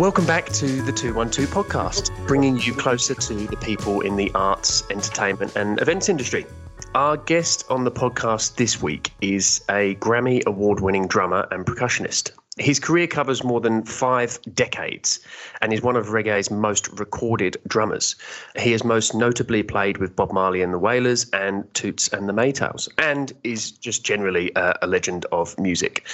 Welcome 0.00 0.24
back 0.24 0.46
to 0.54 0.80
the 0.80 0.92
212 0.92 1.50
podcast, 1.50 2.26
bringing 2.26 2.56
you 2.56 2.72
closer 2.72 3.14
to 3.14 3.34
the 3.34 3.56
people 3.58 4.00
in 4.00 4.16
the 4.16 4.30
arts, 4.34 4.82
entertainment, 4.88 5.56
and 5.56 5.78
events 5.78 6.08
industry. 6.08 6.46
Our 6.94 7.18
guest 7.18 7.66
on 7.68 7.84
the 7.84 7.90
podcast 7.90 8.54
this 8.54 8.80
week 8.80 9.12
is 9.20 9.62
a 9.68 9.96
Grammy 9.96 10.42
award 10.46 10.80
winning 10.80 11.06
drummer 11.06 11.46
and 11.50 11.66
percussionist. 11.66 12.30
His 12.58 12.80
career 12.80 13.06
covers 13.06 13.44
more 13.44 13.60
than 13.60 13.84
five 13.84 14.38
decades 14.54 15.20
and 15.60 15.72
is 15.72 15.82
one 15.82 15.94
of 15.94 16.08
reggae's 16.08 16.50
most 16.50 16.88
recorded 16.98 17.56
drummers. 17.68 18.16
He 18.58 18.72
has 18.72 18.82
most 18.82 19.14
notably 19.14 19.62
played 19.62 19.98
with 19.98 20.16
Bob 20.16 20.32
Marley 20.32 20.60
and 20.60 20.72
the 20.72 20.78
Wailers 20.78 21.30
and 21.30 21.72
Toots 21.74 22.08
and 22.08 22.28
the 22.28 22.32
Maytals, 22.32 22.88
and 22.98 23.32
is 23.44 23.70
just 23.70 24.04
generally 24.04 24.50
a, 24.56 24.74
a 24.82 24.88
legend 24.88 25.26
of 25.30 25.56
music. 25.60 26.04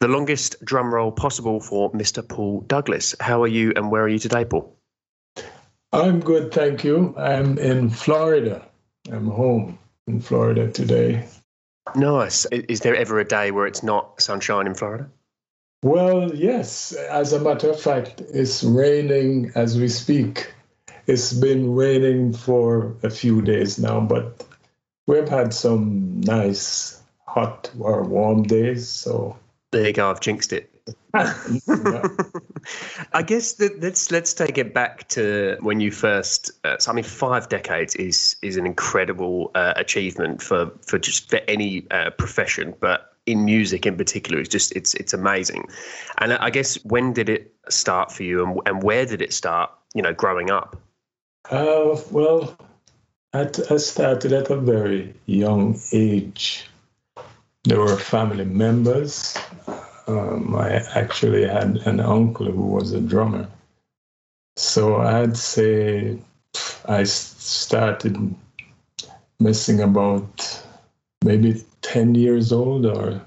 The 0.00 0.08
longest 0.08 0.64
drum 0.64 0.94
roll 0.94 1.12
possible 1.12 1.60
for 1.60 1.92
Mr. 1.92 2.26
Paul 2.26 2.62
Douglas. 2.62 3.14
How 3.20 3.42
are 3.42 3.48
you 3.48 3.74
and 3.76 3.90
where 3.90 4.02
are 4.02 4.08
you 4.08 4.18
today, 4.18 4.46
Paul? 4.46 4.74
I'm 5.92 6.20
good, 6.20 6.52
thank 6.52 6.84
you. 6.84 7.14
I'm 7.18 7.58
in 7.58 7.90
Florida. 7.90 8.66
I'm 9.10 9.26
home 9.26 9.78
in 10.06 10.22
Florida 10.22 10.70
today. 10.70 11.28
Nice. 11.94 12.46
Is 12.46 12.80
there 12.80 12.96
ever 12.96 13.20
a 13.20 13.24
day 13.26 13.50
where 13.50 13.66
it's 13.66 13.82
not 13.82 14.22
sunshine 14.22 14.66
in 14.66 14.74
Florida? 14.74 15.10
Well, 15.82 16.34
yes. 16.34 16.92
As 16.92 17.32
a 17.32 17.40
matter 17.40 17.70
of 17.70 17.80
fact, 17.80 18.20
it's 18.20 18.62
raining 18.62 19.52
as 19.54 19.78
we 19.78 19.88
speak. 19.88 20.54
It's 21.06 21.32
been 21.32 21.74
raining 21.74 22.32
for 22.32 22.94
a 23.02 23.10
few 23.10 23.42
days 23.42 23.78
now, 23.78 24.00
but 24.00 24.46
we've 25.06 25.28
had 25.28 25.52
some 25.52 26.20
nice 26.20 27.02
hot 27.26 27.70
or 27.80 28.04
warm 28.04 28.44
days. 28.44 28.88
So 28.88 29.36
there 29.72 29.88
you 29.88 29.92
go. 29.92 30.10
I've 30.10 30.20
jinxed 30.20 30.52
it. 30.52 30.68
I 31.14 33.22
guess 33.24 33.54
that 33.54 33.80
let's 33.80 34.10
let's 34.10 34.34
take 34.34 34.58
it 34.58 34.72
back 34.72 35.08
to 35.08 35.56
when 35.60 35.80
you 35.80 35.90
first. 35.90 36.52
Uh, 36.64 36.78
so 36.78 36.90
I 36.90 36.94
mean, 36.94 37.04
five 37.04 37.48
decades 37.48 37.94
is 37.96 38.36
is 38.42 38.56
an 38.56 38.66
incredible 38.66 39.50
uh, 39.54 39.74
achievement 39.76 40.42
for 40.42 40.72
for 40.86 40.98
just 40.98 41.28
for 41.28 41.40
any 41.48 41.86
uh, 41.90 42.10
profession, 42.10 42.74
but 42.80 43.11
in 43.26 43.44
music 43.44 43.86
in 43.86 43.96
particular, 43.96 44.40
it's 44.40 44.48
just 44.48 44.72
it's 44.72 44.94
it's 44.94 45.12
amazing. 45.12 45.68
And 46.18 46.32
I 46.34 46.50
guess 46.50 46.76
when 46.84 47.12
did 47.12 47.28
it 47.28 47.54
start 47.68 48.12
for 48.12 48.22
you, 48.22 48.44
and 48.44 48.60
and 48.66 48.82
where 48.82 49.06
did 49.06 49.22
it 49.22 49.32
start? 49.32 49.70
You 49.94 50.02
know, 50.02 50.12
growing 50.12 50.50
up. 50.50 50.80
Uh, 51.50 52.00
well, 52.10 52.56
at, 53.32 53.70
I 53.70 53.76
started 53.76 54.32
at 54.32 54.50
a 54.50 54.56
very 54.56 55.14
young 55.26 55.78
age. 55.92 56.68
There 57.64 57.78
were 57.78 57.96
family 57.96 58.44
members 58.44 59.36
um, 60.06 60.54
I 60.54 60.82
actually 60.94 61.46
had 61.46 61.76
an 61.86 62.00
uncle 62.00 62.50
who 62.50 62.66
was 62.66 62.92
a 62.92 63.00
drummer. 63.00 63.48
So 64.56 64.96
I'd 64.96 65.36
say 65.36 66.18
I 66.86 67.04
started 67.04 68.34
messing 69.40 69.80
about 69.80 70.64
maybe 71.24 71.64
10 71.82 72.14
years 72.14 72.52
old 72.52 72.86
or 72.86 73.20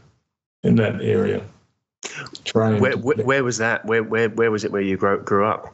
in 0.64 0.76
that 0.76 1.02
area. 1.02 1.44
Trying 2.44 2.82
where, 2.82 2.98
where, 2.98 3.18
where, 3.18 3.44
was 3.44 3.58
that? 3.58 3.86
Where, 3.86 4.04
where, 4.04 4.30
where 4.30 4.52
was 4.52 4.64
it 4.64 4.72
where 4.72 4.82
you 4.82 4.98
grew, 4.98 5.22
grew 5.22 5.46
up? 5.46 5.74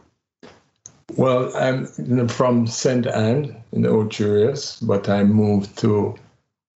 Well, 1.17 1.55
I'm 1.55 2.27
from 2.27 2.67
St. 2.67 3.05
Anne 3.05 3.61
in 3.73 3.81
the 3.81 3.89
Ocho 3.89 4.33
Rios, 4.33 4.79
but 4.79 5.09
I 5.09 5.23
moved 5.23 5.77
to 5.79 6.15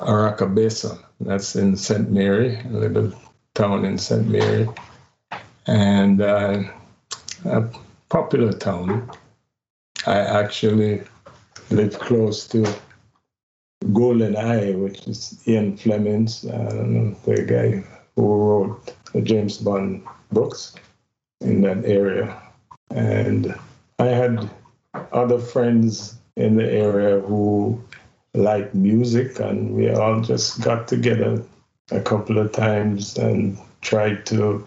Oracabessa. 0.00 0.98
That's 1.20 1.55
in 1.55 1.77
St. 1.77 2.11
Mary, 2.11 2.59
a 2.64 2.69
little 2.69 3.12
town 3.55 3.84
in 3.84 3.98
St. 3.98 4.27
Mary, 4.27 4.69
and 5.66 6.22
uh, 6.22 6.62
a 7.44 7.64
popular 8.09 8.53
town. 8.53 9.10
I 10.06 10.19
actually 10.19 11.03
live 11.71 11.98
close 11.98 12.47
to 12.48 12.75
Golden 13.93 14.37
Eye, 14.37 14.72
which 14.72 15.06
is 15.06 15.41
Ian 15.47 15.76
Fleming's, 15.76 16.44
know, 16.44 17.16
the 17.25 17.43
guy 17.43 17.84
who 18.16 18.34
wrote 18.34 18.94
the 19.12 19.20
James 19.22 19.59
Bond 19.59 20.03
books 20.31 20.75
in 21.41 21.62
that 21.62 21.84
area. 21.84 22.41
And 22.91 23.54
I 23.98 24.06
had 24.06 24.48
other 25.12 25.38
friends 25.38 26.16
in 26.37 26.56
the 26.56 26.71
area 26.71 27.21
who 27.21 27.82
liked 28.34 28.75
music, 28.75 29.41
and 29.41 29.75
we 29.75 29.91
all 29.91 30.21
just 30.21 30.60
got 30.62 30.88
together 30.88 31.42
a 31.91 32.00
couple 32.00 32.38
of 32.38 32.53
times 32.53 33.19
and 33.19 33.59
tried 33.81 34.25
to 34.26 34.66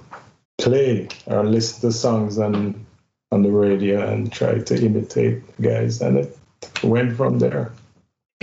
play 0.57 1.07
or 1.25 1.43
listen 1.43 1.81
to 1.81 1.91
songs 1.91 2.37
on 2.37 2.85
on 3.31 3.43
the 3.43 3.51
radio 3.51 4.07
and 4.07 4.31
try 4.31 4.59
to 4.59 4.85
imitate 4.85 5.41
guys, 5.61 6.01
and 6.01 6.17
it 6.17 6.37
went 6.83 7.15
from 7.17 7.39
there. 7.39 7.71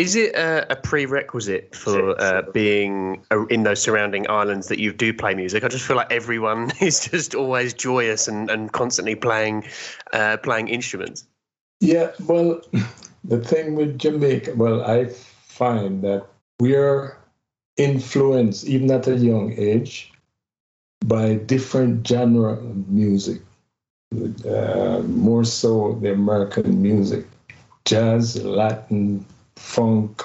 Is 0.03 0.17
it 0.17 0.35
a, 0.35 0.73
a 0.73 0.75
prerequisite 0.75 1.77
for 1.77 2.21
uh, 2.21 2.43
being 2.53 3.25
in 3.51 3.63
those 3.63 3.81
surrounding 3.81 4.29
islands 4.29 4.67
that 4.67 4.81
you 4.81 4.93
do 4.93 5.15
play 5.15 5.33
music? 5.33 5.63
I 5.63 5.69
just 5.69 5.87
feel 5.87 5.95
like 5.95 6.11
everyone 6.11 6.73
is 6.81 7.07
just 7.07 7.37
always 7.37 7.73
joyous 7.73 8.27
and, 8.27 8.51
and 8.51 8.73
constantly 8.73 9.15
playing 9.15 9.65
uh, 10.13 10.39
playing 10.39 10.67
instruments. 10.67 11.25
Yeah, 11.79 12.11
well, 12.27 12.63
the 13.23 13.39
thing 13.39 13.77
with 13.77 13.97
Jamaica, 13.97 14.55
well, 14.57 14.85
I 14.85 15.07
find 15.07 16.03
that 16.03 16.27
we're 16.59 17.17
influenced, 17.77 18.67
even 18.67 18.91
at 18.91 19.07
a 19.07 19.15
young 19.15 19.53
age, 19.57 20.13
by 21.07 21.35
different 21.35 22.05
genre 22.05 22.55
of 22.55 22.89
music. 22.89 23.41
Uh, 24.45 25.01
more 25.07 25.45
so 25.45 25.97
the 26.03 26.13
American 26.13 26.83
music, 26.83 27.25
jazz, 27.85 28.43
Latin, 28.43 29.25
funk, 29.63 30.25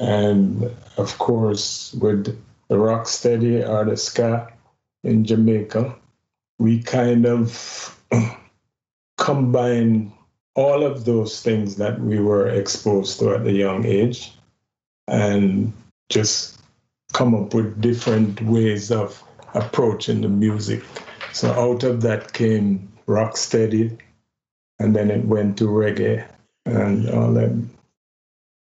and 0.00 0.64
of 0.96 1.18
course 1.18 1.92
with 1.94 2.24
the 2.68 2.74
rocksteady 2.74 3.68
or 3.68 3.84
the 3.84 3.96
ska 3.96 4.52
in 5.04 5.24
Jamaica, 5.24 5.94
we 6.58 6.82
kind 6.82 7.26
of 7.26 7.96
combine 9.18 10.12
all 10.54 10.82
of 10.82 11.04
those 11.04 11.40
things 11.40 11.76
that 11.76 12.00
we 12.00 12.18
were 12.18 12.48
exposed 12.48 13.18
to 13.20 13.34
at 13.34 13.46
a 13.46 13.52
young 13.52 13.84
age 13.84 14.32
and 15.06 15.72
just 16.08 16.60
come 17.12 17.34
up 17.34 17.54
with 17.54 17.80
different 17.80 18.40
ways 18.42 18.90
of 18.90 19.22
approaching 19.54 20.20
the 20.20 20.28
music. 20.28 20.82
So 21.32 21.52
out 21.52 21.84
of 21.84 22.00
that 22.02 22.32
came 22.32 22.88
rocksteady, 23.06 23.98
and 24.78 24.94
then 24.94 25.10
it 25.10 25.24
went 25.24 25.58
to 25.58 25.64
reggae 25.64 26.26
and 26.66 27.08
all 27.10 27.32
that. 27.34 27.52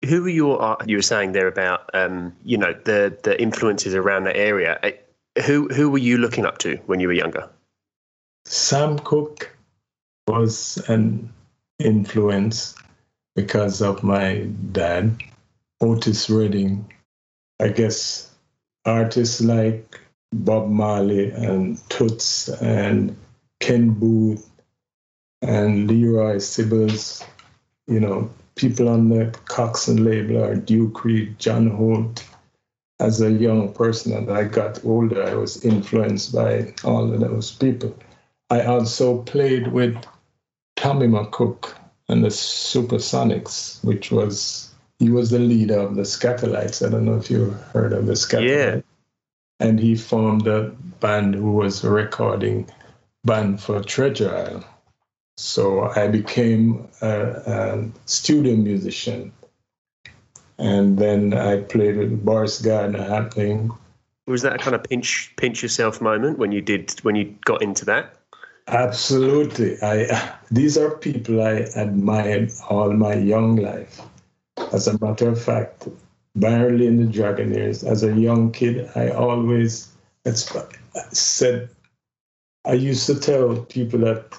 Who 0.09 0.23
were 0.23 0.29
your 0.29 0.63
uh, 0.63 0.77
you 0.87 0.97
were 0.97 1.03
saying 1.03 1.33
there 1.33 1.49
about 1.49 1.91
um, 1.95 2.35
you 2.45 2.59
know 2.59 2.73
the 2.73 3.17
the 3.23 3.41
influences 3.41 3.95
around 3.95 4.25
the 4.25 4.37
area? 4.37 4.79
Uh, 4.83 4.91
who 5.43 5.69
who 5.69 5.91
were 5.91 5.99
you 5.99 6.19
looking 6.19 6.47
up 6.47 6.59
to 6.59 6.77
when 6.87 7.01
you 7.01 7.09
were 7.09 7.15
younger? 7.15 7.49
Sam 8.47 8.99
Cooke 8.99 9.57
was 10.29 10.83
an 10.89 11.33
influence 11.79 12.75
because 13.35 13.83
of 13.83 14.03
my 14.03 14.49
dad. 14.73 15.17
Otis 15.81 16.31
Redding 16.31 16.89
I 17.61 17.69
guess 17.69 18.31
artists 18.85 19.41
like 19.41 20.01
Bob 20.33 20.69
Marley 20.69 21.31
and 21.31 21.79
Toots 21.89 22.49
and 22.49 23.17
Ken 23.61 23.91
Boothe 23.91 24.45
and 25.41 25.87
Leroy 25.89 26.37
Sibbles, 26.37 27.25
you 27.87 28.01
know, 28.01 28.31
people 28.57 28.89
on 28.89 29.09
the 29.09 29.27
Coxsone 29.47 30.05
label 30.05 30.39
or 30.39 30.55
Duke 30.55 31.05
Reid, 31.05 31.39
John 31.39 31.71
Holt. 31.71 32.25
As 33.01 33.21
a 33.21 33.31
young 33.31 33.73
person, 33.73 34.13
and 34.13 34.31
I 34.31 34.45
got 34.45 34.85
older, 34.85 35.25
I 35.25 35.35
was 35.35 35.65
influenced 35.65 36.33
by 36.33 36.73
all 36.85 37.13
of 37.13 37.19
those 37.19 37.51
people. 37.51 37.95
I 38.51 38.63
also 38.63 39.23
played 39.23 39.67
with 39.69 39.97
Tommy 40.77 41.09
McCook 41.09 41.75
and 42.09 42.23
the 42.25 42.29
Supersonics, 42.29 43.83
which 43.85 44.13
was 44.13 44.73
he 45.01 45.11
was 45.11 45.31
the 45.31 45.41
leader 45.41 45.79
of 45.79 45.97
the 45.97 46.03
Skatalites. 46.03 46.87
I 46.87 46.91
don't 46.91 47.05
know 47.05 47.17
if 47.17 47.31
you 47.31 47.51
heard 47.73 47.93
of 47.93 48.07
the 48.07 48.13
Skatalites. 48.13 48.49
Yeah. 48.49 48.81
And 49.61 49.81
he 49.81 49.97
formed 49.97 50.47
a 50.47 50.71
band 51.01 51.35
who 51.35 51.53
was 51.53 51.83
a 51.83 51.91
recording 51.91 52.71
band 53.25 53.61
for 53.61 53.83
Treasure 53.83 54.35
Isle. 54.35 54.65
So 55.37 55.83
I 55.83 56.09
became 56.09 56.89
a, 57.01 57.21
a 57.31 57.89
studio 58.07 58.57
musician. 58.57 59.33
And 60.59 60.97
then 60.99 61.35
I 61.35 61.63
played 61.63 61.97
with 61.97 62.25
Boris 62.25 62.61
Gardiner 62.61 63.03
happening. 63.03 63.73
Was 64.27 64.43
that 64.43 64.55
a 64.55 64.59
kind 64.59 64.75
of 64.75 64.85
pinch 64.85 65.35
pinch 65.37 65.63
yourself 65.63 66.01
moment 66.01 66.39
when 66.39 66.53
you 66.53 66.63
did 66.63 66.93
when 67.03 67.17
you 67.17 67.35
got 67.45 67.61
into 67.61 67.85
that? 67.87 68.17
Absolutely. 68.69 69.77
I 69.83 70.37
these 70.51 70.79
are 70.79 70.97
people 70.97 71.43
I 71.43 71.67
admired 71.77 72.53
all 72.71 72.93
my 72.93 73.15
young 73.15 73.57
life. 73.57 74.01
As 74.73 74.87
a 74.87 74.99
matter 75.05 75.29
of 75.29 75.43
fact, 75.43 75.89
Byron 76.37 76.79
Lee 76.79 76.87
in 76.87 76.97
the 76.99 77.13
Dragonaires, 77.13 77.85
as 77.85 78.03
a 78.03 78.13
young 78.13 78.51
kid, 78.53 78.91
I 78.95 79.11
always 79.11 79.91
said, 81.13 81.69
I 82.65 82.73
used 82.73 83.07
to 83.07 83.19
tell 83.21 83.57
people 83.57 84.01
that 84.01 84.39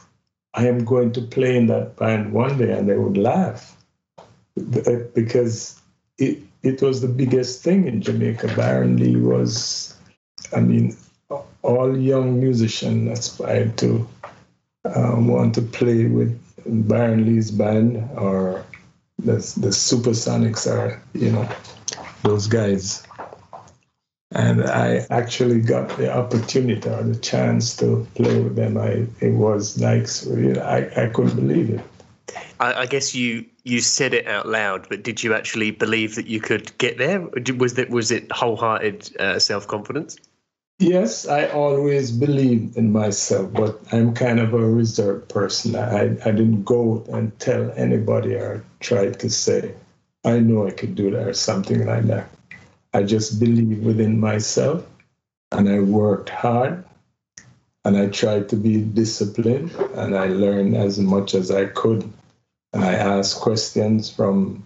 I 0.56 0.68
am 0.68 0.86
going 0.86 1.12
to 1.14 1.22
play 1.22 1.58
in 1.58 1.68
that 1.68 1.98
band 1.98 2.32
one 2.32 2.58
day, 2.58 2.72
and 2.72 2.90
they 2.90 2.98
would 2.98 3.18
laugh 3.18 3.76
because 4.56 5.80
it 6.18 6.40
it 6.64 6.82
was 6.82 7.02
the 7.02 7.08
biggest 7.08 7.62
thing 7.62 7.88
in 7.88 8.02
Jamaica. 8.02 8.56
Byron 8.56 8.98
Lee 8.98 9.18
was, 9.18 9.96
I 10.56 10.62
mean, 10.62 10.96
all 11.62 11.98
young 11.98 12.40
musicians 12.40 13.20
aspired 13.20 13.78
to 13.80 14.08
um, 14.96 15.28
want 15.28 15.56
to 15.56 15.62
play 15.62 16.06
with 16.06 16.40
Byron 16.66 17.26
Lee's 17.26 17.52
band 17.52 17.98
or 18.18 18.66
the 19.20 19.34
the 19.34 19.72
Supersonics 19.76 20.72
or 20.72 21.02
you 21.14 21.32
know 21.32 21.50
those 22.24 22.48
guys. 22.48 23.04
And 24.36 24.66
I 24.66 25.06
actually 25.10 25.62
got 25.62 25.96
the 25.98 26.14
opportunity 26.14 26.90
or 26.90 27.04
the 27.04 27.16
chance 27.16 27.74
to 27.78 28.06
play 28.16 28.42
with 28.42 28.58
them. 28.58 28.78
I 28.78 29.08
it 29.22 29.32
was 29.32 29.80
like 29.80 30.08
I, 30.62 31.06
I 31.06 31.08
couldn't 31.08 31.38
believe 31.38 31.70
it. 31.70 31.82
I, 32.60 32.82
I 32.82 32.86
guess 32.86 33.16
you 33.16 33.46
you 33.64 33.80
said 33.80 34.14
it 34.14 34.28
out 34.28 34.46
loud, 34.46 34.88
but 34.90 35.04
did 35.04 35.24
you 35.24 35.34
actually 35.34 35.72
believe 35.72 36.16
that 36.16 36.28
you 36.28 36.42
could 36.42 36.78
get 36.78 36.98
there? 36.98 37.22
Was 37.58 37.76
that 37.76 37.90
was 37.90 38.12
it 38.12 38.30
wholehearted 38.30 39.16
uh, 39.20 39.40
self 39.40 39.68
confidence? 39.68 40.18
Yes, 40.80 41.26
I 41.26 41.48
always 41.48 42.12
believed 42.12 42.76
in 42.76 42.92
myself, 42.92 43.54
but 43.54 43.80
I'm 43.94 44.14
kind 44.14 44.42
of 44.42 44.54
a 44.54 44.60
reserved 44.60 45.30
person. 45.30 45.78
I, 45.78 46.18
I 46.26 46.32
didn't 46.32 46.64
go 46.64 47.06
and 47.14 47.38
tell 47.40 47.72
anybody 47.78 48.36
or 48.36 48.66
try 48.82 49.12
to 49.12 49.30
say, 49.30 49.74
I 50.26 50.40
know 50.40 50.68
I 50.68 50.72
could 50.72 50.96
do 50.96 51.12
that 51.12 51.28
or 51.30 51.34
something 51.34 51.86
like 51.86 52.04
that. 52.08 52.28
I 52.96 53.04
just 53.04 53.42
believed 53.42 53.84
within 53.84 54.22
myself 54.22 54.88
and 55.52 55.68
I 55.68 55.82
worked 55.82 56.30
hard 56.30 56.86
and 57.84 57.98
I 57.98 58.08
tried 58.08 58.48
to 58.50 58.56
be 58.56 58.80
disciplined 58.80 59.74
and 59.96 60.16
I 60.16 60.28
learned 60.28 60.78
as 60.78 60.98
much 60.98 61.36
as 61.36 61.52
I 61.52 61.66
could 61.66 62.10
and 62.72 62.86
I 62.86 62.94
asked 62.94 63.42
questions 63.42 64.10
from, 64.10 64.66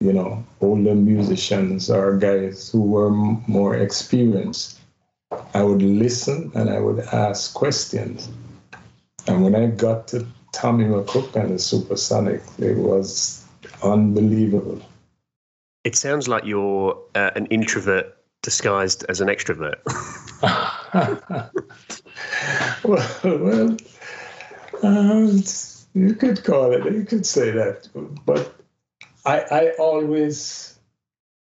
you 0.00 0.12
know, 0.12 0.44
older 0.60 0.96
musicians 0.96 1.88
or 1.88 2.16
guys 2.16 2.68
who 2.68 2.82
were 2.82 3.10
more 3.10 3.76
experienced. 3.76 4.80
I 5.54 5.62
would 5.62 5.80
listen 5.80 6.50
and 6.56 6.68
I 6.68 6.80
would 6.80 6.98
ask 6.98 7.54
questions. 7.54 8.28
And 9.28 9.44
when 9.44 9.54
I 9.54 9.66
got 9.68 10.08
to 10.08 10.26
Tommy 10.52 10.84
McCook 10.86 11.36
and 11.36 11.54
the 11.54 11.60
Supersonic, 11.60 12.42
it 12.58 12.76
was 12.76 13.44
unbelievable. 13.84 14.82
It 15.88 15.96
sounds 15.96 16.28
like 16.28 16.44
you're 16.44 17.02
uh, 17.14 17.30
an 17.34 17.46
introvert 17.46 18.14
disguised 18.42 19.06
as 19.08 19.22
an 19.22 19.28
extrovert. 19.28 19.76
well, 22.84 23.10
well 23.24 23.76
uh, 24.82 25.40
you 25.94 26.14
could 26.14 26.44
call 26.44 26.72
it, 26.72 26.92
you 26.92 27.06
could 27.06 27.24
say 27.24 27.52
that. 27.52 27.88
But 28.26 28.54
I, 29.24 29.40
I 29.40 29.70
always 29.78 30.78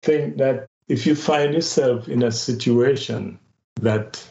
think 0.04 0.38
that 0.38 0.68
if 0.88 1.08
you 1.08 1.16
find 1.16 1.56
yourself 1.56 2.08
in 2.08 2.22
a 2.22 2.32
situation 2.32 3.40
that 3.82 4.24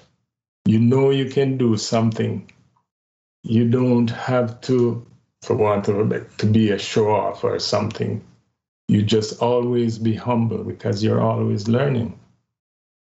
you 0.65 0.79
know 0.79 1.11
you 1.11 1.29
can 1.29 1.59
do 1.59 1.77
something, 1.77 2.49
you 3.43 3.69
don't 3.69 4.11
have 4.11 4.61
to, 4.61 5.05
for 5.43 5.56
want 5.56 5.89
of 5.89 5.99
a 5.99 6.05
bit, 6.05 6.39
to 6.39 6.47
be 6.47 6.71
a 6.71 6.79
show 6.79 7.11
off 7.11 7.43
or 7.43 7.59
something. 7.59 8.25
You 8.88 9.02
just 9.02 9.43
always 9.43 9.99
be 9.99 10.14
humble 10.14 10.64
because 10.64 11.05
you're 11.05 11.20
always 11.20 11.69
learning. 11.69 12.19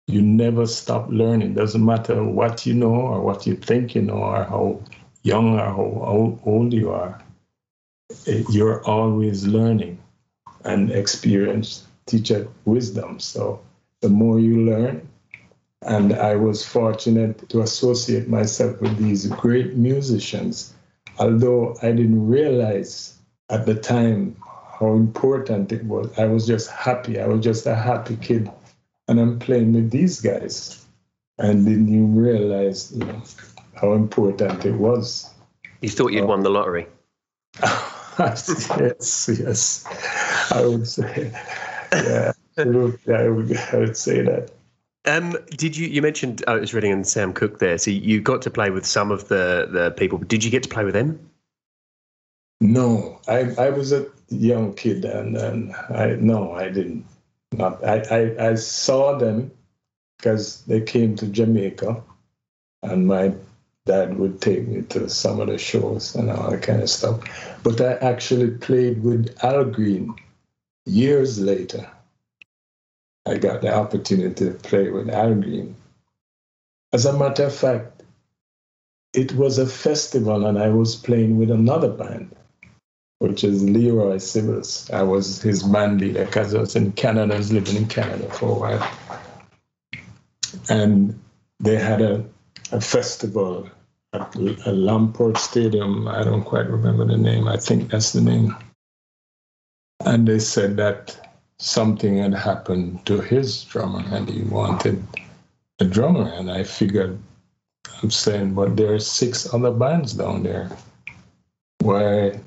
You 0.07 0.21
never 0.21 0.65
stop 0.65 1.07
learning. 1.09 1.53
Doesn't 1.53 1.85
matter 1.85 2.23
what 2.23 2.65
you 2.65 2.73
know 2.73 2.95
or 2.95 3.21
what 3.21 3.45
you 3.45 3.55
think 3.55 3.93
you 3.95 4.01
know 4.01 4.15
or 4.15 4.43
how 4.43 4.81
young 5.21 5.59
or 5.59 5.65
how 5.65 6.39
old 6.43 6.73
you 6.73 6.91
are, 6.91 7.21
eh, 8.27 8.43
you're 8.49 8.83
always 8.85 9.45
learning 9.45 9.99
and 10.63 10.91
experience 10.91 11.87
teacher 12.07 12.47
wisdom. 12.65 13.19
So 13.19 13.61
the 14.01 14.09
more 14.09 14.39
you 14.39 14.65
learn, 14.65 15.07
and 15.81 16.13
I 16.13 16.35
was 16.35 16.65
fortunate 16.65 17.47
to 17.49 17.61
associate 17.61 18.27
myself 18.27 18.81
with 18.81 18.97
these 18.97 19.27
great 19.27 19.75
musicians, 19.75 20.73
although 21.19 21.77
I 21.81 21.91
didn't 21.91 22.27
realize 22.27 23.17
at 23.49 23.67
the 23.67 23.75
time 23.75 24.35
how 24.79 24.93
important 24.93 25.71
it 25.71 25.83
was. 25.85 26.17
I 26.17 26.25
was 26.25 26.45
just 26.45 26.69
happy. 26.69 27.19
I 27.19 27.27
was 27.27 27.43
just 27.43 27.65
a 27.65 27.75
happy 27.75 28.17
kid. 28.17 28.51
And 29.07 29.19
I'm 29.19 29.39
playing 29.39 29.73
with 29.73 29.91
these 29.91 30.21
guys. 30.21 30.85
And 31.37 31.65
didn't 31.65 31.89
even 31.89 32.15
realize, 32.15 32.91
you 32.93 33.03
know, 33.03 33.21
how 33.73 33.93
important 33.93 34.65
it 34.65 34.73
was. 34.73 35.29
You 35.81 35.89
thought 35.89 36.13
you'd 36.13 36.23
oh. 36.23 36.27
won 36.27 36.43
the 36.43 36.49
lottery? 36.49 36.87
yes, 38.19 39.29
yes. 39.39 39.85
I 40.51 40.65
would 40.65 40.87
say, 40.87 41.31
yeah, 41.91 42.31
absolutely. 42.57 43.13
I 43.13 43.27
would, 43.27 43.57
I 43.57 43.77
would 43.77 43.97
say 43.97 44.21
that. 44.21 44.51
Um, 45.05 45.37
did 45.51 45.77
you? 45.77 45.87
You 45.87 46.01
mentioned 46.01 46.43
oh, 46.47 46.59
was 46.59 46.73
reading 46.73 46.91
and 46.91 47.05
Sam 47.05 47.33
Cooke 47.33 47.59
there. 47.59 47.77
So 47.77 47.91
you 47.91 48.21
got 48.21 48.41
to 48.43 48.49
play 48.49 48.71
with 48.71 48.85
some 48.85 49.11
of 49.11 49.27
the 49.27 49.67
the 49.69 49.91
people. 49.91 50.17
Did 50.17 50.43
you 50.43 50.49
get 50.49 50.63
to 50.63 50.69
play 50.69 50.83
with 50.83 50.93
them? 50.93 51.19
No, 52.65 53.19
I 53.27 53.53
I 53.57 53.69
was 53.69 53.91
a 53.91 54.07
young 54.29 54.73
kid, 54.73 55.05
and 55.05 55.37
and 55.37 55.73
I 55.89 56.15
no, 56.19 56.53
I 56.53 56.69
didn't. 56.69 57.05
Not 57.51 57.83
I 57.85 57.99
I, 58.09 58.49
I 58.49 58.55
saw 58.55 59.17
them 59.17 59.51
because 60.17 60.63
they 60.65 60.81
came 60.81 61.15
to 61.17 61.27
Jamaica, 61.27 62.03
and 62.81 63.07
my 63.07 63.33
dad 63.85 64.17
would 64.17 64.41
take 64.41 64.67
me 64.67 64.81
to 64.81 65.09
some 65.09 65.39
of 65.39 65.47
the 65.47 65.59
shows 65.59 66.15
and 66.15 66.31
all 66.31 66.49
that 66.49 66.63
kind 66.63 66.81
of 66.81 66.89
stuff. 66.89 67.21
But 67.63 67.79
I 67.81 67.93
actually 67.93 68.51
played 68.51 69.03
with 69.03 69.37
Al 69.43 69.65
Green 69.65 70.15
years 70.85 71.39
later. 71.39 71.87
I 73.27 73.37
got 73.37 73.61
the 73.61 73.73
opportunity 73.75 74.45
to 74.45 74.51
play 74.55 74.89
with 74.89 75.09
Al 75.09 75.35
Green. 75.35 75.75
As 76.93 77.05
a 77.05 77.13
matter 77.17 77.45
of 77.45 77.55
fact, 77.55 78.03
it 79.13 79.33
was 79.33 79.59
a 79.59 79.67
festival 79.67 80.45
and 80.45 80.57
I 80.57 80.69
was 80.69 80.95
playing 80.95 81.37
with 81.37 81.51
another 81.51 81.89
band, 81.89 82.35
which 83.19 83.43
is 83.43 83.63
Leroy 83.63 84.15
Sibbles. 84.15 84.91
I 84.91 85.03
was 85.03 85.41
his 85.41 85.63
band 85.63 86.01
leader 86.01 86.25
because 86.25 86.53
I 86.53 86.59
was 86.59 86.75
in 86.75 86.91
Canada, 86.93 87.35
I 87.35 87.37
was 87.37 87.51
living 87.51 87.75
in 87.75 87.87
Canada 87.87 88.29
for 88.31 88.49
a 88.49 88.59
while. 88.59 88.91
And 90.69 91.19
they 91.59 91.77
had 91.77 92.01
a 92.01 92.25
a 92.71 92.81
festival 92.81 93.69
at 94.13 94.35
a 94.35 94.71
Lamport 94.71 95.37
Stadium. 95.37 96.07
I 96.07 96.23
don't 96.23 96.43
quite 96.43 96.69
remember 96.69 97.05
the 97.05 97.17
name. 97.17 97.47
I 97.47 97.57
think 97.57 97.89
that's 97.89 98.13
the 98.13 98.21
name. 98.21 98.55
And 100.05 100.27
they 100.27 100.39
said 100.39 100.77
that 100.77 101.17
something 101.57 102.17
had 102.17 102.33
happened 102.33 103.05
to 103.05 103.21
his 103.21 103.63
drummer 103.63 104.03
and 104.11 104.29
he 104.29 104.41
wanted 104.43 105.05
a 105.79 105.85
drummer. 105.85 106.29
And 106.29 106.51
I 106.51 106.63
figured, 106.63 107.17
I'm 108.01 108.11
saying, 108.11 108.53
but 108.53 108.75
there 108.75 108.93
are 108.93 108.99
six 108.99 109.53
other 109.53 109.71
bands 109.71 110.13
down 110.13 110.43
there 110.43 110.69
where 111.81 112.39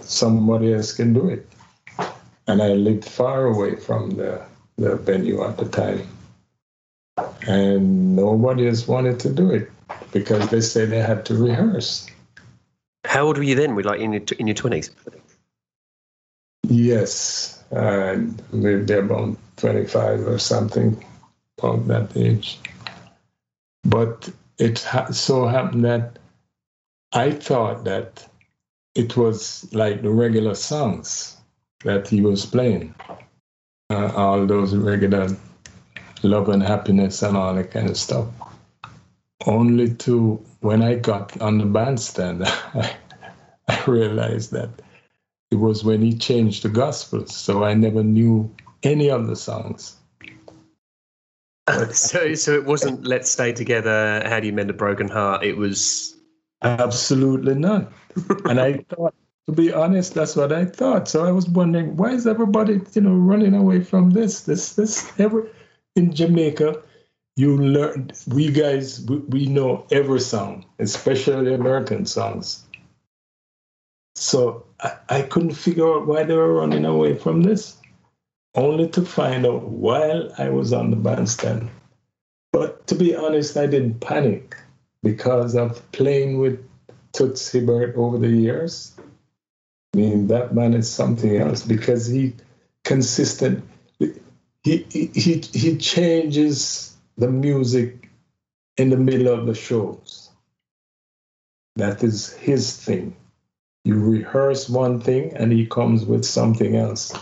somebody 0.00 0.72
else 0.72 0.92
can 0.92 1.12
do 1.12 1.28
it. 1.28 1.46
And 2.46 2.62
I 2.62 2.68
lived 2.68 3.04
far 3.04 3.44
away 3.46 3.76
from 3.76 4.10
the, 4.12 4.42
the 4.76 4.96
venue 4.96 5.44
at 5.44 5.58
the 5.58 5.68
time 5.68 6.06
and 7.46 8.16
nobody 8.16 8.66
has 8.66 8.86
wanted 8.86 9.20
to 9.20 9.30
do 9.30 9.50
it 9.50 9.70
because 10.12 10.48
they 10.50 10.60
say 10.60 10.84
they 10.84 11.00
had 11.00 11.24
to 11.26 11.34
rehearse. 11.34 12.06
How 13.04 13.26
old 13.26 13.38
were 13.38 13.44
you 13.44 13.54
then? 13.54 13.74
Were 13.74 13.82
like 13.82 14.00
in 14.00 14.12
your 14.12 14.22
in 14.38 14.46
your 14.46 14.54
twenties? 14.54 14.90
Yes, 16.68 17.62
I 17.74 18.26
lived 18.52 18.88
there 18.88 19.00
about 19.00 19.36
twenty 19.56 19.86
five 19.86 20.26
or 20.26 20.38
something, 20.38 21.02
about 21.58 21.86
that 21.88 22.16
age. 22.16 22.58
But 23.84 24.28
it 24.58 24.82
ha- 24.82 25.10
so 25.12 25.46
happened 25.46 25.84
that 25.84 26.18
I 27.12 27.30
thought 27.30 27.84
that 27.84 28.26
it 28.94 29.16
was 29.16 29.68
like 29.72 30.02
the 30.02 30.10
regular 30.10 30.54
songs 30.54 31.36
that 31.84 32.08
he 32.08 32.20
was 32.20 32.44
playing, 32.46 32.94
uh, 33.90 34.12
all 34.16 34.46
those 34.46 34.74
regular 34.74 35.28
love 36.22 36.48
and 36.48 36.62
happiness 36.62 37.22
and 37.22 37.36
all 37.36 37.54
that 37.54 37.70
kind 37.70 37.88
of 37.88 37.96
stuff. 37.96 38.26
Only 39.46 39.94
to 39.94 40.44
when 40.60 40.82
I 40.82 40.96
got 40.96 41.40
on 41.40 41.58
the 41.58 41.66
bandstand, 41.66 42.42
I, 42.46 42.96
I 43.68 43.84
realized 43.86 44.50
that 44.52 44.70
it 45.50 45.56
was 45.56 45.84
when 45.84 46.02
he 46.02 46.16
changed 46.16 46.64
the 46.64 46.68
gospel. 46.68 47.26
So 47.26 47.64
I 47.64 47.74
never 47.74 48.02
knew 48.02 48.54
any 48.82 49.10
of 49.10 49.28
the 49.28 49.36
songs. 49.36 49.96
so, 51.92 52.34
so 52.34 52.54
it 52.54 52.64
wasn't 52.64 53.06
"Let's 53.06 53.30
Stay 53.30 53.52
Together." 53.52 54.22
How 54.26 54.40
do 54.40 54.46
you 54.46 54.52
mend 54.52 54.70
a 54.70 54.74
broken 54.74 55.08
heart? 55.08 55.44
It 55.44 55.56
was 55.56 56.17
absolutely 56.62 57.54
not. 57.54 57.92
and 58.44 58.60
I 58.60 58.78
thought, 58.88 59.14
to 59.46 59.52
be 59.52 59.72
honest, 59.72 60.14
that's 60.14 60.36
what 60.36 60.52
I 60.52 60.64
thought. 60.64 61.08
So 61.08 61.24
I 61.24 61.32
was 61.32 61.48
wondering, 61.48 61.96
why 61.96 62.10
is 62.10 62.26
everybody, 62.26 62.80
you 62.92 63.00
know, 63.00 63.14
running 63.14 63.54
away 63.54 63.82
from 63.82 64.10
this? 64.10 64.42
This, 64.42 64.74
this, 64.74 65.10
every 65.18 65.44
in 65.96 66.14
Jamaica, 66.14 66.82
you 67.36 67.56
learn, 67.56 68.10
we 68.26 68.50
guys, 68.50 69.04
we, 69.06 69.18
we 69.18 69.46
know 69.46 69.86
every 69.90 70.20
song, 70.20 70.64
especially 70.78 71.54
American 71.54 72.06
songs. 72.06 72.64
So 74.14 74.66
I, 74.80 74.96
I 75.08 75.22
couldn't 75.22 75.52
figure 75.52 75.88
out 75.88 76.06
why 76.06 76.24
they 76.24 76.34
were 76.34 76.54
running 76.54 76.84
away 76.84 77.14
from 77.14 77.42
this, 77.42 77.76
only 78.54 78.88
to 78.90 79.02
find 79.02 79.46
out 79.46 79.68
while 79.68 80.30
I 80.38 80.48
was 80.48 80.72
on 80.72 80.90
the 80.90 80.96
bandstand. 80.96 81.70
But 82.52 82.86
to 82.88 82.94
be 82.94 83.14
honest, 83.14 83.56
I 83.56 83.66
didn't 83.66 84.00
panic 84.00 84.56
because 85.02 85.54
of 85.54 85.90
playing 85.92 86.38
with 86.38 86.64
Toots 87.12 87.50
Hibbert 87.50 87.96
over 87.96 88.18
the 88.18 88.28
years. 88.28 88.94
I 89.94 89.96
mean, 89.96 90.26
that 90.28 90.54
man 90.54 90.74
is 90.74 90.90
something 90.90 91.36
else 91.36 91.62
because 91.64 92.06
he 92.06 92.34
consistent. 92.84 93.64
He, 93.98 94.12
he, 94.62 95.10
he, 95.14 95.42
he 95.52 95.76
changes 95.78 96.96
the 97.16 97.30
music 97.30 98.08
in 98.76 98.90
the 98.90 98.96
middle 98.96 99.28
of 99.28 99.46
the 99.46 99.54
shows. 99.54 100.30
That 101.76 102.02
is 102.02 102.32
his 102.34 102.76
thing. 102.76 103.16
You 103.84 103.98
rehearse 103.98 104.68
one 104.68 105.00
thing 105.00 105.32
and 105.34 105.52
he 105.52 105.66
comes 105.66 106.04
with 106.04 106.24
something 106.24 106.76
else. 106.76 107.12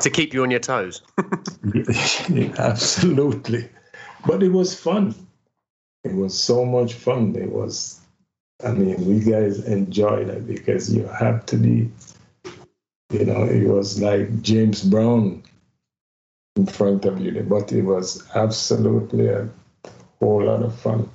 To 0.00 0.10
keep 0.10 0.32
you 0.32 0.42
on 0.42 0.50
your 0.50 0.60
toes. 0.60 1.02
Absolutely. 2.58 3.68
But 4.26 4.42
it 4.42 4.50
was 4.50 4.74
fun. 4.74 5.14
It 6.04 6.14
was 6.14 6.38
so 6.38 6.64
much 6.64 6.94
fun. 6.94 7.36
It 7.36 7.50
was, 7.50 8.00
I 8.64 8.72
mean, 8.72 9.04
we 9.06 9.20
guys 9.20 9.64
enjoyed 9.64 10.28
it 10.28 10.46
because 10.46 10.92
you 10.92 11.04
have 11.06 11.44
to 11.46 11.56
be, 11.56 11.90
you 13.10 13.24
know, 13.24 13.44
it 13.44 13.66
was 13.66 14.00
like 14.00 14.40
James 14.42 14.82
Brown 14.82 15.42
in 16.56 16.66
front 16.66 17.04
of 17.04 17.20
you, 17.20 17.44
but 17.48 17.72
it 17.72 17.82
was 17.82 18.26
absolutely 18.34 19.28
a 19.28 19.48
whole 20.20 20.44
lot 20.44 20.62
of 20.62 20.74
fun. 20.78 21.08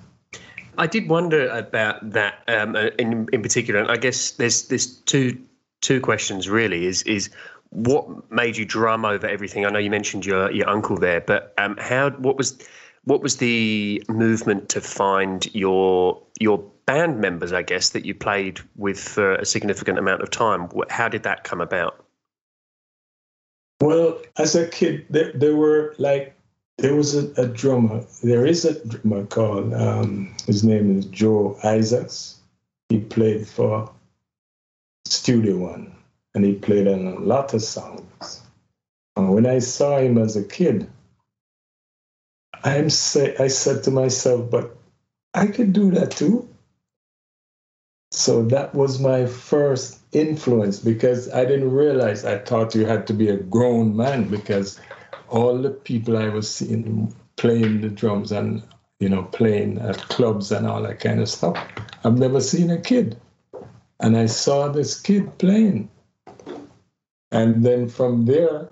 I 0.78 0.88
did 0.88 1.08
wonder 1.08 1.48
about 1.50 2.12
that 2.12 2.44
um, 2.48 2.76
in 2.76 3.30
in 3.32 3.42
particular, 3.42 3.80
and 3.80 3.90
I 3.90 3.98
guess 3.98 4.32
there's 4.32 4.68
there's 4.68 4.88
two 4.88 5.42
two 5.82 6.02
questions 6.02 6.50
really. 6.50 6.86
Is 6.86 7.04
is 7.04 7.30
what 7.70 8.32
made 8.32 8.58
you 8.58 8.66
drum 8.66 9.06
over 9.06 9.28
everything? 9.28 9.66
I 9.66 9.70
know 9.70 9.80
you 9.80 9.90
mentioned 9.90 10.26
your 10.26 10.52
your 10.52 10.70
uncle 10.70 10.98
there, 10.98 11.22
but 11.22 11.54
um, 11.58 11.78
how 11.78 12.10
what 12.12 12.38
was 12.38 12.58
what 13.06 13.22
was 13.22 13.38
the 13.38 14.04
movement 14.10 14.70
to 14.70 14.82
find 14.82 15.48
your 15.56 16.22
your 16.40 16.60
band 16.86 17.22
members? 17.22 17.54
I 17.54 17.62
guess 17.62 17.90
that 17.90 18.06
you 18.06 18.14
played 18.14 18.60
with 18.76 19.00
for 19.00 19.36
a 19.36 19.46
significant 19.46 19.98
amount 19.98 20.22
of 20.22 20.32
time. 20.32 20.70
How 20.90 21.08
did 21.08 21.24
that 21.24 21.44
come 21.44 21.62
about? 21.62 22.04
Well, 23.82 24.20
as 24.38 24.56
a 24.56 24.68
kid, 24.68 25.06
there, 25.10 25.32
there 25.34 25.56
were 25.56 25.96
like 25.98 26.36
there 26.78 26.96
was 26.96 27.16
a, 27.16 27.32
a, 27.42 27.48
drummer. 27.48 28.04
There 28.24 28.46
is 28.46 28.66
a 28.66 28.86
drummer 28.86 29.26
called 29.26 29.74
um, 29.74 30.36
his 30.46 30.64
name 30.64 30.98
is 30.98 31.06
Joe 31.06 31.58
Isaacs. 31.64 32.40
He 32.90 33.00
played 33.00 33.48
for 33.48 33.92
Studio 35.06 35.58
One, 35.58 35.96
and 36.34 36.44
he 36.44 36.54
played 36.54 36.88
on 36.88 37.08
a 37.08 37.20
lot 37.20 37.54
of 37.54 37.62
songs. 37.62 38.42
And 39.16 39.34
when 39.34 39.46
I 39.46 39.60
saw 39.60 39.98
him 40.00 40.18
as 40.18 40.36
a 40.36 40.44
kid, 40.44 40.90
I'm 42.66 42.90
say 42.90 43.36
I 43.38 43.48
said 43.48 43.84
to 43.84 43.92
myself, 43.92 44.50
but 44.50 44.76
I 45.36 45.48
could 45.48 45.72
do 45.72 45.92
that 45.92 46.12
too. 46.12 46.50
So 48.12 48.44
that 48.46 48.74
was 48.74 49.00
my 49.00 49.28
first 49.28 50.00
influence 50.14 50.80
because 50.80 51.32
I 51.32 51.46
didn't 51.46 51.72
realize 51.72 52.26
I 52.26 52.40
thought 52.40 52.74
you 52.74 52.86
had 52.86 53.06
to 53.08 53.14
be 53.14 53.30
a 53.30 53.38
grown 53.38 53.96
man 53.96 54.30
because 54.30 54.80
all 55.30 55.58
the 55.62 55.70
people 55.70 56.18
I 56.18 56.30
was 56.30 56.50
seeing 56.50 57.14
playing 57.36 57.82
the 57.82 57.90
drums 57.90 58.32
and 58.32 58.64
you 59.00 59.10
know 59.10 59.24
playing 59.24 59.78
at 59.80 59.98
clubs 60.10 60.52
and 60.52 60.66
all 60.66 60.82
that 60.84 61.00
kind 61.00 61.20
of 61.20 61.30
stuff. 61.30 61.58
I've 62.04 62.18
never 62.18 62.42
seen 62.42 62.72
a 62.72 62.82
kid, 62.82 63.20
and 64.00 64.18
I 64.18 64.26
saw 64.26 64.70
this 64.70 65.00
kid 65.00 65.38
playing, 65.38 65.90
and 67.32 67.64
then 67.64 67.90
from 67.90 68.26
there, 68.26 68.70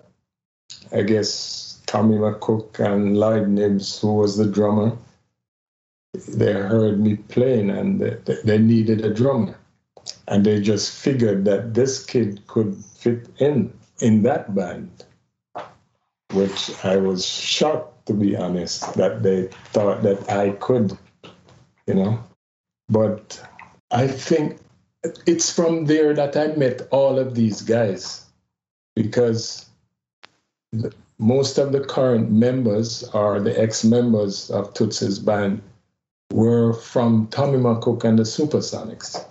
I 0.91 1.03
guess 1.03 1.73
Tommy 1.93 2.17
McCook 2.17 2.79
and 2.79 3.19
Lloyd 3.19 3.50
Knibbs, 3.50 4.01
who 4.01 4.15
was 4.15 4.35
the 4.35 4.47
drummer, 4.47 4.97
they 6.27 6.51
heard 6.51 7.00
me 7.00 7.17
playing 7.17 7.69
and 7.69 8.01
they, 8.01 8.17
they 8.43 8.57
needed 8.57 9.05
a 9.05 9.13
drummer. 9.13 9.55
And 10.27 10.43
they 10.43 10.59
just 10.59 10.91
figured 10.91 11.45
that 11.45 11.75
this 11.75 12.03
kid 12.03 12.47
could 12.47 12.75
fit 12.97 13.29
in 13.38 13.71
in 14.00 14.23
that 14.23 14.55
band, 14.55 15.05
which 16.31 16.71
I 16.83 16.97
was 16.97 17.27
shocked, 17.27 18.07
to 18.07 18.15
be 18.15 18.35
honest, 18.35 18.95
that 18.95 19.21
they 19.21 19.50
thought 19.71 20.01
that 20.01 20.31
I 20.31 20.53
could, 20.53 20.97
you 21.85 21.93
know. 21.93 22.23
But 22.89 23.39
I 23.91 24.07
think 24.07 24.57
it's 25.27 25.53
from 25.53 25.85
there 25.85 26.15
that 26.15 26.35
I 26.35 26.47
met 26.55 26.88
all 26.89 27.19
of 27.19 27.35
these 27.35 27.62
guys 27.62 28.25
because 28.95 29.67
most 31.20 31.58
of 31.58 31.72
the 31.72 31.79
current 31.79 32.32
members 32.32 33.03
or 33.13 33.39
the 33.39 33.60
ex-members 33.60 34.50
of 34.50 34.74
Toots's 34.74 35.20
band 35.20 35.62
were 36.32 36.74
from 36.74 37.27
Tommy 37.27 37.58
McCook 37.58 38.03
and 38.03 38.17
the 38.17 38.24
Supersonics. 38.24 39.24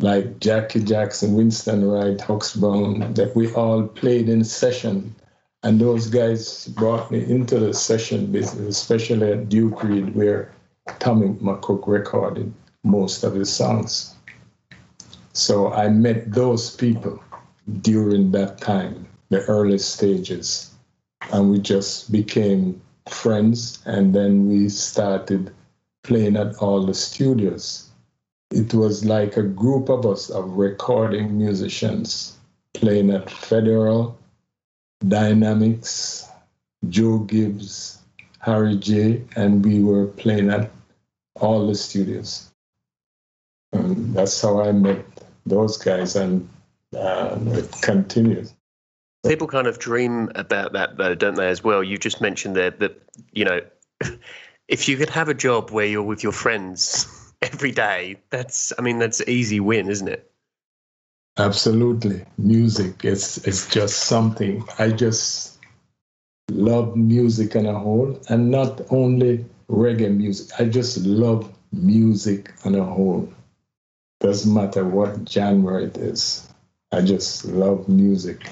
Like 0.00 0.40
Jackie 0.40 0.82
Jackson, 0.82 1.34
Winston 1.34 1.84
Wright, 1.84 2.18
Brown, 2.56 3.14
that 3.14 3.32
we 3.36 3.52
all 3.52 3.86
played 3.86 4.28
in 4.28 4.44
session. 4.44 5.14
And 5.62 5.78
those 5.78 6.08
guys 6.08 6.68
brought 6.68 7.10
me 7.10 7.22
into 7.22 7.58
the 7.58 7.74
session 7.74 8.32
business, 8.32 8.78
especially 8.78 9.32
at 9.32 9.48
Duke 9.50 9.84
Reid, 9.84 10.14
where 10.14 10.52
Tommy 10.98 11.28
McCook 11.34 11.86
recorded 11.86 12.52
most 12.82 13.22
of 13.24 13.34
his 13.34 13.52
songs. 13.52 14.14
So 15.34 15.72
I 15.72 15.90
met 15.90 16.32
those 16.32 16.74
people 16.74 17.22
during 17.82 18.30
that 18.32 18.58
time 18.58 19.06
the 19.30 19.40
early 19.46 19.78
stages. 19.78 20.72
And 21.32 21.50
we 21.50 21.58
just 21.58 22.12
became 22.12 22.80
friends. 23.08 23.82
And 23.86 24.14
then 24.14 24.48
we 24.48 24.68
started 24.68 25.52
playing 26.02 26.36
at 26.36 26.56
all 26.56 26.84
the 26.84 26.94
studios. 26.94 27.88
It 28.50 28.74
was 28.74 29.04
like 29.04 29.36
a 29.36 29.42
group 29.42 29.88
of 29.88 30.04
us 30.06 30.28
of 30.28 30.50
recording 30.52 31.38
musicians 31.38 32.36
playing 32.74 33.10
at 33.10 33.30
Federal, 33.30 34.18
Dynamics, 35.06 36.28
Joe 36.88 37.18
Gibbs, 37.18 37.98
Harry 38.40 38.76
J, 38.76 39.22
and 39.36 39.64
we 39.64 39.82
were 39.82 40.06
playing 40.06 40.50
at 40.50 40.70
all 41.36 41.66
the 41.66 41.74
studios. 41.74 42.50
And 43.72 44.14
that's 44.14 44.40
how 44.40 44.62
I 44.62 44.72
met 44.72 45.04
those 45.46 45.76
guys, 45.76 46.16
and 46.16 46.48
uh, 46.96 47.38
it 47.40 47.70
continues. 47.82 48.52
People 49.26 49.46
kind 49.46 49.66
of 49.66 49.78
dream 49.78 50.30
about 50.34 50.72
that, 50.72 50.96
though, 50.96 51.14
don't 51.14 51.34
they? 51.34 51.48
As 51.48 51.62
well, 51.62 51.82
you 51.84 51.98
just 51.98 52.20
mentioned 52.20 52.56
there 52.56 52.70
that 52.70 53.02
you 53.32 53.44
know, 53.44 53.60
if 54.68 54.88
you 54.88 54.96
could 54.96 55.10
have 55.10 55.28
a 55.28 55.34
job 55.34 55.70
where 55.70 55.86
you're 55.86 56.02
with 56.02 56.22
your 56.22 56.32
friends 56.32 57.06
every 57.42 57.72
day, 57.72 58.16
that's 58.30 58.72
I 58.78 58.82
mean, 58.82 58.98
that's 58.98 59.20
easy 59.26 59.60
win, 59.60 59.88
isn't 59.88 60.08
it? 60.08 60.30
Absolutely, 61.38 62.24
music. 62.38 63.04
It's 63.04 63.46
it's 63.46 63.68
just 63.68 64.04
something. 64.04 64.64
I 64.78 64.90
just 64.90 65.58
love 66.50 66.96
music 66.96 67.56
on 67.56 67.66
a 67.66 67.78
whole, 67.78 68.20
and 68.28 68.50
not 68.50 68.80
only 68.90 69.44
reggae 69.70 70.14
music. 70.14 70.60
I 70.60 70.64
just 70.64 70.98
love 70.98 71.52
music 71.72 72.52
on 72.64 72.74
a 72.74 72.84
whole. 72.84 73.32
Doesn't 74.20 74.52
matter 74.52 74.84
what 74.84 75.28
genre 75.28 75.82
it 75.82 75.96
is. 75.96 76.48
I 76.92 77.00
just 77.02 77.44
love 77.44 77.88
music. 77.88 78.42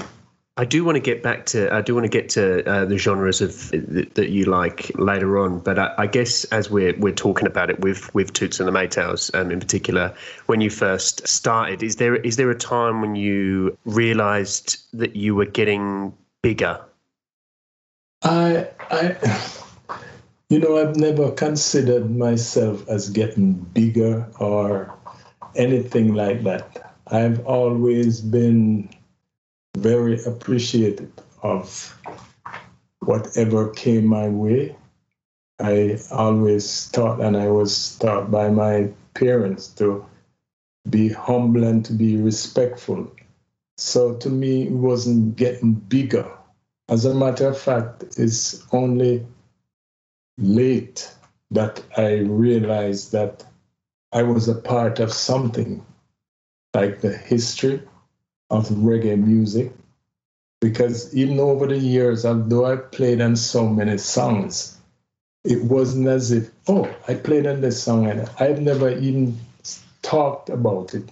I 0.59 0.65
do 0.65 0.85
want 0.85 0.97
to 0.97 1.01
get 1.01 1.23
back 1.23 1.47
to 1.47 1.73
I 1.73 1.83
do 1.83 1.95
want 1.95 2.05
to 2.05 2.11
get 2.11 2.31
to 2.31 2.69
uh, 2.69 2.85
the 2.85 2.99
genres 2.99 3.41
of 3.41 3.71
that 3.71 4.31
you 4.31 4.45
like 4.45 4.91
later 4.97 5.39
on, 5.39 5.61
but 5.61 5.79
I, 5.79 5.95
I, 5.97 6.07
guess 6.09 6.43
as 6.47 6.69
we're 6.69 6.99
we're 6.99 7.15
talking 7.15 7.47
about 7.47 7.71
it 7.71 7.79
with 7.79 8.13
with 8.13 8.33
Toots 8.33 8.59
and 8.59 8.67
the 8.67 8.73
Maytals 8.73 9.33
um, 9.39 9.53
in 9.53 9.61
particular, 9.61 10.13
when 10.47 10.61
you 10.61 10.69
first 10.69 11.29
started, 11.29 11.85
is 11.85 11.97
there 11.97 12.17
is 12.17 12.35
there 12.35 12.51
a 12.51 12.59
time 12.59 13.01
when 13.01 13.15
you 13.15 13.79
realised 13.85 14.79
that 14.99 15.15
you 15.15 15.37
were 15.37 15.45
getting 15.45 16.13
bigger? 16.43 16.81
I 18.25 18.67
I 18.91 19.17
you 20.49 20.59
know 20.59 20.77
I've 20.77 20.97
never 20.97 21.31
considered 21.31 22.11
myself 22.11 22.87
as 22.89 23.11
getting 23.11 23.53
bigger 23.53 24.29
or 24.41 24.93
anything 25.55 26.15
like 26.15 26.43
that. 26.43 26.97
I've 27.07 27.47
always 27.47 28.21
been 28.21 28.91
very 29.77 30.23
appreciative 30.25 31.11
of 31.43 31.97
whatever 33.01 33.71
came 33.71 34.07
my 34.07 34.29
way. 34.29 34.77
I 35.61 35.99
always 36.11 36.89
thought, 36.89 37.21
and 37.21 37.37
I 37.37 37.49
was 37.49 37.97
taught 37.99 38.31
by 38.31 38.49
my 38.49 38.91
parents 39.15 39.69
to 39.75 40.05
be 40.89 41.09
humble 41.09 41.65
and 41.65 41.85
to 41.85 41.93
be 41.93 42.17
respectful. 42.17 43.11
So 43.77 44.15
to 44.17 44.31
me, 44.31 44.67
it 44.67 44.73
wasn't 44.73 45.37
getting 45.37 45.75
bigger. 45.75 46.31
As 46.89 47.05
a 47.05 47.15
matter 47.15 47.49
of 47.49 47.61
fact, 47.61 48.05
it's 48.17 48.65
only 48.73 49.27
late 50.39 51.13
that 51.51 51.83
I 51.97 52.19
realized 52.19 53.13
that 53.13 53.45
I 54.13 54.23
was 54.23 54.49
a 54.49 54.55
part 54.55 55.01
of 55.01 55.13
something 55.13 55.85
like 56.75 57.01
the 57.01 57.17
history 57.17 57.83
of 58.51 58.69
reggae 58.69 59.19
music. 59.19 59.73
Because 60.61 61.15
even 61.15 61.39
over 61.39 61.67
the 61.67 61.79
years, 61.79 62.25
although 62.25 62.67
I 62.67 62.77
played 62.77 63.21
on 63.21 63.37
so 63.37 63.69
many 63.69 63.99
songs, 63.99 64.77
it 65.45 65.63
wasn't 65.63 66.09
as 66.09 66.33
if, 66.33 66.51
oh, 66.67 66.93
I 67.07 67.15
played 67.15 67.47
on 67.47 67.61
this 67.61 67.83
song 67.83 68.07
and 68.07 68.29
I've 68.41 68.61
never 68.61 68.91
even 68.91 69.39
talked 70.03 70.51
about 70.51 70.95
it 70.95 71.09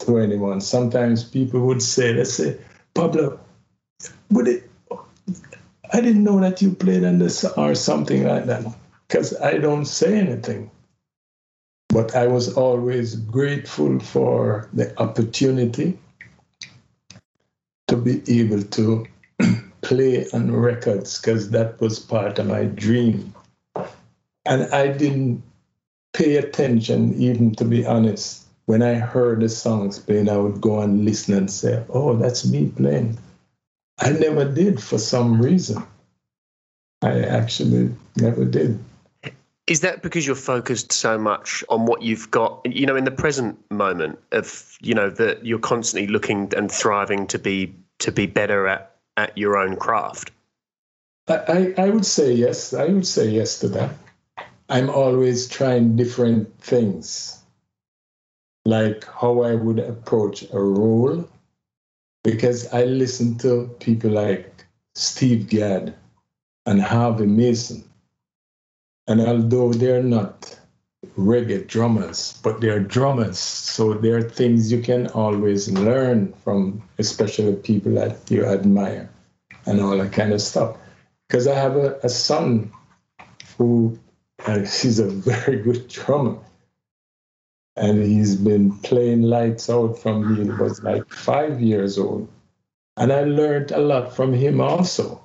to 0.00 0.18
anyone. 0.18 0.60
Sometimes 0.60 1.24
people 1.24 1.60
would 1.66 1.82
say, 1.82 2.14
let's 2.14 2.32
say, 2.32 2.58
Pablo, 2.94 3.38
would 4.30 4.48
it, 4.48 4.70
I 5.92 6.00
didn't 6.00 6.24
know 6.24 6.40
that 6.40 6.62
you 6.62 6.72
played 6.72 7.04
on 7.04 7.18
this 7.18 7.44
or 7.44 7.74
something 7.74 8.24
like 8.24 8.46
that 8.46 8.64
because 9.06 9.36
I 9.36 9.58
don't 9.58 9.84
say 9.84 10.18
anything. 10.18 10.70
But 11.90 12.14
I 12.14 12.26
was 12.26 12.54
always 12.54 13.16
grateful 13.16 14.00
for 14.00 14.68
the 14.72 14.98
opportunity 15.00 15.98
to 17.88 17.96
be 17.96 18.22
able 18.40 18.62
to 18.62 19.06
play 19.80 20.26
on 20.32 20.52
records 20.52 21.20
because 21.20 21.50
that 21.50 21.80
was 21.80 21.98
part 21.98 22.38
of 22.38 22.46
my 22.46 22.64
dream. 22.64 23.34
And 24.44 24.72
I 24.72 24.88
didn't 24.88 25.42
pay 26.12 26.36
attention, 26.36 27.14
even 27.20 27.54
to 27.56 27.64
be 27.64 27.86
honest. 27.86 28.44
When 28.66 28.82
I 28.82 28.94
heard 28.94 29.40
the 29.40 29.48
songs 29.48 29.98
playing, 30.00 30.28
I 30.28 30.36
would 30.38 30.60
go 30.60 30.80
and 30.80 31.04
listen 31.04 31.34
and 31.34 31.50
say, 31.50 31.84
oh, 31.88 32.16
that's 32.16 32.44
me 32.44 32.68
playing. 32.68 33.18
I 33.98 34.10
never 34.10 34.44
did 34.44 34.82
for 34.82 34.98
some 34.98 35.40
reason. 35.40 35.84
I 37.02 37.20
actually 37.20 37.94
never 38.16 38.44
did. 38.44 38.82
Is 39.66 39.80
that 39.80 40.02
because 40.02 40.24
you're 40.24 40.36
focused 40.36 40.92
so 40.92 41.18
much 41.18 41.64
on 41.68 41.86
what 41.86 42.02
you've 42.02 42.30
got, 42.30 42.60
you 42.64 42.86
know, 42.86 42.94
in 42.94 43.04
the 43.04 43.10
present 43.10 43.58
moment 43.70 44.18
of, 44.30 44.78
you 44.80 44.94
know, 44.94 45.10
that 45.10 45.44
you're 45.44 45.58
constantly 45.58 46.06
looking 46.06 46.52
and 46.56 46.70
thriving 46.70 47.26
to 47.28 47.38
be 47.38 47.74
to 47.98 48.12
be 48.12 48.26
better 48.26 48.68
at 48.68 48.94
at 49.16 49.36
your 49.36 49.56
own 49.56 49.76
craft? 49.76 50.30
I, 51.28 51.74
I 51.76 51.90
would 51.90 52.06
say 52.06 52.32
yes. 52.32 52.72
I 52.72 52.84
would 52.86 53.06
say 53.06 53.28
yes 53.28 53.58
to 53.60 53.68
that. 53.68 53.90
I'm 54.68 54.88
always 54.88 55.48
trying 55.48 55.96
different 55.96 56.60
things, 56.60 57.40
like 58.64 59.04
how 59.04 59.42
I 59.42 59.54
would 59.54 59.80
approach 59.80 60.44
a 60.52 60.60
role, 60.60 61.28
because 62.22 62.72
I 62.72 62.84
listen 62.84 63.38
to 63.38 63.74
people 63.80 64.10
like 64.10 64.64
Steve 64.94 65.48
Gadd 65.48 65.94
and 66.66 66.80
Harvey 66.80 67.26
Mason 67.26 67.84
and 69.06 69.20
although 69.20 69.72
they're 69.72 70.02
not 70.02 70.58
reggae 71.16 71.66
drummers, 71.66 72.38
but 72.42 72.60
they're 72.60 72.80
drummers, 72.80 73.38
so 73.38 73.94
there 73.94 74.16
are 74.16 74.22
things 74.22 74.72
you 74.72 74.80
can 74.82 75.06
always 75.08 75.70
learn 75.70 76.32
from, 76.44 76.82
especially 76.98 77.54
people 77.54 77.92
that 77.94 78.18
you 78.30 78.44
admire 78.44 79.08
and 79.66 79.80
all 79.80 79.96
that 79.96 80.12
kind 80.12 80.32
of 80.32 80.40
stuff. 80.40 80.76
Because 81.28 81.46
I 81.46 81.54
have 81.54 81.76
a, 81.76 81.98
a 82.02 82.08
son 82.08 82.70
who 83.56 83.98
uh, 84.44 84.58
he's 84.60 84.98
a 84.98 85.08
very 85.08 85.62
good 85.62 85.88
drummer. 85.88 86.38
And 87.78 88.02
he's 88.02 88.36
been 88.36 88.78
playing 88.78 89.22
lights 89.22 89.68
out 89.68 89.98
from 89.98 90.34
he 90.34 90.50
was 90.50 90.82
like 90.82 91.12
five 91.12 91.60
years 91.60 91.98
old. 91.98 92.28
And 92.96 93.12
I 93.12 93.24
learned 93.24 93.70
a 93.70 93.78
lot 93.78 94.16
from 94.16 94.32
him 94.32 94.62
also. 94.62 95.20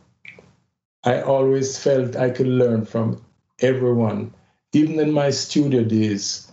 I 1.05 1.21
always 1.21 1.81
felt 1.81 2.17
I 2.17 2.29
could 2.29 2.47
learn 2.47 2.85
from 2.85 3.21
everyone. 3.61 4.33
Even 4.73 4.99
in 4.99 5.11
my 5.11 5.29
studio 5.29 5.83
days, 5.83 6.47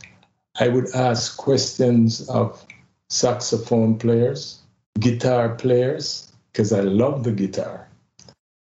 I 0.59 0.69
would 0.69 0.95
ask 0.95 1.37
questions 1.37 2.29
of 2.29 2.65
saxophone 3.09 3.99
players, 3.99 4.61
guitar 4.99 5.55
players, 5.55 6.33
because 6.53 6.73
I 6.73 6.81
love 6.81 7.25
the 7.25 7.33
guitar, 7.33 7.89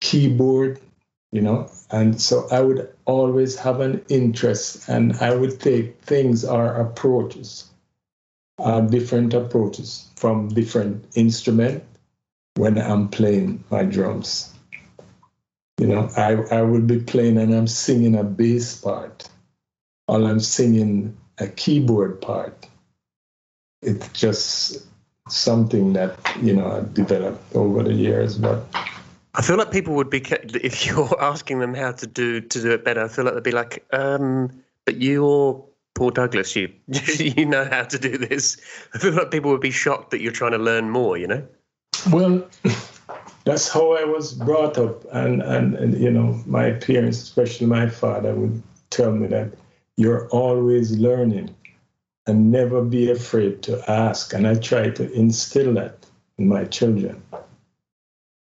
keyboard, 0.00 0.80
you 1.32 1.40
know, 1.40 1.70
and 1.90 2.20
so 2.20 2.46
I 2.50 2.60
would 2.60 2.88
always 3.04 3.56
have 3.56 3.80
an 3.80 4.04
interest 4.08 4.88
and 4.88 5.14
I 5.16 5.34
would 5.34 5.60
take 5.60 6.00
things 6.02 6.44
or 6.44 6.76
approaches, 6.76 7.70
uh, 8.58 8.80
different 8.82 9.34
approaches 9.34 10.08
from 10.16 10.48
different 10.48 11.04
instrument 11.16 11.82
when 12.56 12.78
I'm 12.78 13.08
playing 13.08 13.64
my 13.70 13.82
drums. 13.82 14.52
You 15.82 15.88
know, 15.88 16.08
I, 16.16 16.34
I 16.58 16.62
would 16.62 16.86
be 16.86 17.00
playing 17.00 17.38
and 17.38 17.52
I'm 17.52 17.66
singing 17.66 18.14
a 18.14 18.22
bass 18.22 18.80
part, 18.80 19.28
or 20.06 20.22
I'm 20.22 20.38
singing 20.38 21.16
a 21.38 21.48
keyboard 21.48 22.20
part. 22.20 22.68
It's 23.82 24.06
just 24.10 24.86
something 25.28 25.94
that, 25.94 26.16
you 26.40 26.54
know, 26.54 26.70
I 26.70 26.92
developed 26.92 27.56
over 27.56 27.82
the 27.82 27.94
years. 27.94 28.38
But 28.38 28.64
I 29.34 29.42
feel 29.42 29.56
like 29.56 29.72
people 29.72 29.94
would 29.94 30.08
be, 30.08 30.22
if 30.30 30.86
you're 30.86 31.20
asking 31.20 31.58
them 31.58 31.74
how 31.74 31.90
to 31.90 32.06
do 32.06 32.40
to 32.40 32.62
do 32.62 32.70
it 32.70 32.84
better, 32.84 33.02
I 33.02 33.08
feel 33.08 33.24
like 33.24 33.34
they'd 33.34 33.42
be 33.42 33.50
like, 33.50 33.84
um, 33.92 34.62
but 34.84 35.02
you're 35.02 35.64
Paul 35.96 36.10
Douglas, 36.10 36.54
you 36.54 36.72
you 37.18 37.44
know 37.44 37.64
how 37.64 37.82
to 37.82 37.98
do 37.98 38.18
this. 38.18 38.56
I 38.94 38.98
feel 38.98 39.14
like 39.14 39.32
people 39.32 39.50
would 39.50 39.60
be 39.60 39.72
shocked 39.72 40.12
that 40.12 40.20
you're 40.20 40.30
trying 40.30 40.52
to 40.52 40.58
learn 40.58 40.90
more, 40.90 41.18
you 41.18 41.26
know? 41.26 41.44
Well, 42.12 42.48
that's 43.44 43.68
how 43.68 43.92
I 43.92 44.04
was 44.04 44.32
brought 44.32 44.78
up. 44.78 45.04
And, 45.12 45.42
and, 45.42 45.74
and, 45.74 46.00
you 46.00 46.10
know, 46.10 46.40
my 46.46 46.72
parents, 46.72 47.22
especially 47.22 47.66
my 47.66 47.88
father, 47.88 48.34
would 48.34 48.62
tell 48.90 49.12
me 49.12 49.26
that 49.28 49.54
you're 49.96 50.28
always 50.28 50.96
learning 50.98 51.54
and 52.26 52.52
never 52.52 52.82
be 52.82 53.10
afraid 53.10 53.62
to 53.64 53.90
ask. 53.90 54.32
And 54.32 54.46
I 54.46 54.54
try 54.54 54.90
to 54.90 55.12
instill 55.12 55.74
that 55.74 56.06
in 56.38 56.48
my 56.48 56.64
children. 56.64 57.22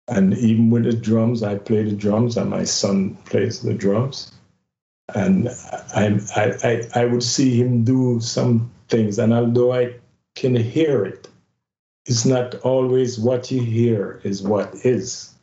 And 0.08 0.34
even 0.38 0.70
with 0.70 0.84
the 0.84 0.94
drums, 0.94 1.44
I 1.44 1.56
play 1.56 1.84
the 1.84 1.96
drums, 1.96 2.38
and 2.38 2.50
my 2.50 2.64
son 2.64 3.16
plays 3.26 3.62
the 3.62 3.74
drums. 3.74 4.32
And 5.14 5.50
I, 5.96 6.20
I, 6.36 6.54
I, 6.64 7.02
I 7.02 7.06
would 7.06 7.24
see 7.24 7.60
him 7.60 7.84
do 7.84 8.20
some 8.20 8.72
things, 8.88 9.18
and 9.18 9.34
although 9.34 9.74
I 9.74 9.96
can 10.36 10.56
hear 10.56 11.06
it, 11.06 11.28
it's 12.06 12.26
not 12.26 12.56
always 12.56 13.20
what 13.20 13.52
you 13.52 13.62
hear 13.62 14.22
is 14.24 14.44
what 14.44 14.74
is. 14.86 15.34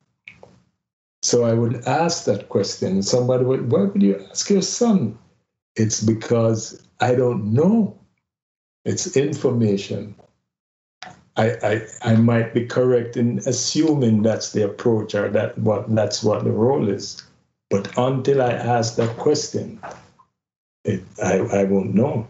So 1.23 1.45
I 1.45 1.53
would 1.53 1.87
ask 1.87 2.25
that 2.25 2.49
question. 2.49 3.03
Somebody 3.03 3.45
would, 3.45 3.71
why 3.71 3.83
would 3.83 4.03
you 4.03 4.25
ask 4.31 4.51
your 4.51 4.63
son? 4.63 5.19
It's 5.77 6.03
because 6.03 6.83
I 7.01 7.15
don't 7.15 7.53
know. 7.53 7.99
It's 8.85 9.17
information. 9.17 10.15
I, 11.37 11.51
I, 11.63 11.83
I 12.03 12.17
might 12.17 12.53
be 12.53 12.67
correct 12.67 13.17
in 13.17 13.39
assuming 13.47 14.23
that's 14.23 14.53
the 14.53 14.65
approach 14.65 15.15
or 15.15 15.31
that 15.31 15.57
what 15.59 15.95
that's 15.95 16.23
what 16.23 16.45
the 16.45 16.51
role 16.51 16.89
is. 16.89 17.23
But 17.71 17.97
until 17.97 18.43
I 18.43 18.53
ask 18.53 18.97
that 18.97 19.17
question, 19.17 19.81
it, 20.85 21.03
I, 21.23 21.39
I 21.39 21.65
won't 21.65 21.95
know. 21.95 22.27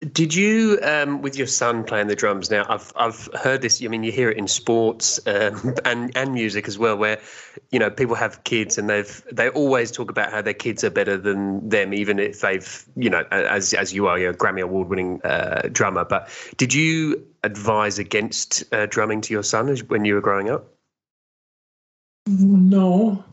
Did 0.00 0.32
you, 0.32 0.78
um, 0.80 1.22
with 1.22 1.36
your 1.36 1.48
son 1.48 1.82
playing 1.82 2.06
the 2.06 2.14
drums? 2.14 2.52
Now, 2.52 2.64
I've 2.68 2.92
I've 2.94 3.28
heard 3.34 3.62
this. 3.62 3.82
I 3.82 3.88
mean, 3.88 4.04
you 4.04 4.12
hear 4.12 4.30
it 4.30 4.36
in 4.36 4.46
sports 4.46 5.18
um, 5.26 5.74
and 5.84 6.16
and 6.16 6.32
music 6.32 6.68
as 6.68 6.78
well, 6.78 6.96
where 6.96 7.18
you 7.72 7.80
know 7.80 7.90
people 7.90 8.14
have 8.14 8.44
kids 8.44 8.78
and 8.78 8.88
they've 8.88 9.24
they 9.32 9.48
always 9.48 9.90
talk 9.90 10.08
about 10.08 10.30
how 10.30 10.40
their 10.40 10.54
kids 10.54 10.84
are 10.84 10.90
better 10.90 11.16
than 11.16 11.68
them, 11.68 11.92
even 11.92 12.20
if 12.20 12.40
they've 12.42 12.84
you 12.94 13.10
know 13.10 13.24
as 13.32 13.74
as 13.74 13.92
you 13.92 14.06
are, 14.06 14.16
you're 14.16 14.30
a 14.30 14.36
Grammy 14.36 14.62
award 14.62 14.88
winning 14.88 15.20
uh, 15.24 15.62
drummer. 15.72 16.04
But 16.04 16.30
did 16.56 16.72
you 16.72 17.26
advise 17.42 17.98
against 17.98 18.72
uh, 18.72 18.86
drumming 18.86 19.22
to 19.22 19.34
your 19.34 19.42
son 19.42 19.76
when 19.88 20.04
you 20.04 20.14
were 20.14 20.20
growing 20.20 20.48
up? 20.48 20.72
No, 22.28 23.24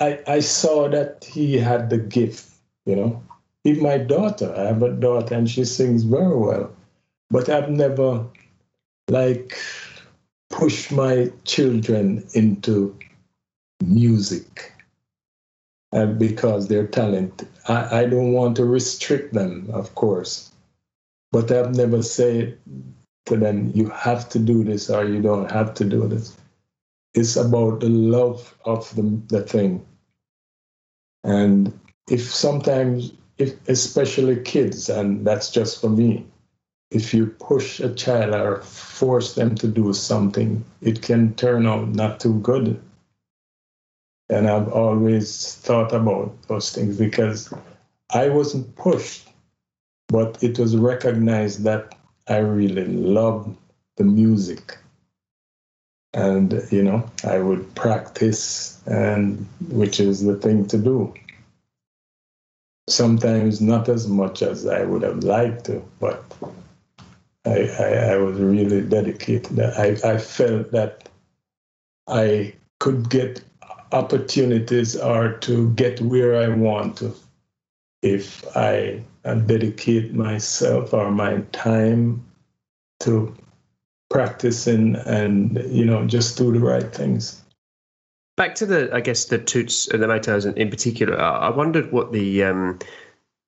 I 0.00 0.20
I 0.26 0.40
saw 0.40 0.88
that 0.88 1.22
he 1.30 1.58
had 1.58 1.90
the 1.90 1.98
gift, 1.98 2.50
you 2.86 2.96
know 2.96 3.22
even 3.64 3.82
my 3.82 3.98
daughter, 3.98 4.54
I 4.56 4.66
have 4.68 4.82
a 4.82 4.92
daughter 4.92 5.34
and 5.34 5.50
she 5.50 5.64
sings 5.64 6.04
very 6.04 6.36
well. 6.36 6.70
But 7.30 7.48
I've 7.48 7.70
never 7.70 8.26
like 9.08 9.58
pushed 10.50 10.92
my 10.92 11.30
children 11.44 12.26
into 12.34 12.96
music 13.84 14.72
uh, 15.92 16.06
because 16.06 16.68
they're 16.68 16.86
talented. 16.86 17.48
I, 17.68 18.00
I 18.00 18.06
don't 18.06 18.32
want 18.32 18.56
to 18.56 18.64
restrict 18.64 19.34
them, 19.34 19.68
of 19.72 19.94
course. 19.94 20.50
But 21.32 21.50
I've 21.50 21.74
never 21.74 22.02
said 22.02 22.58
to 23.26 23.36
them, 23.36 23.72
you 23.74 23.88
have 23.90 24.28
to 24.30 24.38
do 24.38 24.64
this 24.64 24.88
or 24.88 25.04
you 25.04 25.20
don't 25.20 25.50
have 25.50 25.74
to 25.74 25.84
do 25.84 26.08
this. 26.08 26.36
It's 27.14 27.36
about 27.36 27.80
the 27.80 27.88
love 27.88 28.54
of 28.64 28.94
the, 28.96 29.20
the 29.28 29.42
thing. 29.42 29.84
And 31.24 31.78
if 32.08 32.32
sometimes 32.32 33.12
especially 33.38 34.42
kids, 34.42 34.88
and 34.88 35.26
that's 35.26 35.50
just 35.50 35.80
for 35.80 35.88
me. 35.88 36.26
If 36.90 37.12
you 37.12 37.26
push 37.26 37.80
a 37.80 37.94
child 37.94 38.34
or 38.34 38.62
force 38.62 39.34
them 39.34 39.54
to 39.56 39.68
do 39.68 39.92
something, 39.92 40.64
it 40.80 41.02
can 41.02 41.34
turn 41.34 41.66
out 41.66 41.88
not 41.88 42.18
too 42.20 42.40
good. 42.40 42.80
And 44.30 44.48
I've 44.48 44.72
always 44.72 45.54
thought 45.56 45.92
about 45.92 46.42
those 46.48 46.72
things 46.72 46.98
because 46.98 47.52
I 48.12 48.28
wasn't 48.28 48.74
pushed, 48.76 49.28
but 50.08 50.42
it 50.42 50.58
was 50.58 50.76
recognized 50.76 51.64
that 51.64 51.94
I 52.26 52.38
really 52.38 52.86
loved 52.86 53.56
the 53.96 54.04
music. 54.04 54.78
And, 56.14 56.62
you 56.70 56.82
know, 56.82 57.10
I 57.24 57.38
would 57.38 57.74
practice, 57.74 58.82
and 58.86 59.46
which 59.68 60.00
is 60.00 60.24
the 60.24 60.36
thing 60.36 60.66
to 60.68 60.78
do. 60.78 61.14
Sometimes 62.88 63.60
not 63.60 63.88
as 63.88 64.08
much 64.08 64.42
as 64.42 64.66
I 64.66 64.84
would 64.84 65.02
have 65.02 65.22
liked 65.22 65.66
to, 65.66 65.82
but 66.00 66.24
I, 67.44 67.68
I, 67.78 67.88
I 68.12 68.16
was 68.16 68.38
really 68.38 68.82
dedicated. 68.82 69.60
I, 69.60 69.96
I 70.04 70.18
felt 70.18 70.72
that 70.72 71.08
I 72.06 72.54
could 72.80 73.10
get 73.10 73.42
opportunities 73.92 74.96
or 74.96 75.32
to 75.32 75.70
get 75.72 76.00
where 76.00 76.36
I 76.36 76.48
want 76.48 76.98
to 76.98 77.14
if 78.02 78.44
I 78.56 79.02
dedicate 79.24 80.14
myself 80.14 80.94
or 80.94 81.10
my 81.10 81.40
time 81.52 82.24
to 83.00 83.34
practicing 84.10 84.96
and 84.96 85.62
you 85.70 85.84
know 85.84 86.06
just 86.06 86.38
do 86.38 86.52
the 86.52 86.60
right 86.60 86.94
things. 86.94 87.42
Back 88.38 88.54
to 88.56 88.66
the, 88.66 88.88
I 88.94 89.00
guess 89.00 89.26
the 89.26 89.38
toots 89.38 89.88
and 89.88 90.00
the 90.00 90.06
Maytals 90.06 90.50
in 90.56 90.70
particular. 90.70 91.20
I 91.20 91.50
wondered 91.50 91.90
what 91.90 92.12
the 92.12 92.44
um, 92.44 92.78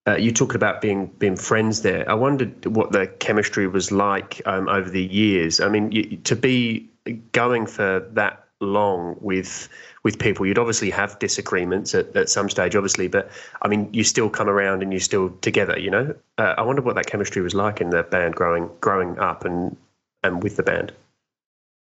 uh, 0.08 0.16
you 0.16 0.32
talked 0.32 0.56
about 0.56 0.80
being 0.80 1.06
being 1.06 1.36
friends 1.36 1.82
there. 1.82 2.08
I 2.10 2.14
wondered 2.14 2.66
what 2.66 2.90
the 2.90 3.06
chemistry 3.06 3.68
was 3.68 3.92
like 3.92 4.42
um, 4.46 4.68
over 4.68 4.90
the 4.90 5.02
years. 5.02 5.60
I 5.60 5.68
mean, 5.68 5.92
you, 5.92 6.16
to 6.16 6.34
be 6.34 6.90
going 7.30 7.66
for 7.66 8.00
that 8.14 8.48
long 8.60 9.16
with 9.20 9.68
with 10.02 10.18
people. 10.18 10.44
You'd 10.46 10.58
obviously 10.58 10.90
have 10.90 11.18
disagreements 11.20 11.94
at, 11.94 12.16
at 12.16 12.28
some 12.28 12.50
stage, 12.50 12.74
obviously, 12.74 13.06
but 13.06 13.30
I 13.62 13.68
mean, 13.68 13.88
you 13.92 14.02
still 14.02 14.28
come 14.28 14.48
around 14.48 14.82
and 14.82 14.92
you're 14.92 15.00
still 15.00 15.30
together. 15.40 15.78
You 15.78 15.90
know, 15.90 16.14
uh, 16.38 16.54
I 16.58 16.62
wonder 16.62 16.82
what 16.82 16.96
that 16.96 17.06
chemistry 17.06 17.42
was 17.42 17.54
like 17.54 17.80
in 17.80 17.90
the 17.90 18.02
band 18.02 18.34
growing 18.34 18.68
growing 18.80 19.18
up 19.20 19.44
and 19.44 19.76
and 20.24 20.42
with 20.42 20.56
the 20.56 20.62
band. 20.62 20.92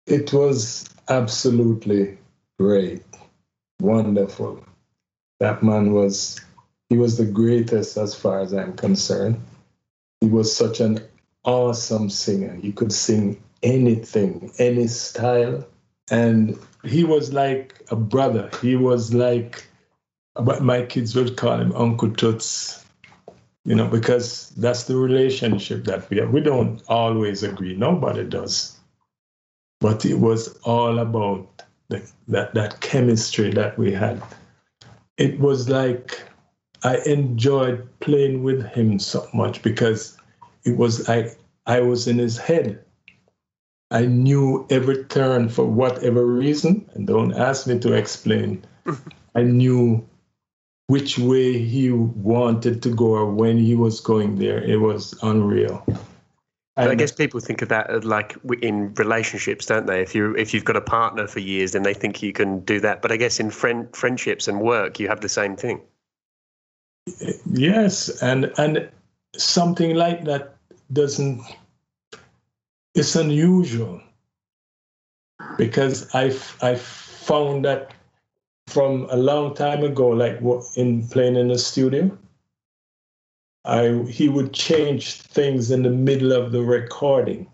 It 0.05 0.33
was 0.33 0.89
absolutely 1.09 2.17
great, 2.59 3.03
wonderful. 3.81 4.63
That 5.39 5.63
man 5.63 5.93
was 5.93 6.39
he 6.89 6.97
was 6.97 7.17
the 7.17 7.25
greatest 7.25 7.97
as 7.97 8.15
far 8.15 8.39
as 8.39 8.53
I'm 8.53 8.75
concerned. 8.75 9.41
He 10.21 10.27
was 10.27 10.55
such 10.55 10.79
an 10.79 10.99
awesome 11.43 12.09
singer. 12.09 12.55
He 12.55 12.71
could 12.71 12.91
sing 12.91 13.41
anything, 13.61 14.51
any 14.57 14.87
style 14.87 15.67
and 16.09 16.57
he 16.83 17.03
was 17.03 17.33
like 17.33 17.81
a 17.89 17.95
brother. 17.95 18.49
He 18.61 18.75
was 18.75 19.13
like 19.13 19.67
my 20.61 20.83
kids 20.83 21.15
would 21.15 21.35
call 21.35 21.59
him 21.59 21.73
Uncle 21.75 22.11
Toots, 22.11 22.85
you 23.65 23.75
know, 23.75 23.87
because 23.87 24.49
that's 24.51 24.83
the 24.83 24.95
relationship 24.95 25.85
that 25.85 26.09
we 26.09 26.17
have. 26.17 26.31
We 26.31 26.41
don't 26.41 26.81
always 26.87 27.43
agree, 27.43 27.75
nobody 27.75 28.23
does. 28.23 28.77
But 29.79 30.05
it 30.05 30.15
was 30.15 30.57
all 30.59 30.99
about 30.99 31.56
the, 31.89 32.09
that, 32.27 32.53
that 32.53 32.81
chemistry 32.81 33.51
that 33.51 33.77
we 33.77 33.91
had. 33.91 34.21
It 35.17 35.39
was 35.39 35.69
like 35.69 36.21
I 36.83 36.97
enjoyed 37.05 37.87
playing 37.99 38.43
with 38.43 38.65
him 38.67 38.99
so 38.99 39.27
much 39.33 39.61
because 39.61 40.17
it 40.63 40.77
was 40.77 41.07
like 41.07 41.37
I 41.65 41.79
was 41.81 42.07
in 42.07 42.17
his 42.17 42.37
head 42.37 42.83
I 43.89 44.05
knew 44.05 44.65
every 44.69 45.05
turn 45.05 45.47
for 45.47 45.65
whatever 45.65 46.25
reason, 46.25 46.89
and 46.93 47.07
don't 47.07 47.33
ask 47.33 47.67
me 47.67 47.79
to 47.79 47.93
explain. 47.93 48.65
I 49.35 49.43
knew 49.43 50.05
which 50.87 51.17
way 51.17 51.57
he 51.57 51.91
wanted 51.91 52.81
to 52.83 52.89
go 52.89 53.15
or 53.15 53.31
when 53.31 53.57
he 53.57 53.75
was 53.75 54.01
going 54.01 54.39
there. 54.39 54.61
It 54.61 54.77
was 54.77 55.17
unreal. 55.21 55.85
I 56.77 56.95
guess 56.95 57.11
people 57.11 57.39
think 57.39 57.61
of 57.63 57.69
that 57.69 58.03
like 58.03 58.37
in 58.61 58.93
relationships, 58.93 59.65
don't 59.65 59.87
they? 59.87 60.01
If 60.01 60.13
you 60.13 60.35
if 60.35 60.53
you've 60.53 60.65
got 60.65 60.75
a 60.75 60.81
partner 60.81 61.27
for 61.27 61.39
years, 61.39 61.71
then 61.71 61.83
they 61.83 61.93
think 61.93 62.21
you 62.21 62.33
can 62.33 62.59
do 62.59 62.79
that. 62.81 63.01
But 63.01 63.11
I 63.11 63.17
guess 63.17 63.39
in 63.39 63.49
friend 63.49 63.87
friendships 63.95 64.47
and 64.47 64.61
work, 64.61 64.99
you 64.99 65.07
have 65.07 65.21
the 65.21 65.29
same 65.29 65.55
thing. 65.55 65.81
Yes, 67.51 68.21
and 68.21 68.53
and 68.57 68.89
something 69.35 69.95
like 69.95 70.25
that 70.25 70.55
doesn't 70.93 71.41
it's 72.95 73.15
unusual 73.15 74.01
because 75.57 76.13
I 76.13 76.37
I 76.61 76.75
found 76.75 77.65
that 77.65 77.91
from 78.67 79.07
a 79.09 79.15
long 79.15 79.55
time 79.55 79.83
ago, 79.83 80.09
like 80.09 80.39
in 80.75 81.07
playing 81.07 81.37
in 81.37 81.47
the 81.47 81.57
studio, 81.57 82.17
I 83.67 84.03
he 84.09 84.29
would 84.29 84.53
change 84.53 85.21
things 85.21 85.71
in 85.71 85.83
the 85.83 85.89
middle 85.89 86.31
of 86.31 86.53
the 86.53 86.61
recording, 86.61 87.51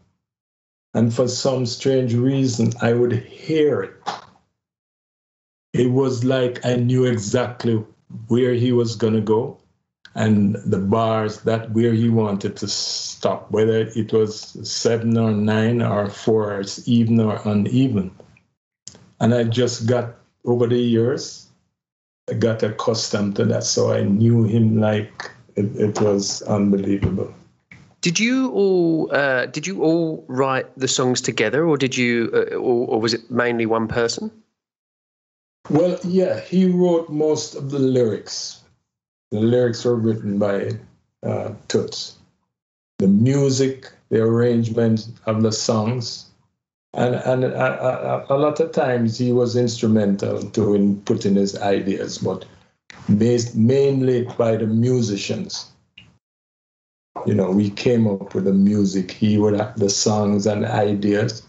and 0.93 1.13
for 1.13 1.27
some 1.27 1.65
strange 1.65 2.13
reason, 2.13 2.71
I 2.81 2.93
would 2.93 3.13
hear 3.13 3.81
it. 3.81 3.95
It 5.73 5.91
was 5.91 6.23
like 6.23 6.63
I 6.63 6.75
knew 6.75 7.05
exactly 7.05 7.83
where 8.27 8.53
he 8.53 8.71
was 8.71 8.95
gonna 8.95 9.21
go, 9.21 9.57
and 10.13 10.55
the 10.67 10.77
bars 10.77 11.41
that 11.41 11.71
where 11.71 11.93
he 11.93 12.09
wanted 12.09 12.57
to 12.57 12.67
stop, 12.67 13.49
whether 13.49 13.79
it 13.95 14.13
was 14.13 14.55
seven 14.69 15.17
or 15.17 15.31
nine 15.31 15.81
or 15.81 16.11
four, 16.11 16.59
it's 16.59 16.87
even 16.87 17.19
or 17.19 17.41
uneven. 17.43 18.11
And 19.19 19.33
I 19.33 19.45
just 19.45 19.87
got 19.87 20.15
over 20.45 20.67
the 20.67 20.77
years, 20.77 21.47
I 22.29 22.33
got 22.33 22.61
accustomed 22.61 23.35
to 23.37 23.45
that. 23.45 23.63
So 23.63 23.93
I 23.93 24.03
knew 24.03 24.43
him 24.43 24.79
like 24.79 25.31
it, 25.55 25.75
it 25.75 26.01
was 26.01 26.41
unbelievable. 26.43 27.33
Did 28.01 28.19
you 28.19 28.51
all 28.51 29.09
uh, 29.15 29.45
did 29.45 29.65
you 29.65 29.81
all 29.81 30.25
write 30.27 30.67
the 30.77 30.87
songs 30.87 31.21
together, 31.21 31.65
or 31.65 31.77
did 31.77 31.95
you, 31.95 32.29
uh, 32.33 32.55
or, 32.55 32.87
or 32.87 33.01
was 33.01 33.13
it 33.13 33.31
mainly 33.31 33.65
one 33.65 33.87
person? 33.87 34.29
Well, 35.69 35.97
yeah, 36.03 36.41
he 36.41 36.65
wrote 36.65 37.09
most 37.09 37.55
of 37.55 37.71
the 37.71 37.79
lyrics 37.79 38.63
the 39.33 39.39
lyrics 39.39 39.83
were 39.83 39.95
written 39.95 40.37
by 40.37 40.77
uh, 41.23 41.53
Toots. 41.67 42.17
The 42.99 43.07
music, 43.07 43.91
the 44.09 44.21
arrangement 44.21 45.07
of 45.25 45.41
the 45.41 45.51
songs, 45.51 46.29
and 46.93 47.15
and 47.15 47.43
a, 47.43 48.27
a, 48.29 48.35
a 48.35 48.37
lot 48.37 48.59
of 48.59 48.71
times 48.71 49.17
he 49.17 49.31
was 49.31 49.55
instrumental 49.55 50.43
to 50.51 50.75
in 50.75 51.01
putting 51.01 51.33
his 51.33 51.57
ideas, 51.59 52.19
but 52.19 52.45
based 53.17 53.55
mainly 53.55 54.23
by 54.37 54.55
the 54.55 54.67
musicians. 54.67 55.71
You 57.25 57.33
know, 57.33 57.51
we 57.51 57.69
came 57.69 58.07
up 58.07 58.35
with 58.35 58.45
the 58.45 58.53
music. 58.53 59.11
He 59.11 59.37
would 59.37 59.55
have 59.55 59.79
the 59.79 59.89
songs 59.89 60.45
and 60.45 60.65
ideas, 60.65 61.43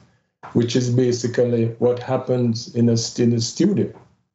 which 0.53 0.77
is 0.77 0.91
basically 0.91 1.67
what 1.79 1.99
happens 1.99 2.75
in 2.75 2.89
a 2.89 2.97
in 3.19 3.33
a 3.33 3.41
studio 3.41 3.93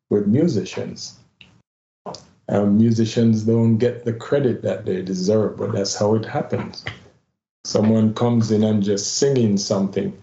with 0.10 0.28
musicians 0.28 1.20
um, 2.50 2.78
musicians 2.78 3.44
don't 3.44 3.78
get 3.78 4.06
the 4.06 4.14
credit 4.14 4.64
that 4.64 4.86
they 4.86 5.02
deserve, 5.02 5.58
but 5.58 5.72
that's 5.72 5.96
how 5.96 6.16
it 6.16 6.26
happens. 6.26 6.84
Someone 7.64 8.14
comes 8.16 8.52
in 8.52 8.64
and 8.64 8.82
just 8.82 9.18
singing 9.18 9.58
something. 9.58 10.20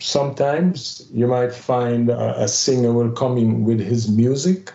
Sometimes 0.00 1.08
you 1.12 1.28
might 1.28 1.52
find 1.52 2.10
a, 2.10 2.42
a 2.42 2.48
singer 2.48 2.92
will 2.92 3.12
come 3.12 3.38
in 3.38 3.64
with 3.64 3.80
his 3.80 4.10
music 4.10 4.72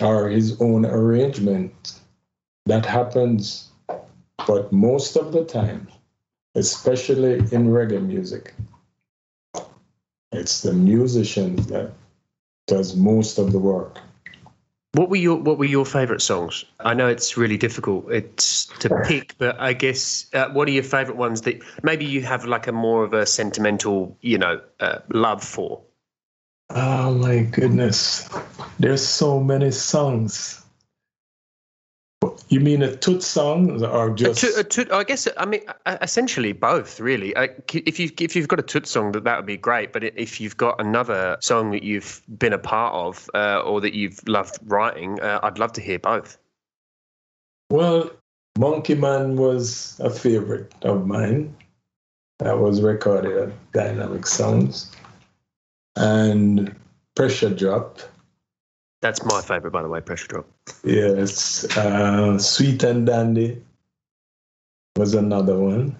or 0.00 0.28
his 0.28 0.60
own 0.60 0.86
arrangement. 0.86 1.94
That 2.66 2.86
happens, 2.86 3.70
but 4.46 4.70
most 4.72 5.16
of 5.16 5.32
the 5.32 5.44
time, 5.44 5.88
especially 6.54 7.34
in 7.34 7.68
reggae 7.68 8.04
music, 8.04 8.54
it's 10.32 10.60
the 10.62 10.72
musicians 10.72 11.66
that 11.68 11.92
does 12.66 12.94
most 12.94 13.38
of 13.38 13.52
the 13.52 13.58
work. 13.58 13.98
What 14.92 15.08
were 15.08 15.16
your 15.16 15.36
What 15.36 15.58
were 15.58 15.64
your 15.64 15.86
favourite 15.86 16.20
songs? 16.20 16.64
I 16.80 16.94
know 16.94 17.06
it's 17.06 17.36
really 17.36 17.56
difficult 17.56 18.10
it's 18.10 18.66
to 18.80 18.88
pick, 19.06 19.38
but 19.38 19.58
I 19.60 19.72
guess 19.72 20.26
uh, 20.34 20.48
what 20.50 20.66
are 20.68 20.72
your 20.72 20.82
favourite 20.82 21.16
ones 21.16 21.42
that 21.42 21.62
maybe 21.82 22.04
you 22.04 22.22
have 22.22 22.44
like 22.44 22.66
a 22.66 22.72
more 22.72 23.04
of 23.04 23.12
a 23.12 23.24
sentimental, 23.24 24.16
you 24.20 24.38
know, 24.38 24.60
uh, 24.80 24.98
love 25.12 25.44
for? 25.44 25.82
Oh 26.72 27.14
my 27.14 27.40
goodness, 27.40 28.28
there's 28.78 29.06
so 29.06 29.40
many 29.40 29.70
songs. 29.72 30.64
You 32.48 32.60
mean 32.60 32.82
a 32.82 32.96
toot 32.96 33.22
song 33.22 33.82
or 33.84 34.10
just? 34.10 34.42
A 34.42 34.46
toot, 34.46 34.58
a 34.58 34.64
toot, 34.64 34.92
I 34.92 35.04
guess 35.04 35.26
I 35.36 35.46
mean 35.46 35.62
essentially 35.86 36.52
both, 36.52 37.00
really. 37.00 37.32
If 37.72 37.98
you 37.98 38.10
if 38.18 38.36
you've 38.36 38.48
got 38.48 38.58
a 38.58 38.62
toot 38.62 38.86
song, 38.86 39.12
that 39.12 39.24
that 39.24 39.36
would 39.36 39.46
be 39.46 39.56
great. 39.56 39.92
But 39.92 40.04
if 40.04 40.40
you've 40.40 40.56
got 40.56 40.80
another 40.80 41.36
song 41.40 41.70
that 41.72 41.82
you've 41.82 42.22
been 42.38 42.52
a 42.52 42.58
part 42.58 42.94
of 42.94 43.30
uh, 43.34 43.60
or 43.60 43.80
that 43.80 43.94
you've 43.94 44.20
loved 44.28 44.58
writing, 44.64 45.20
uh, 45.20 45.40
I'd 45.42 45.58
love 45.58 45.72
to 45.74 45.80
hear 45.80 45.98
both. 45.98 46.38
Well, 47.70 48.10
Monkey 48.58 48.94
Man 48.94 49.36
was 49.36 49.98
a 50.00 50.10
favorite 50.10 50.74
of 50.82 51.06
mine. 51.06 51.56
That 52.40 52.58
was 52.58 52.80
recorded 52.80 53.36
at 53.36 53.72
Dynamic 53.72 54.26
Sounds, 54.26 54.90
and 56.00 56.74
Pressure 57.14 57.50
Drop 57.50 58.00
that's 59.00 59.24
my 59.24 59.40
favorite, 59.40 59.70
by 59.70 59.82
the 59.82 59.88
way, 59.88 60.00
Pressure 60.00 60.26
Drop. 60.26 60.46
Yes. 60.84 61.64
Uh, 61.76 62.38
Sweet 62.38 62.82
and 62.82 63.06
Dandy 63.06 63.62
was 64.96 65.14
another 65.14 65.58
one. 65.58 65.96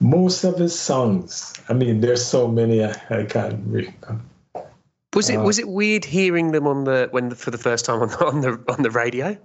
Most 0.00 0.44
of 0.44 0.58
his 0.58 0.78
songs. 0.78 1.52
I 1.68 1.72
mean, 1.72 2.00
there's 2.00 2.24
so 2.24 2.48
many 2.48 2.84
I, 2.84 2.94
I 3.10 3.24
can't 3.24 3.60
read. 3.66 3.92
Was 5.14 5.30
it 5.30 5.36
uh, 5.36 5.42
was 5.42 5.58
it 5.58 5.68
weird 5.68 6.04
hearing 6.04 6.52
them 6.52 6.66
on 6.66 6.84
the 6.84 7.08
when 7.10 7.30
for 7.34 7.50
the 7.50 7.58
first 7.58 7.84
time 7.84 8.00
on 8.02 8.08
the, 8.08 8.24
on 8.24 8.40
the 8.40 8.72
on 8.72 8.82
the 8.82 8.90
radio? 8.90 9.36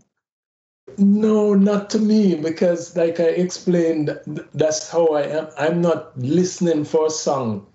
No, 0.97 1.53
not 1.53 1.89
to 1.91 1.99
me, 1.99 2.35
because 2.35 2.95
like 2.95 3.19
I 3.19 3.25
explained, 3.25 4.17
that's 4.53 4.89
how 4.89 5.07
I 5.07 5.23
am. 5.23 5.47
I'm 5.57 5.81
not 5.81 6.17
listening 6.17 6.85
for 6.85 7.07
a 7.07 7.09
song. 7.09 7.67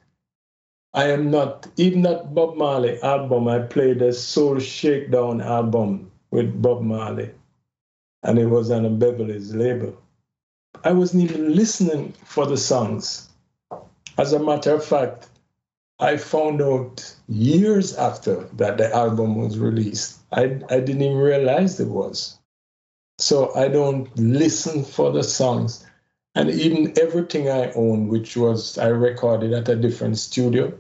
I 0.94 1.08
am 1.08 1.30
not 1.30 1.68
even 1.78 2.02
that 2.02 2.34
Bob 2.34 2.56
Marley 2.56 3.00
album. 3.02 3.48
I 3.48 3.60
played 3.60 4.02
a 4.02 4.12
Soul 4.12 4.58
Shakedown 4.58 5.40
album 5.40 6.10
with 6.30 6.60
Bob 6.60 6.82
Marley, 6.82 7.30
and 8.22 8.38
it 8.38 8.46
was 8.46 8.70
on 8.70 8.84
a 8.84 8.90
Beverly's 8.90 9.54
label. 9.54 9.96
I 10.84 10.92
wasn't 10.92 11.24
even 11.24 11.54
listening 11.54 12.12
for 12.24 12.44
the 12.46 12.58
songs. 12.58 13.30
As 14.18 14.34
a 14.34 14.38
matter 14.38 14.74
of 14.74 14.84
fact, 14.84 15.28
I 15.98 16.16
found 16.18 16.60
out 16.60 17.14
years 17.28 17.94
after 17.94 18.44
that 18.54 18.76
the 18.76 18.94
album 18.94 19.36
was 19.36 19.58
released. 19.58 20.18
I, 20.32 20.60
I 20.68 20.80
didn't 20.80 21.02
even 21.02 21.16
realize 21.16 21.80
it 21.80 21.88
was. 21.88 22.38
So 23.18 23.54
I 23.54 23.68
don't 23.68 24.14
listen 24.18 24.84
for 24.84 25.12
the 25.12 25.22
songs. 25.22 25.86
And 26.34 26.50
even 26.50 26.98
everything 26.98 27.48
I 27.50 27.72
own, 27.72 28.08
which 28.08 28.36
was 28.36 28.78
I 28.78 28.88
recorded 28.88 29.52
at 29.52 29.68
a 29.68 29.76
different 29.76 30.18
studio, 30.18 30.72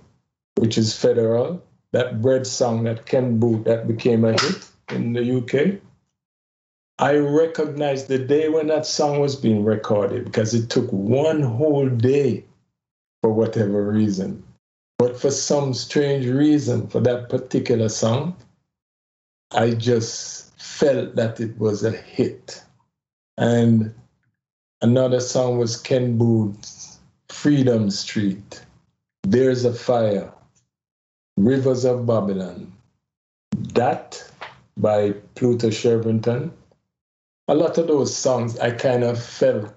which 0.56 0.78
is 0.78 0.96
Federal, 0.96 1.62
that 1.92 2.22
bread 2.22 2.46
song 2.46 2.84
that 2.84 3.06
Ken 3.06 3.38
Boothe 3.38 3.64
that 3.64 3.86
became 3.86 4.24
a 4.24 4.32
hit 4.32 4.66
in 4.88 5.12
the 5.12 5.38
UK. 5.38 5.80
I 6.98 7.16
recognized 7.16 8.08
the 8.08 8.18
day 8.18 8.48
when 8.48 8.68
that 8.68 8.86
song 8.86 9.20
was 9.20 9.36
being 9.36 9.64
recorded 9.64 10.24
because 10.24 10.54
it 10.54 10.70
took 10.70 10.90
one 10.90 11.42
whole 11.42 11.88
day 11.88 12.44
for 13.22 13.32
whatever 13.32 13.90
reason. 13.90 14.44
But 14.98 15.20
for 15.20 15.30
some 15.30 15.74
strange 15.74 16.26
reason, 16.26 16.86
for 16.86 17.00
that 17.00 17.28
particular 17.28 17.88
song, 17.88 18.36
I 19.50 19.72
just 19.72 20.58
felt 20.60 21.16
that 21.16 21.40
it 21.40 21.58
was 21.58 21.84
a 21.84 21.90
hit. 21.90 22.62
And 23.36 23.94
another 24.82 25.20
song 25.20 25.58
was 25.58 25.76
Ken 25.76 26.18
Boothe's 26.18 26.98
Freedom 27.28 27.90
Street, 27.90 28.62
There's 29.22 29.64
a 29.64 29.72
Fire, 29.72 30.30
Rivers 31.36 31.84
of 31.84 32.04
Babylon. 32.06 32.72
That 33.74 34.22
by 34.76 35.12
Pluto 35.34 35.68
Shervington. 35.68 36.50
A 37.48 37.54
lot 37.54 37.78
of 37.78 37.86
those 37.86 38.14
songs 38.14 38.58
I 38.58 38.70
kind 38.70 39.04
of 39.04 39.22
felt, 39.22 39.72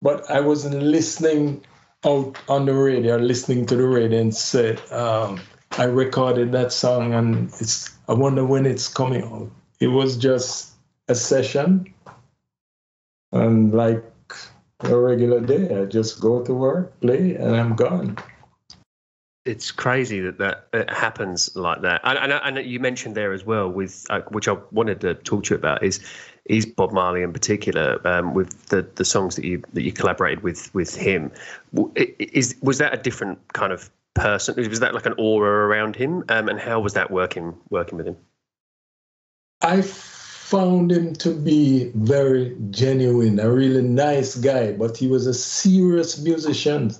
but 0.00 0.30
I 0.30 0.40
wasn't 0.40 0.82
listening 0.82 1.64
out 2.04 2.36
on 2.48 2.66
the 2.66 2.74
radio, 2.74 3.16
listening 3.16 3.66
to 3.66 3.76
the 3.76 3.86
radio, 3.86 4.20
and 4.20 4.34
said, 4.34 4.80
um, 4.92 5.40
I 5.72 5.84
recorded 5.84 6.52
that 6.52 6.72
song 6.72 7.14
and 7.14 7.48
it's 7.60 7.90
I 8.08 8.14
wonder 8.14 8.44
when 8.44 8.66
it's 8.66 8.88
coming 8.88 9.22
out. 9.22 9.50
It 9.80 9.88
was 9.88 10.16
just 10.16 10.72
a 11.08 11.14
session 11.14 11.92
and 13.32 13.72
like 13.72 14.04
a 14.84 14.98
regular 14.98 15.40
day. 15.40 15.80
I 15.80 15.84
just 15.84 16.20
go 16.20 16.42
to 16.42 16.54
work, 16.54 16.98
play, 17.00 17.36
and 17.36 17.56
I'm 17.56 17.74
gone. 17.74 18.16
It's 19.44 19.72
crazy 19.72 20.20
that 20.20 20.38
that 20.38 20.68
it 20.72 20.88
happens 20.90 21.54
like 21.56 21.82
that. 21.82 22.00
And, 22.04 22.32
and, 22.32 22.58
and, 22.58 22.66
you 22.66 22.78
mentioned 22.78 23.16
there 23.16 23.32
as 23.32 23.44
well, 23.44 23.68
with 23.68 24.06
uh, 24.10 24.20
which 24.30 24.46
I 24.46 24.56
wanted 24.70 25.00
to 25.00 25.14
talk 25.14 25.44
to 25.44 25.54
you 25.54 25.58
about, 25.58 25.82
is 25.82 26.00
is 26.44 26.66
Bob 26.66 26.92
Marley 26.92 27.22
in 27.22 27.32
particular 27.32 28.00
um, 28.06 28.34
with 28.34 28.66
the, 28.66 28.82
the 28.94 29.04
songs 29.04 29.36
that 29.36 29.44
you 29.44 29.62
that 29.72 29.82
you 29.82 29.92
collaborated 29.92 30.42
with 30.44 30.72
with 30.74 30.94
him. 30.94 31.32
Is 31.96 32.56
was 32.62 32.78
that 32.78 32.94
a 32.94 32.96
different 32.96 33.52
kind 33.52 33.72
of 33.72 33.90
person? 34.14 34.54
Was 34.56 34.80
that 34.80 34.94
like 34.94 35.06
an 35.06 35.14
aura 35.18 35.66
around 35.66 35.96
him? 35.96 36.24
Um, 36.28 36.48
and 36.48 36.60
how 36.60 36.78
was 36.78 36.94
that 36.94 37.10
working 37.10 37.56
working 37.68 37.98
with 37.98 38.06
him? 38.06 38.16
I 39.60 39.80
found 40.52 40.92
him 40.92 41.14
to 41.14 41.30
be 41.34 41.90
very 41.94 42.54
genuine, 42.68 43.40
a 43.40 43.50
really 43.50 43.80
nice 43.80 44.34
guy, 44.34 44.70
but 44.70 44.98
he 44.98 45.08
was 45.08 45.26
a 45.26 45.32
serious 45.32 46.20
musician. 46.20 46.94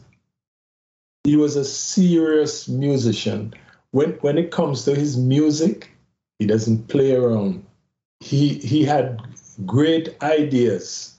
He 1.25 1.37
was 1.37 1.57
a 1.57 1.65
serious 1.67 2.67
musician. 2.67 3.53
When 3.91 4.12
when 4.23 4.38
it 4.38 4.53
comes 4.53 4.87
to 4.87 4.95
his 4.95 5.19
music, 5.19 5.91
he 6.38 6.47
doesn't 6.47 6.88
play 6.88 7.12
around. 7.15 7.67
He 8.21 8.55
he 8.55 8.85
had 8.85 9.21
great 9.67 10.17
ideas, 10.23 11.15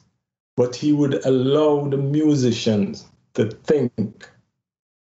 but 0.58 0.76
he 0.76 0.92
would 0.92 1.24
allow 1.26 1.88
the 1.88 1.98
musicians 1.98 3.06
to 3.36 3.52
think, 3.52 4.28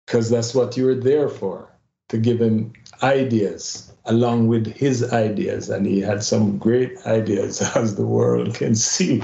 because 0.05 0.29
that's 0.29 0.53
what 0.53 0.75
you 0.75 0.87
were 0.87 1.01
there 1.09 1.29
for, 1.29 1.69
to 2.09 2.17
give 2.17 2.41
him 2.41 2.73
ideas 3.01 3.92
along 4.05 4.47
with 4.47 4.67
his 4.67 5.11
ideas. 5.13 5.69
And 5.69 5.85
he 5.85 6.01
had 6.01 6.23
some 6.23 6.57
great 6.57 6.97
ideas, 7.05 7.61
as 7.75 7.95
the 7.95 8.05
world 8.05 8.55
can 8.55 8.75
see. 8.75 9.23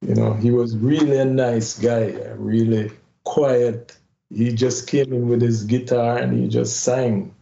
You 0.00 0.14
know, 0.14 0.32
he 0.34 0.50
was 0.50 0.76
really 0.76 1.18
a 1.18 1.24
nice 1.24 1.78
guy, 1.78 2.12
really 2.36 2.90
quiet. 3.24 3.96
He 4.30 4.52
just 4.52 4.88
came 4.88 5.12
in 5.12 5.28
with 5.28 5.42
his 5.42 5.64
guitar 5.64 6.18
and 6.18 6.32
he 6.32 6.48
just 6.48 6.80
sang, 6.80 7.34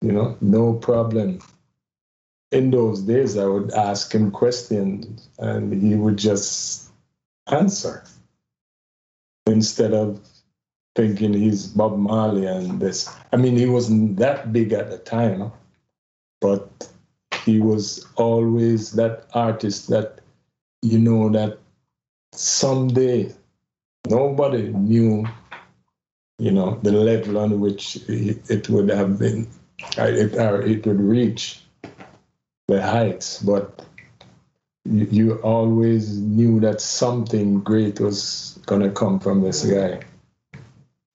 you 0.00 0.10
know, 0.10 0.36
no 0.40 0.74
problem 0.74 1.40
in 2.52 2.70
those 2.70 3.02
days, 3.02 3.36
I 3.36 3.46
would 3.46 3.72
ask 3.72 4.12
him 4.12 4.30
questions 4.30 5.28
and 5.38 5.72
he 5.72 5.94
would 5.94 6.16
just 6.16 6.90
answer 7.46 8.04
instead 9.46 9.92
of 9.92 10.20
thinking 10.96 11.32
he's 11.32 11.68
Bob 11.68 11.96
Marley 11.96 12.46
and 12.46 12.80
this. 12.80 13.08
I 13.32 13.36
mean, 13.36 13.56
he 13.56 13.66
wasn't 13.66 14.16
that 14.16 14.52
big 14.52 14.72
at 14.72 14.90
the 14.90 14.98
time, 14.98 15.52
but 16.40 16.88
he 17.44 17.60
was 17.60 18.06
always 18.16 18.92
that 18.92 19.24
artist 19.34 19.88
that 19.88 20.20
you 20.82 20.98
know 20.98 21.28
that 21.28 21.58
someday 22.32 23.32
nobody 24.08 24.68
knew, 24.68 25.26
you 26.38 26.50
know, 26.50 26.78
the 26.82 26.92
level 26.92 27.38
on 27.38 27.60
which 27.60 27.98
it 28.08 28.68
would 28.68 28.88
have 28.88 29.18
been, 29.18 29.46
it, 29.96 30.36
or 30.36 30.62
it 30.62 30.86
would 30.86 31.00
reach 31.00 31.62
the 32.68 32.82
heights, 32.82 33.42
but 33.42 33.84
you, 34.84 35.06
you 35.10 35.34
always 35.42 36.18
knew 36.18 36.60
that 36.60 36.80
something 36.80 37.60
great 37.60 38.00
was 38.00 38.58
going 38.66 38.82
to 38.82 38.90
come 38.90 39.20
from 39.20 39.42
this 39.42 39.64
guy. 39.64 40.00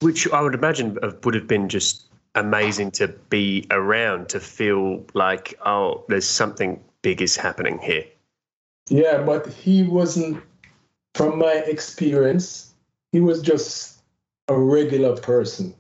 Which 0.02 0.30
I 0.30 0.42
would 0.42 0.54
imagine 0.54 0.98
would 1.24 1.34
have 1.34 1.48
been 1.48 1.70
just 1.70 2.06
amazing 2.36 2.92
to 2.92 3.08
be 3.08 3.66
around, 3.72 4.30
to 4.30 4.40
feel 4.40 5.06
like, 5.14 5.58
oh, 5.66 6.04
there's 6.08 6.28
something 6.28 6.84
big 7.02 7.22
is 7.22 7.36
happening 7.36 7.80
here. 7.80 8.04
Yeah, 8.90 9.24
but 9.24 9.48
he 9.48 9.84
wasn't, 9.84 10.44
from 11.16 11.40
my 11.40 11.54
experience, 11.54 12.74
he 13.12 13.20
was 13.20 13.42
just 13.42 14.02
a 14.48 14.58
regular 14.58 15.16
person. 15.16 15.74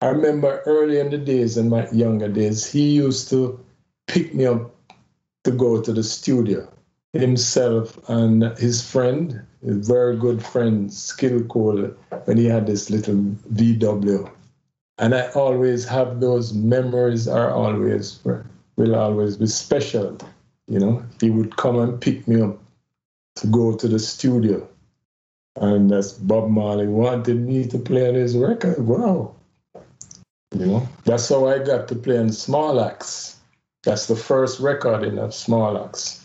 I 0.00 0.06
remember 0.06 0.62
early 0.66 0.98
in 0.98 1.10
the 1.10 1.18
days, 1.18 1.56
in 1.56 1.68
my 1.68 1.88
younger 1.90 2.28
days, 2.28 2.70
he 2.70 2.90
used 2.90 3.30
to 3.30 3.64
pick 4.08 4.34
me 4.34 4.46
up 4.46 4.74
to 5.44 5.52
go 5.52 5.80
to 5.80 5.92
the 5.92 6.02
studio. 6.02 6.68
Himself 7.12 7.98
and 8.08 8.42
his 8.58 8.82
friend, 8.82 9.42
his 9.64 9.86
very 9.86 10.16
good 10.16 10.42
friend, 10.42 10.92
Skill 10.92 11.44
Cole, 11.44 11.90
when 12.24 12.36
he 12.36 12.46
had 12.46 12.66
this 12.66 12.90
little 12.90 13.14
VW. 13.52 14.30
And 14.98 15.14
I 15.14 15.28
always 15.30 15.84
have 15.86 16.20
those 16.20 16.52
memories 16.52 17.26
are 17.26 17.50
always 17.50 18.20
will 18.76 18.94
always 18.94 19.36
be 19.36 19.46
special. 19.46 20.18
You 20.68 20.78
know, 20.78 21.04
he 21.20 21.30
would 21.30 21.56
come 21.56 21.78
and 21.78 22.00
pick 22.00 22.26
me 22.28 22.40
up 22.40 22.58
to 23.36 23.46
go 23.46 23.76
to 23.76 23.88
the 23.88 23.98
studio. 23.98 24.68
And 25.56 25.90
that's 25.90 26.12
Bob 26.12 26.48
Marley 26.48 26.86
wanted 26.86 27.36
me 27.36 27.66
to 27.66 27.78
play 27.78 28.08
on 28.08 28.14
his 28.14 28.36
record. 28.36 28.78
Wow. 28.86 29.34
You 30.54 30.66
know, 30.66 30.88
that's 31.04 31.28
how 31.28 31.46
I 31.46 31.58
got 31.58 31.88
to 31.88 31.94
play 31.94 32.18
on 32.18 32.30
Small 32.32 32.80
Axe. 32.80 33.36
That's 33.82 34.06
the 34.06 34.16
first 34.16 34.60
recording 34.60 35.18
of 35.18 35.34
Small 35.34 35.82
Axe. 35.84 36.24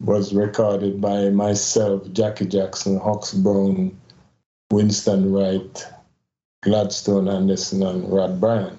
Was 0.00 0.34
recorded 0.34 1.00
by 1.00 1.30
myself, 1.30 2.10
Jackie 2.12 2.46
Jackson, 2.46 2.98
Hux 2.98 3.40
Brown, 3.42 3.96
Winston 4.70 5.32
Wright, 5.32 5.86
Gladstone 6.62 7.28
Anderson, 7.28 7.82
and 7.82 8.10
Rod 8.12 8.40
Bryan. 8.40 8.78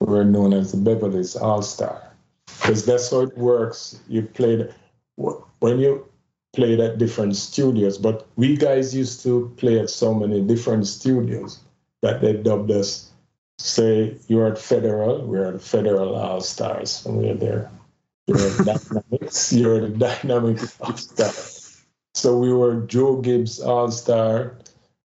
Were 0.00 0.24
known 0.24 0.52
as 0.52 0.72
the 0.72 0.78
Beverly's 0.78 1.36
All 1.36 1.62
Star. 1.62 2.02
Because 2.46 2.84
that's 2.84 3.10
how 3.10 3.20
it 3.20 3.38
works. 3.38 4.00
You 4.08 4.22
played 4.22 4.74
when 5.16 5.78
you 5.78 6.06
played 6.52 6.80
at 6.80 6.98
different 6.98 7.36
studios, 7.36 7.98
but 7.98 8.26
we 8.36 8.56
guys 8.56 8.94
used 8.94 9.22
to 9.22 9.52
play 9.56 9.78
at 9.78 9.90
so 9.90 10.12
many 10.12 10.40
different 10.40 10.86
studios 10.86 11.60
that 12.02 12.20
they 12.20 12.34
dubbed 12.34 12.70
us 12.70 13.10
say 13.58 14.16
you're 14.28 14.48
at 14.48 14.58
Federal, 14.58 15.24
we're 15.24 15.54
at 15.54 15.62
Federal 15.62 16.14
All 16.14 16.40
Stars, 16.40 17.06
and 17.06 17.16
we're 17.16 17.34
there. 17.34 17.70
You're 18.26 18.38
at 18.38 18.64
Dynamics, 18.64 19.52
you're 19.52 19.84
at 19.84 19.98
Dynamics 19.98 20.76
All 20.80 20.96
Star. 20.96 21.32
So 22.14 22.38
we 22.38 22.52
were 22.52 22.82
Joe 22.82 23.20
Gibbs 23.20 23.60
All 23.60 23.90
Star, 23.90 24.56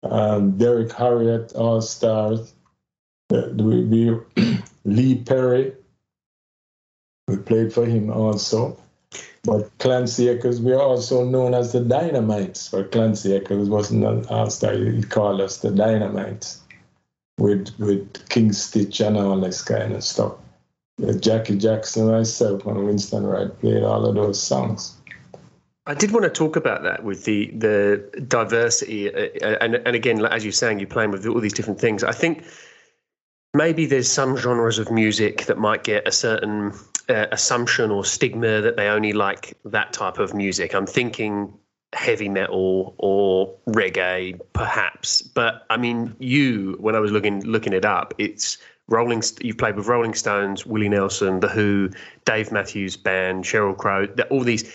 um, 0.03 0.57
Derrick 0.57 0.91
Harriott, 0.91 1.53
All 1.53 1.81
Stars. 1.81 2.53
We, 3.29 3.83
we 3.83 4.19
Lee 4.85 5.15
Perry, 5.15 5.73
we 7.27 7.37
played 7.37 7.73
for 7.73 7.85
him 7.85 8.11
also. 8.11 8.77
But 9.43 9.77
Clancy 9.79 10.29
Eccles, 10.29 10.61
we 10.61 10.71
are 10.71 10.81
also 10.81 11.25
known 11.25 11.53
as 11.53 11.73
the 11.73 11.79
Dynamites. 11.79 12.69
For 12.69 12.83
Clancy 12.83 13.35
Eccles 13.35 13.69
wasn't 13.69 14.05
an 14.05 14.25
all-star, 14.27 14.73
he 14.73 15.03
called 15.03 15.41
us 15.41 15.57
the 15.57 15.69
Dynamites 15.69 16.59
with 17.37 17.69
with 17.79 18.29
King 18.29 18.53
Stitt 18.53 18.99
and 18.99 19.17
all 19.17 19.39
this 19.39 19.61
kind 19.61 19.93
of 19.93 20.03
stuff. 20.03 20.35
Jackie 21.19 21.57
Jackson, 21.57 22.07
myself, 22.07 22.65
and 22.65 22.85
Winston 22.85 23.25
Wright 23.25 23.59
played 23.59 23.83
all 23.83 24.05
of 24.05 24.15
those 24.15 24.41
songs. 24.41 24.95
I 25.85 25.93
did 25.93 26.11
want 26.11 26.23
to 26.23 26.29
talk 26.29 26.55
about 26.55 26.83
that 26.83 27.03
with 27.03 27.25
the 27.25 27.51
the 27.51 28.25
diversity, 28.27 29.13
uh, 29.13 29.57
and 29.59 29.75
and 29.75 29.95
again, 29.95 30.23
as 30.25 30.45
you're 30.45 30.53
saying, 30.53 30.79
you're 30.79 30.87
playing 30.87 31.11
with 31.11 31.25
all 31.27 31.41
these 31.41 31.53
different 31.53 31.79
things. 31.79 32.03
I 32.03 32.13
think 32.13 32.45
maybe 33.53 33.85
there's 33.85 34.09
some 34.09 34.37
genres 34.37 34.79
of 34.79 34.91
music 34.91 35.45
that 35.45 35.57
might 35.57 35.83
get 35.83 36.07
a 36.07 36.11
certain 36.11 36.73
uh, 37.09 37.27
assumption 37.31 37.91
or 37.91 38.05
stigma 38.05 38.61
that 38.61 38.77
they 38.77 38.87
only 38.87 39.13
like 39.13 39.57
that 39.65 39.91
type 39.93 40.19
of 40.19 40.33
music. 40.33 40.73
I'm 40.73 40.87
thinking 40.87 41.53
heavy 41.93 42.29
metal 42.29 42.95
or 42.97 43.53
reggae, 43.67 44.39
perhaps. 44.53 45.21
But 45.21 45.65
I 45.69 45.77
mean, 45.77 46.15
you, 46.19 46.77
when 46.79 46.95
I 46.95 46.99
was 46.99 47.11
looking 47.11 47.43
looking 47.43 47.73
it 47.73 47.85
up, 47.85 48.13
it's 48.17 48.57
Rolling. 48.89 49.23
You've 49.41 49.57
played 49.57 49.75
with 49.75 49.87
Rolling 49.87 50.13
Stones, 50.13 50.65
Willie 50.65 50.89
Nelson, 50.89 51.39
The 51.39 51.47
Who, 51.47 51.89
Dave 52.25 52.51
Matthews 52.51 52.97
Band, 52.97 53.45
Sheryl 53.45 53.77
Crow. 53.77 54.07
All 54.29 54.43
these 54.43 54.69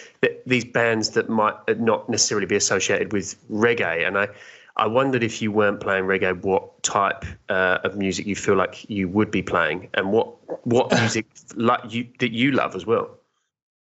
these 0.47 0.65
bands 0.65 1.11
that 1.11 1.29
might 1.29 1.57
not 1.79 2.09
necessarily 2.09 2.47
be 2.47 2.57
associated 2.57 3.13
with 3.13 3.37
reggae. 3.51 4.07
And 4.07 4.19
I, 4.19 4.29
I 4.77 4.87
wondered 4.87 5.23
if 5.23 5.43
you 5.43 5.53
weren't 5.53 5.81
playing 5.81 6.05
reggae, 6.05 6.41
what 6.43 6.83
type 6.83 7.25
uh, 7.49 7.79
of 7.85 7.97
music 7.97 8.27
you 8.27 8.37
feel 8.37 8.57
like 8.57 8.89
you 8.89 9.09
would 9.09 9.31
be 9.31 9.43
playing, 9.43 9.89
and 9.95 10.13
what 10.13 10.35
what 10.67 10.91
music 11.01 11.27
like 11.55 11.93
you 11.93 12.09
that 12.21 12.33
you 12.33 12.53
love 12.53 12.75
as 12.75 12.87
well. 12.87 13.11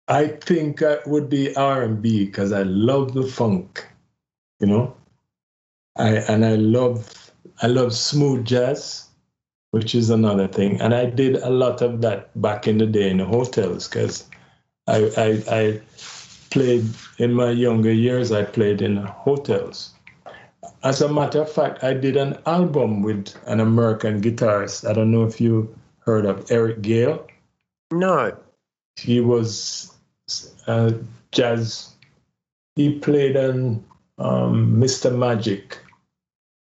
I 0.08 0.28
think 0.28 0.82
it 0.82 1.02
would 1.06 1.28
be 1.28 1.54
R 1.56 1.82
and 1.82 2.00
B 2.00 2.26
because 2.26 2.52
I 2.52 2.62
love 2.62 3.14
the 3.14 3.26
funk, 3.26 3.86
you 4.60 4.66
know. 4.66 4.96
I 5.96 6.16
and 6.16 6.44
I 6.44 6.54
love 6.56 7.32
I 7.62 7.66
love 7.66 7.94
smooth 7.94 8.44
jazz 8.44 9.03
which 9.74 9.92
is 9.92 10.08
another 10.08 10.46
thing. 10.46 10.80
And 10.80 10.94
I 10.94 11.06
did 11.06 11.34
a 11.34 11.50
lot 11.50 11.82
of 11.82 12.00
that 12.02 12.30
back 12.40 12.68
in 12.68 12.78
the 12.78 12.86
day 12.86 13.10
in 13.10 13.16
the 13.16 13.24
hotels 13.24 13.88
because 13.88 14.24
I, 14.86 15.10
I, 15.16 15.28
I 15.50 15.80
played 16.50 16.84
in 17.18 17.32
my 17.32 17.50
younger 17.50 17.92
years, 17.92 18.30
I 18.30 18.44
played 18.44 18.82
in 18.82 18.98
hotels. 18.98 19.92
As 20.84 21.00
a 21.00 21.12
matter 21.12 21.42
of 21.42 21.50
fact, 21.50 21.82
I 21.82 21.92
did 21.92 22.16
an 22.16 22.38
album 22.46 23.02
with 23.02 23.34
an 23.46 23.58
American 23.58 24.22
guitarist. 24.22 24.88
I 24.88 24.92
don't 24.92 25.10
know 25.10 25.24
if 25.24 25.40
you 25.40 25.74
heard 26.06 26.24
of 26.24 26.48
Eric 26.52 26.80
Gale. 26.80 27.26
No. 27.90 28.36
He 28.94 29.18
was 29.18 29.92
a 30.68 30.94
jazz. 31.32 31.96
He 32.76 33.00
played 33.00 33.36
on 33.36 33.84
um, 34.18 34.76
Mr. 34.76 35.10
Magic. 35.12 35.80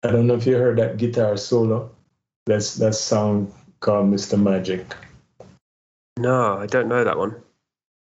I 0.02 0.10
don't 0.10 0.26
know 0.26 0.34
if 0.34 0.48
you 0.48 0.58
heard 0.58 0.80
that 0.80 0.98
guitar 0.98 1.38
solo. 1.38 1.92
That's 2.48 2.76
that 2.76 2.96
song 2.96 3.54
called 3.82 4.08
Mr. 4.08 4.42
Magic. 4.42 4.96
No, 6.18 6.58
I 6.58 6.66
don't 6.66 6.88
know 6.88 7.04
that 7.04 7.18
one. 7.18 7.36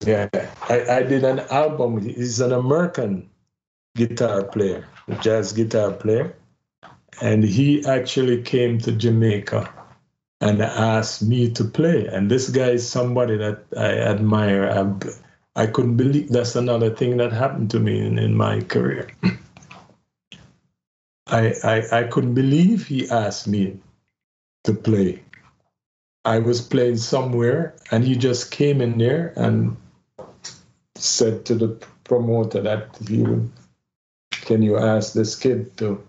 Yeah, 0.05 0.27
I, 0.69 0.97
I 0.97 1.03
did 1.03 1.23
an 1.23 1.39
album. 1.49 2.01
He's 2.01 2.41
an 2.41 2.51
American 2.51 3.29
guitar 3.95 4.43
player, 4.43 4.85
jazz 5.21 5.53
guitar 5.53 5.93
player, 5.93 6.35
and 7.21 7.41
he 7.41 7.85
actually 7.85 8.41
came 8.41 8.79
to 8.79 8.91
Jamaica 8.91 9.71
and 10.41 10.61
asked 10.61 11.23
me 11.23 11.49
to 11.51 11.63
play. 11.63 12.07
And 12.07 12.29
this 12.29 12.49
guy 12.49 12.71
is 12.71 12.87
somebody 12.87 13.37
that 13.37 13.63
I 13.77 13.97
admire. 13.97 14.69
I, 14.69 15.63
I 15.63 15.67
couldn't 15.67 15.95
believe 15.95 16.29
that's 16.29 16.57
another 16.57 16.89
thing 16.93 17.15
that 17.17 17.31
happened 17.31 17.71
to 17.71 17.79
me 17.79 18.05
in, 18.05 18.19
in 18.19 18.35
my 18.35 18.59
career. 18.59 19.07
I, 21.27 21.53
I 21.63 21.99
I 21.99 22.03
couldn't 22.03 22.33
believe 22.33 22.87
he 22.87 23.09
asked 23.09 23.47
me 23.47 23.79
to 24.63 24.73
play. 24.73 25.23
I 26.25 26.39
was 26.39 26.61
playing 26.61 26.97
somewhere, 26.97 27.75
and 27.91 28.03
he 28.03 28.15
just 28.15 28.51
came 28.51 28.79
in 28.81 28.97
there 28.97 29.33
and 29.35 29.75
said 30.95 31.45
to 31.45 31.55
the 31.55 31.67
promoter 32.05 32.61
that 32.61 32.97
would, 33.09 33.51
can 34.31 34.61
you 34.61 34.77
ask 34.77 35.13
this 35.13 35.35
kid 35.35 35.75
to 35.77 36.01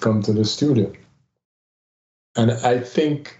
come 0.00 0.22
to 0.22 0.32
the 0.32 0.44
studio? 0.44 0.92
And 2.36 2.50
I 2.50 2.80
think 2.80 3.38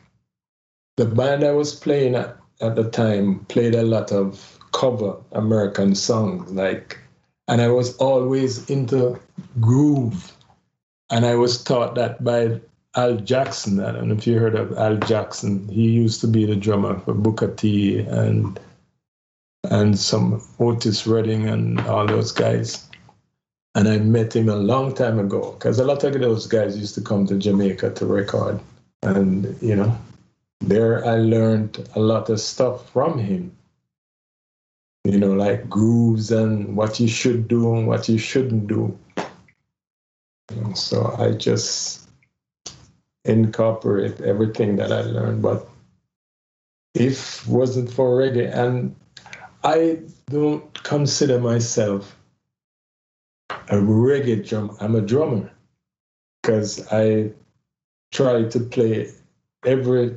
the 0.96 1.06
band 1.06 1.42
I 1.42 1.50
was 1.52 1.74
playing 1.74 2.14
at, 2.14 2.36
at 2.60 2.76
the 2.76 2.88
time 2.90 3.44
played 3.46 3.74
a 3.74 3.82
lot 3.82 4.12
of 4.12 4.58
cover 4.72 5.16
American 5.32 5.94
songs, 5.94 6.52
like, 6.52 6.98
and 7.48 7.60
I 7.60 7.68
was 7.68 7.96
always 7.96 8.70
into 8.70 9.18
groove. 9.60 10.32
And 11.10 11.26
I 11.26 11.34
was 11.34 11.62
taught 11.62 11.96
that 11.96 12.22
by 12.22 12.60
Al 12.96 13.16
Jackson. 13.16 13.80
I 13.80 13.92
don't 13.92 14.08
know 14.08 14.14
if 14.14 14.26
you 14.26 14.38
heard 14.38 14.54
of 14.54 14.76
Al 14.78 14.96
Jackson. 14.96 15.68
He 15.68 15.90
used 15.90 16.20
to 16.20 16.26
be 16.26 16.44
the 16.44 16.56
drummer 16.56 16.98
for 17.00 17.14
Booker 17.14 17.52
T 17.54 17.98
and 17.98 18.58
and 19.70 19.98
some 19.98 20.42
Otis 20.58 21.06
Redding 21.06 21.48
and 21.48 21.80
all 21.80 22.06
those 22.06 22.32
guys. 22.32 22.88
And 23.74 23.88
I 23.88 23.98
met 23.98 24.36
him 24.36 24.48
a 24.48 24.56
long 24.56 24.94
time 24.94 25.18
ago 25.18 25.52
because 25.52 25.78
a 25.78 25.84
lot 25.84 26.04
of 26.04 26.12
those 26.12 26.46
guys 26.46 26.78
used 26.78 26.94
to 26.94 27.00
come 27.00 27.26
to 27.26 27.36
Jamaica 27.36 27.90
to 27.94 28.06
record. 28.06 28.60
And, 29.02 29.56
you 29.60 29.74
know, 29.74 29.98
there 30.60 31.04
I 31.04 31.16
learned 31.16 31.88
a 31.94 32.00
lot 32.00 32.30
of 32.30 32.40
stuff 32.40 32.88
from 32.90 33.18
him. 33.18 33.56
You 35.04 35.18
know, 35.18 35.32
like 35.32 35.68
grooves 35.68 36.30
and 36.30 36.76
what 36.76 37.00
you 37.00 37.08
should 37.08 37.48
do 37.48 37.74
and 37.74 37.86
what 37.86 38.08
you 38.08 38.16
shouldn't 38.16 38.68
do. 38.68 38.96
And 40.48 40.78
so 40.78 41.14
I 41.18 41.32
just 41.32 42.03
incorporate 43.24 44.20
everything 44.20 44.76
that 44.76 44.92
I 44.92 45.02
learned. 45.02 45.42
But 45.42 45.68
if 46.94 47.46
wasn't 47.48 47.90
for 47.90 48.18
reggae, 48.18 48.54
and 48.54 48.94
I 49.62 50.00
don't 50.26 50.82
consider 50.82 51.40
myself 51.40 52.16
a 53.68 53.76
reggae 53.76 54.46
drum. 54.46 54.76
I'm 54.80 54.94
a 54.94 55.00
drummer 55.00 55.50
because 56.42 56.86
I 56.92 57.32
try 58.12 58.44
to 58.44 58.60
play 58.60 59.10
every 59.64 60.16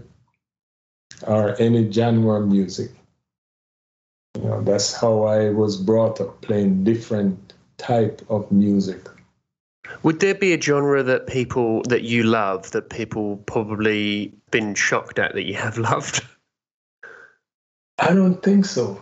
or 1.26 1.60
any 1.60 1.92
genre 1.92 2.42
of 2.42 2.48
music. 2.48 2.92
You 4.36 4.44
know, 4.44 4.62
that's 4.62 4.94
how 4.94 5.24
I 5.24 5.50
was 5.50 5.78
brought 5.78 6.22
up 6.22 6.42
playing 6.42 6.84
different 6.84 7.54
type 7.78 8.22
of 8.30 8.52
music. 8.52 9.08
Would 10.04 10.20
there 10.20 10.36
be 10.36 10.54
a 10.54 10.62
genre 10.62 11.04
that 11.04 11.28
people 11.28 11.82
that 11.84 12.04
you 12.04 12.24
love 12.24 12.72
that 12.72 12.90
people 12.90 13.38
probably 13.38 14.34
been 14.52 14.76
shocked 14.76 15.20
at 15.20 15.34
that 15.34 15.46
you 15.46 15.56
have 15.56 15.78
loved? 15.90 16.26
I 18.00 18.14
don't 18.14 18.42
think 18.44 18.66
so. 18.66 19.02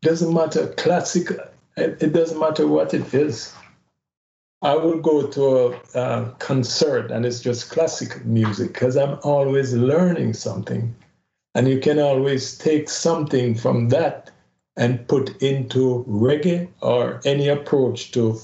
Doesn't 0.00 0.34
matter 0.34 0.68
classic. 0.76 1.28
It 1.76 2.12
doesn't 2.12 2.38
matter 2.38 2.66
what 2.66 2.92
it 2.92 3.14
is. 3.14 3.54
I 4.62 4.74
will 4.74 5.00
go 5.00 5.26
to 5.26 5.44
a, 5.94 6.00
a 6.00 6.30
concert 6.38 7.10
and 7.10 7.26
it's 7.26 7.40
just 7.40 7.70
classic 7.70 8.24
music 8.24 8.72
because 8.72 8.96
I'm 8.96 9.18
always 9.24 9.72
learning 9.72 10.34
something, 10.34 10.94
and 11.54 11.68
you 11.68 11.80
can 11.80 11.98
always 11.98 12.56
take 12.58 12.88
something 12.88 13.54
from 13.54 13.88
that 13.88 14.30
and 14.76 15.06
put 15.08 15.42
into 15.42 16.04
reggae 16.08 16.68
or 16.80 17.20
any 17.24 17.48
approach 17.48 18.12
to 18.12 18.38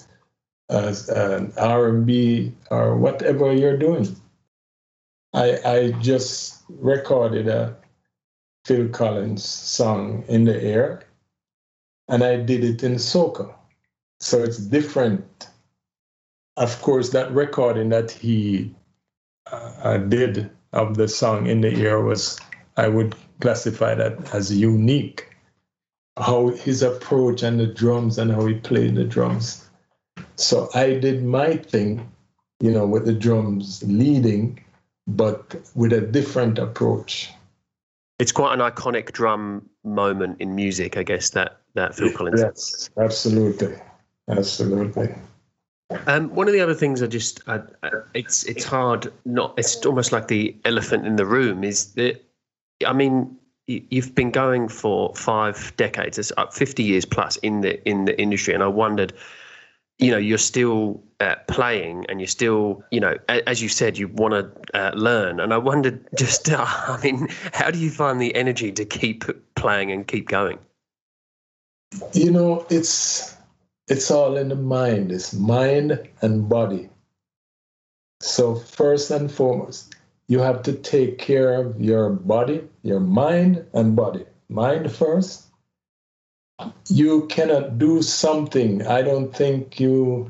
as 0.69 1.09
an 1.09 1.53
R&B 1.57 2.53
or 2.71 2.97
whatever 2.97 3.53
you're 3.53 3.79
doing. 3.79 4.16
I 5.35 5.59
I 5.64 5.91
just 6.01 6.62
recorded 6.69 7.49
a 7.49 7.77
Phil 8.64 8.89
Collins 8.89 9.45
song 9.45 10.25
in 10.29 10.45
the 10.45 10.62
air, 10.62 11.03
and 12.09 12.23
I 12.23 12.37
did 12.37 12.64
it 12.64 12.83
in 12.83 12.95
soca, 12.95 13.55
so 14.21 14.43
it's 14.43 14.59
different. 14.59 15.49
Of 16.57 16.81
course, 16.83 17.11
that 17.11 17.31
recording 17.33 17.91
that 17.91 18.11
he 18.11 18.75
uh, 19.51 19.99
did 19.99 20.51
of 20.73 20.97
the 20.97 21.09
song 21.09 21.47
in 21.47 21.61
the 21.61 21.73
air 21.73 22.01
was 22.01 22.39
I 22.77 22.89
would 22.89 23.14
classify 23.41 23.95
that 23.95 24.35
as 24.35 24.53
unique. 24.53 25.29
How 26.16 26.49
his 26.49 26.83
approach 26.83 27.43
and 27.45 27.61
the 27.61 27.66
drums 27.66 28.19
and 28.19 28.33
how 28.33 28.45
he 28.47 28.55
played 28.55 28.97
the 28.97 29.05
drums 29.05 29.68
so 30.39 30.70
I 30.74 30.95
did 30.95 31.24
my 31.24 31.57
thing, 31.57 32.11
you 32.61 32.70
know, 32.70 32.86
with 32.86 33.05
the 33.05 33.12
drums 33.12 33.82
leading, 33.86 34.64
but 35.07 35.57
with 35.74 35.93
a 35.93 36.01
different 36.01 36.59
approach. 36.59 37.30
It's 38.18 38.32
quite 38.32 38.55
an 38.55 38.61
iconic 38.61 39.12
drum 39.12 39.68
moment 39.84 40.41
in 40.41 40.55
music, 40.55 40.97
I 40.97 41.03
guess. 41.03 41.30
That 41.30 41.61
that 41.74 41.95
Phil 41.95 42.12
Collins. 42.12 42.41
Yes, 42.41 42.91
absolutely, 42.97 43.74
absolutely. 44.28 45.14
Um, 46.07 46.34
one 46.34 46.49
of 46.49 46.53
the 46.53 46.61
other 46.61 46.74
things 46.74 47.03
I 47.03 47.07
just, 47.07 47.41
I, 47.47 47.61
I, 47.82 47.91
it's 48.14 48.45
it's 48.45 48.64
hard 48.64 49.12
not. 49.24 49.55
It's 49.57 49.86
almost 49.86 50.12
like 50.12 50.28
the 50.28 50.55
elephant 50.64 51.07
in 51.07 51.16
the 51.16 51.24
room. 51.24 51.64
Is 51.64 51.93
that, 51.95 52.22
I 52.84 52.93
mean, 52.93 53.36
you've 53.68 54.14
been 54.14 54.30
going 54.30 54.68
for 54.68 55.14
five 55.14 55.72
decades, 55.76 56.18
it's 56.18 56.32
up 56.36 56.53
fifty 56.53 56.82
years 56.82 57.05
plus 57.05 57.36
in 57.39 57.61
the 57.61 57.82
in 57.89 58.05
the 58.05 58.20
industry, 58.20 58.53
and 58.53 58.62
I 58.62 58.66
wondered, 58.66 59.12
you 59.99 60.11
know, 60.11 60.19
you're 60.19 60.39
still 60.39 61.03
uh, 61.21 61.35
playing, 61.49 62.07
and 62.09 62.21
you're 62.21 62.29
still, 62.29 62.85
you 62.91 63.01
know, 63.01 63.17
as 63.29 63.61
you 63.61 63.69
said, 63.69 63.99
you 63.99 64.09
want 64.09 64.33
to 64.35 64.79
uh, 64.79 64.93
learn, 64.95 65.41
and 65.41 65.53
I 65.53 65.59
wondered, 65.59 66.09
just, 66.17 66.49
uh, 66.49 66.65
I 66.67 67.01
mean, 67.03 67.29
how 67.53 67.71
do 67.71 67.79
you 67.79 67.91
find 67.91 68.21
the 68.21 68.35
energy 68.35 68.73
to 68.73 68.85
keep 68.85 69.25
playing 69.55 69.91
and 69.91 70.07
keep 70.07 70.29
going? 70.29 70.59
You 72.13 72.31
know, 72.31 72.67
it's 72.71 73.35
it's 73.89 74.11
all 74.11 74.37
in 74.37 74.49
the 74.49 74.55
mind. 74.55 75.11
It's 75.11 75.33
mind 75.33 76.09
and 76.21 76.49
body. 76.49 76.91
So 78.21 78.55
first 78.55 79.11
and 79.11 79.33
foremost, 79.33 79.95
you 80.27 80.41
have 80.41 80.63
to 80.65 80.75
take 80.75 81.19
care 81.19 81.55
of 81.55 81.81
your 81.81 82.11
body, 82.11 82.69
your 82.83 83.01
mind 83.01 83.65
and 83.73 83.97
body. 83.97 84.27
Mind 84.51 84.93
first. 84.93 85.48
You 86.89 87.27
cannot 87.27 87.79
do 87.79 88.03
something. 88.03 88.87
I 88.87 89.03
don't 89.03 89.35
think 89.35 89.79
you, 89.79 90.29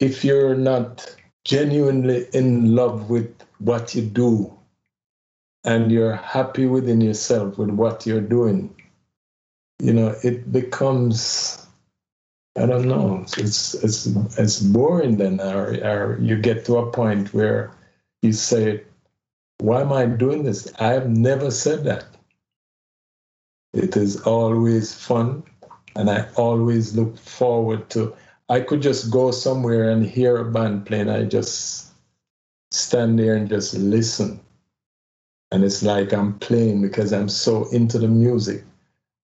if 0.00 0.24
you're 0.24 0.56
not 0.56 1.14
genuinely 1.44 2.26
in 2.32 2.74
love 2.74 3.08
with 3.08 3.32
what 3.58 3.94
you 3.94 4.02
do 4.02 4.52
and 5.64 5.92
you're 5.92 6.16
happy 6.16 6.66
within 6.66 7.00
yourself 7.00 7.58
with 7.58 7.70
what 7.70 8.06
you're 8.06 8.20
doing, 8.20 8.74
you 9.80 9.92
know, 9.92 10.14
it 10.22 10.50
becomes 10.52 11.66
I 12.56 12.64
don't 12.64 12.88
know. 12.88 13.22
It's 13.36 13.74
it's 13.74 14.06
it's 14.38 14.60
boring 14.60 15.18
then, 15.18 15.40
or, 15.40 15.74
or 15.84 16.18
you 16.20 16.36
get 16.36 16.64
to 16.66 16.78
a 16.78 16.90
point 16.90 17.34
where 17.34 17.70
you 18.22 18.32
say, 18.32 18.82
"Why 19.58 19.82
am 19.82 19.92
I 19.92 20.06
doing 20.06 20.44
this?" 20.44 20.72
I 20.78 20.88
have 20.92 21.08
never 21.08 21.50
said 21.50 21.84
that. 21.84 22.06
It 23.76 23.96
is 23.96 24.20
always 24.22 24.94
fun, 24.94 25.42
and 25.94 26.08
I 26.08 26.28
always 26.36 26.96
look 26.96 27.18
forward 27.18 27.90
to. 27.90 28.14
I 28.48 28.60
could 28.60 28.80
just 28.80 29.10
go 29.10 29.32
somewhere 29.32 29.90
and 29.90 30.06
hear 30.06 30.36
a 30.38 30.44
band 30.44 30.86
playing. 30.86 31.10
I 31.10 31.24
just 31.24 31.92
stand 32.70 33.18
there 33.18 33.34
and 33.34 33.48
just 33.48 33.74
listen, 33.74 34.40
and 35.52 35.62
it's 35.62 35.82
like 35.82 36.12
I'm 36.12 36.38
playing 36.38 36.80
because 36.80 37.12
I'm 37.12 37.28
so 37.28 37.68
into 37.70 37.98
the 37.98 38.08
music. 38.08 38.64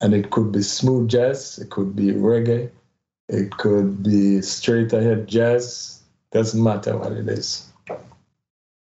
And 0.02 0.14
it 0.14 0.30
could 0.30 0.50
be 0.50 0.62
smooth 0.62 1.08
jazz, 1.08 1.60
it 1.60 1.70
could 1.70 1.94
be 1.94 2.10
reggae, 2.10 2.72
it 3.28 3.52
could 3.52 4.02
be 4.02 4.42
straight 4.42 4.92
ahead 4.92 5.28
jazz. 5.28 6.02
Doesn't 6.32 6.60
matter 6.60 6.98
what 6.98 7.12
it 7.12 7.28
is. 7.28 7.70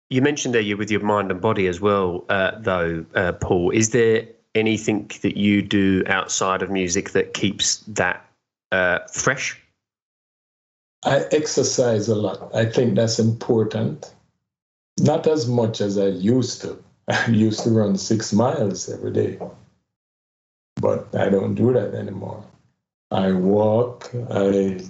You 0.08 0.22
mentioned 0.22 0.54
that 0.54 0.62
you're 0.62 0.78
with 0.78 0.90
your 0.90 1.02
mind 1.02 1.30
and 1.30 1.40
body 1.40 1.66
as 1.66 1.78
well, 1.78 2.24
uh, 2.30 2.52
though, 2.58 3.04
uh, 3.14 3.32
Paul. 3.32 3.70
Is 3.70 3.90
there 3.90 4.28
anything 4.54 5.10
that 5.22 5.36
you 5.36 5.62
do 5.62 6.02
outside 6.06 6.62
of 6.62 6.70
music 6.70 7.10
that 7.10 7.34
keeps 7.34 7.78
that 7.88 8.24
uh, 8.72 9.00
fresh? 9.12 9.60
I 11.04 11.24
exercise 11.32 12.08
a 12.08 12.14
lot. 12.14 12.54
I 12.54 12.66
think 12.66 12.94
that's 12.94 13.18
important. 13.18 14.12
Not 14.98 15.26
as 15.26 15.48
much 15.48 15.80
as 15.80 15.96
I 15.96 16.08
used 16.08 16.60
to. 16.62 16.82
I 17.08 17.26
used 17.30 17.64
to 17.64 17.70
run 17.70 17.96
six 17.96 18.32
miles 18.32 18.88
every 18.88 19.12
day, 19.12 19.38
but 20.76 21.08
I 21.14 21.28
don't 21.28 21.54
do 21.54 21.72
that 21.72 21.94
anymore. 21.94 22.44
I 23.10 23.32
walk, 23.32 24.10
I, 24.30 24.80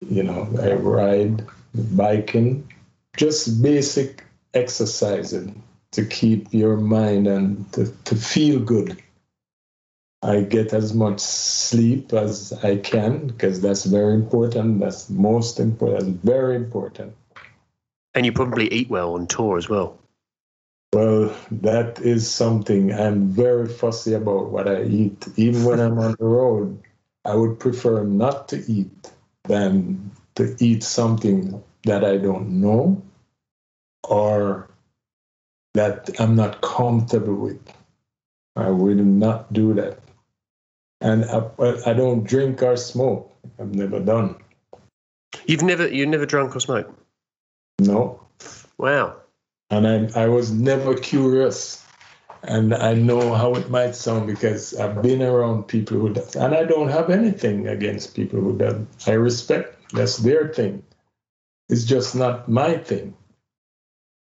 you 0.00 0.22
know, 0.24 0.48
I 0.60 0.72
ride, 0.72 1.46
biking, 1.74 2.68
just 3.16 3.62
basic 3.62 4.24
exercising 4.54 5.62
to 5.92 6.04
keep 6.04 6.52
your 6.52 6.76
mind 6.76 7.26
and 7.26 7.70
to, 7.72 7.92
to 8.04 8.16
feel 8.16 8.60
good. 8.60 9.02
I 10.22 10.42
get 10.42 10.72
as 10.72 10.92
much 10.92 11.20
sleep 11.20 12.12
as 12.12 12.52
I 12.62 12.76
can 12.76 13.28
because 13.28 13.60
that's 13.60 13.84
very 13.84 14.14
important. 14.14 14.80
That's 14.80 15.08
most 15.08 15.58
important. 15.58 16.00
That's 16.00 16.24
very 16.24 16.56
important. 16.56 17.14
And 18.14 18.26
you 18.26 18.32
probably 18.32 18.68
eat 18.68 18.90
well 18.90 19.14
on 19.14 19.26
tour 19.26 19.56
as 19.56 19.68
well. 19.68 19.98
Well, 20.92 21.34
that 21.52 22.00
is 22.00 22.28
something 22.28 22.92
I'm 22.92 23.28
very 23.28 23.68
fussy 23.68 24.12
about 24.14 24.50
what 24.50 24.68
I 24.68 24.82
eat. 24.82 25.28
Even 25.36 25.64
when 25.64 25.80
I'm 25.80 25.98
on 25.98 26.16
the 26.18 26.24
road, 26.40 26.82
I 27.24 27.34
would 27.34 27.60
prefer 27.60 28.02
not 28.02 28.48
to 28.48 28.64
eat 28.70 29.10
than 29.44 30.10
to 30.34 30.56
eat 30.58 30.82
something 30.82 31.62
that 31.84 32.04
I 32.04 32.16
don't 32.16 32.60
know 32.60 33.02
or 34.02 34.69
that 35.74 36.10
I'm 36.18 36.36
not 36.36 36.60
comfortable 36.60 37.34
with. 37.34 37.60
I 38.56 38.70
will 38.70 38.96
not 38.96 39.52
do 39.52 39.74
that. 39.74 40.00
And 41.00 41.24
I, 41.24 41.48
I 41.86 41.92
don't 41.92 42.24
drink 42.24 42.62
or 42.62 42.76
smoke. 42.76 43.34
I've 43.58 43.74
never 43.74 44.00
done. 44.00 44.36
You've 45.46 45.62
never 45.62 45.88
you 45.88 46.06
never 46.06 46.26
drunk 46.26 46.54
or 46.56 46.60
smoked? 46.60 46.92
No. 47.78 48.20
Wow 48.76 49.16
and 49.70 49.86
I, 49.86 50.24
I 50.24 50.28
was 50.28 50.50
never 50.50 50.94
curious. 50.94 51.84
And 52.42 52.74
I 52.74 52.94
know 52.94 53.34
how 53.34 53.54
it 53.54 53.68
might 53.68 53.94
sound 53.94 54.26
because 54.26 54.74
I've 54.74 55.02
been 55.02 55.22
around 55.22 55.64
people 55.64 55.98
who 55.98 56.14
does, 56.14 56.34
and 56.36 56.54
I 56.54 56.64
don't 56.64 56.88
have 56.88 57.10
anything 57.10 57.68
against 57.68 58.14
people 58.14 58.40
who 58.40 58.56
do. 58.56 58.86
I 59.06 59.12
respect 59.12 59.92
that's 59.92 60.16
their 60.16 60.48
thing. 60.48 60.82
It's 61.68 61.84
just 61.84 62.16
not 62.16 62.48
my 62.48 62.78
thing. 62.78 63.14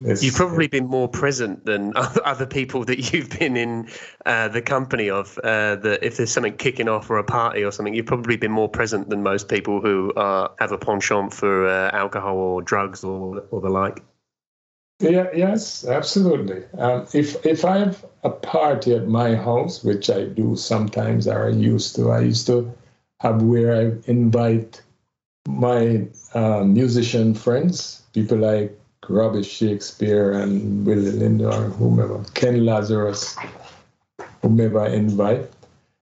It's, 0.05 0.23
you've 0.23 0.35
probably 0.35 0.69
been 0.69 0.87
more 0.87 1.09
present 1.09 1.65
than 1.65 1.93
other 1.97 2.47
people 2.47 2.85
that 2.85 3.13
you've 3.13 3.31
been 3.31 3.57
in 3.57 3.89
uh, 4.27 4.49
the 4.49 4.63
company 4.63 5.11
of. 5.11 5.39
Uh, 5.39 5.77
that 5.77 6.05
if 6.05 6.17
there's 6.17 6.33
something 6.33 6.57
kicking 6.57 6.89
off 6.89 7.11
or 7.11 7.19
a 7.19 7.25
party 7.25 7.65
or 7.65 7.71
something, 7.71 7.95
you've 7.95 8.07
probably 8.07 8.37
been 8.37 8.53
more 8.53 8.69
present 8.69 9.09
than 9.09 9.23
most 9.23 9.49
people 9.49 9.81
who 9.81 10.13
uh, 10.13 10.49
have 10.59 10.73
a 10.73 10.79
penchant 10.79 11.33
for 11.33 11.67
uh, 11.67 11.91
alcohol 11.93 12.37
or 12.37 12.63
drugs 12.63 13.05
or, 13.05 13.45
or 13.51 13.61
the 13.61 13.69
like. 13.69 14.03
Yeah, 15.01 15.31
yes, 15.35 15.85
absolutely. 15.85 16.65
Um, 16.79 17.07
if 17.13 17.45
if 17.45 17.65
I 17.65 17.79
have 17.79 18.05
a 18.23 18.31
party 18.31 18.95
at 18.95 19.09
my 19.09 19.35
house, 19.35 19.83
which 19.83 20.09
I 20.09 20.27
do 20.27 20.55
sometimes, 20.55 21.27
or 21.27 21.47
I 21.47 21.51
used 21.51 21.97
to, 21.97 22.13
I 22.13 22.21
used 22.21 22.47
to 22.47 22.73
have 23.19 23.43
where 23.43 23.75
I 23.75 23.93
invite 24.07 24.81
my 25.49 26.07
uh, 26.35 26.63
musician 26.63 27.35
friends, 27.35 28.03
people 28.13 28.39
like 28.39 28.79
Robbie 29.09 29.43
Shakespeare 29.43 30.33
and 30.33 30.87
Willie 30.87 31.13
Lindo 31.13 31.53
or 31.53 31.69
whomever, 31.71 32.25
Ken 32.35 32.65
Lazarus, 32.65 33.37
whomever 34.43 34.81
I 34.81 34.91
invite. 34.91 35.51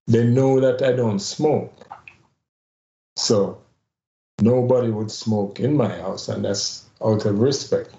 They 0.07 0.25
know 0.25 0.59
that 0.59 0.81
I 0.81 0.91
don't 0.93 1.19
smoke, 1.19 1.73
so 3.15 3.61
nobody 4.41 4.89
would 4.89 5.11
smoke 5.11 5.59
in 5.59 5.75
my 5.75 5.89
house, 5.89 6.27
and 6.27 6.43
that's 6.43 6.85
out 7.01 7.25
of 7.25 7.39
respect 7.39 7.95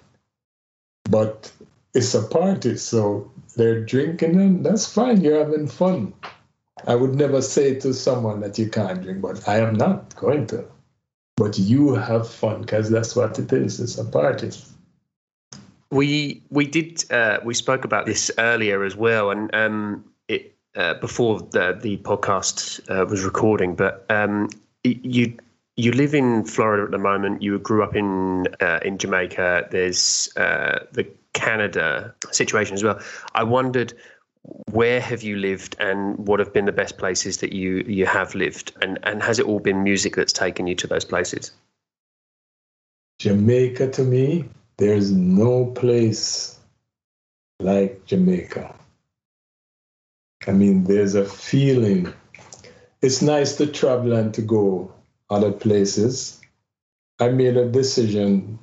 but 1.13 1.53
it's 1.95 2.15
a 2.15 2.23
party, 2.23 2.77
so 2.77 3.31
they're 3.57 3.85
drinking 3.85 4.41
and 4.41 4.65
that's 4.65 4.87
fine. 4.87 5.21
You're 5.21 5.39
having 5.39 5.67
fun. 5.67 6.15
I 6.87 6.95
would 6.95 7.15
never 7.15 7.43
say 7.43 7.75
to 7.81 7.93
someone 7.93 8.41
that 8.41 8.59
you 8.59 8.69
can't 8.69 9.03
drink, 9.03 9.21
but 9.21 9.47
I 9.47 9.59
am 9.59 9.75
not 9.75 10.17
going 10.17 10.47
to. 10.49 10.65
But 11.37 11.59
you 11.59 11.95
have 11.95 12.29
fun 12.29 12.63
because 12.63 12.91
that's 12.91 13.15
what 13.15 13.39
it 13.39 13.53
is. 13.53 13.79
It's 13.79 13.99
a 13.99 14.05
party. 14.05 14.51
We 15.93 16.43
we 16.49 16.67
did 16.67 17.05
uh, 17.13 17.41
we 17.45 17.53
spoke 17.53 17.85
about 17.85 18.07
this 18.07 18.31
earlier 18.39 18.83
as 18.83 18.97
well, 18.97 19.31
and 19.31 19.55
um, 19.55 20.05
it 20.27 20.57
uh, 20.75 20.95
before 20.95 21.41
the 21.41 21.79
the 21.81 21.99
podcast 21.99 22.81
uh, 22.91 23.05
was 23.05 23.25
recording. 23.25 23.75
But 23.75 24.07
um, 24.09 24.49
you 24.85 25.37
you 25.77 25.93
live 25.93 26.15
in 26.15 26.45
Florida 26.45 26.85
at 26.85 26.93
the 26.93 26.99
moment. 26.99 27.43
You 27.43 27.59
grew 27.59 27.83
up 27.83 27.95
in 27.95 28.47
uh, 28.61 28.81
in 28.83 28.97
Jamaica. 28.97 29.69
There's 29.71 30.35
uh, 30.37 30.87
the 30.93 31.07
Canada 31.35 32.15
situation 32.31 32.75
as 32.75 32.83
well. 32.83 32.99
I 33.35 33.43
wondered 33.43 33.93
where 34.71 35.01
have 35.01 35.23
you 35.23 35.37
lived 35.37 35.77
and 35.79 36.17
what 36.27 36.41
have 36.41 36.53
been 36.53 36.65
the 36.65 36.73
best 36.73 36.97
places 36.99 37.37
that 37.39 37.53
you 37.53 37.85
you 37.87 38.07
have 38.07 38.35
lived 38.35 38.73
and 38.83 38.99
and 39.03 39.23
has 39.23 39.39
it 39.39 39.47
all 39.47 39.61
been 39.61 39.83
music 39.83 40.17
that's 40.17 40.33
taken 40.33 40.67
you 40.67 40.75
to 40.77 40.87
those 40.87 41.05
places? 41.05 41.53
Jamaica 43.19 43.91
to 43.91 44.03
me, 44.03 44.49
there's 44.77 45.13
no 45.13 45.67
place 45.67 46.59
like 47.61 48.05
Jamaica. 48.07 48.75
I 50.47 50.53
mean, 50.53 50.85
there's 50.85 51.15
a 51.15 51.25
feeling. 51.25 52.13
It's 53.01 53.23
nice 53.23 53.57
to 53.57 53.67
travel 53.67 54.13
and 54.13 54.35
to 54.35 54.43
go 54.43 54.93
other 55.31 55.53
places. 55.53 56.41
I 57.21 57.29
made 57.29 57.57
a 57.57 57.69
decision, 57.69 58.59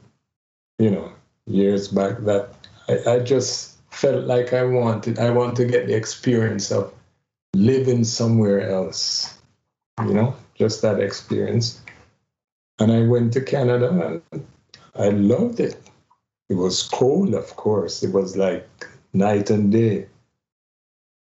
you 0.78 0.92
know, 0.92 1.12
years 1.46 1.88
back 1.88 2.20
that 2.20 2.54
I, 2.88 3.16
I 3.16 3.20
just 3.20 3.78
felt 3.92 4.26
like 4.26 4.54
I 4.54 4.64
wanted, 4.64 5.20
I 5.20 5.30
want 5.30 5.56
to 5.58 5.66
get 5.66 5.88
the 5.88 5.96
experience 5.96 6.72
of 6.72 6.94
living 7.54 8.04
somewhere 8.04 8.70
else, 8.70 9.38
you 10.06 10.14
know, 10.14 10.36
just 10.56 10.82
that 10.82 11.00
experience. 11.00 11.82
And 12.80 12.92
I 12.92 13.02
went 13.04 13.34
to 13.34 13.42
Canada 13.42 14.22
and 14.32 14.48
I 14.96 15.10
loved 15.10 15.60
it. 15.60 15.89
It 16.50 16.56
was 16.56 16.84
cold, 16.84 17.34
of 17.36 17.56
course. 17.56 18.04
It 18.04 18.12
was 18.12 18.36
like 18.36 18.68
night 19.14 19.50
and 19.50 19.72
day 19.72 20.08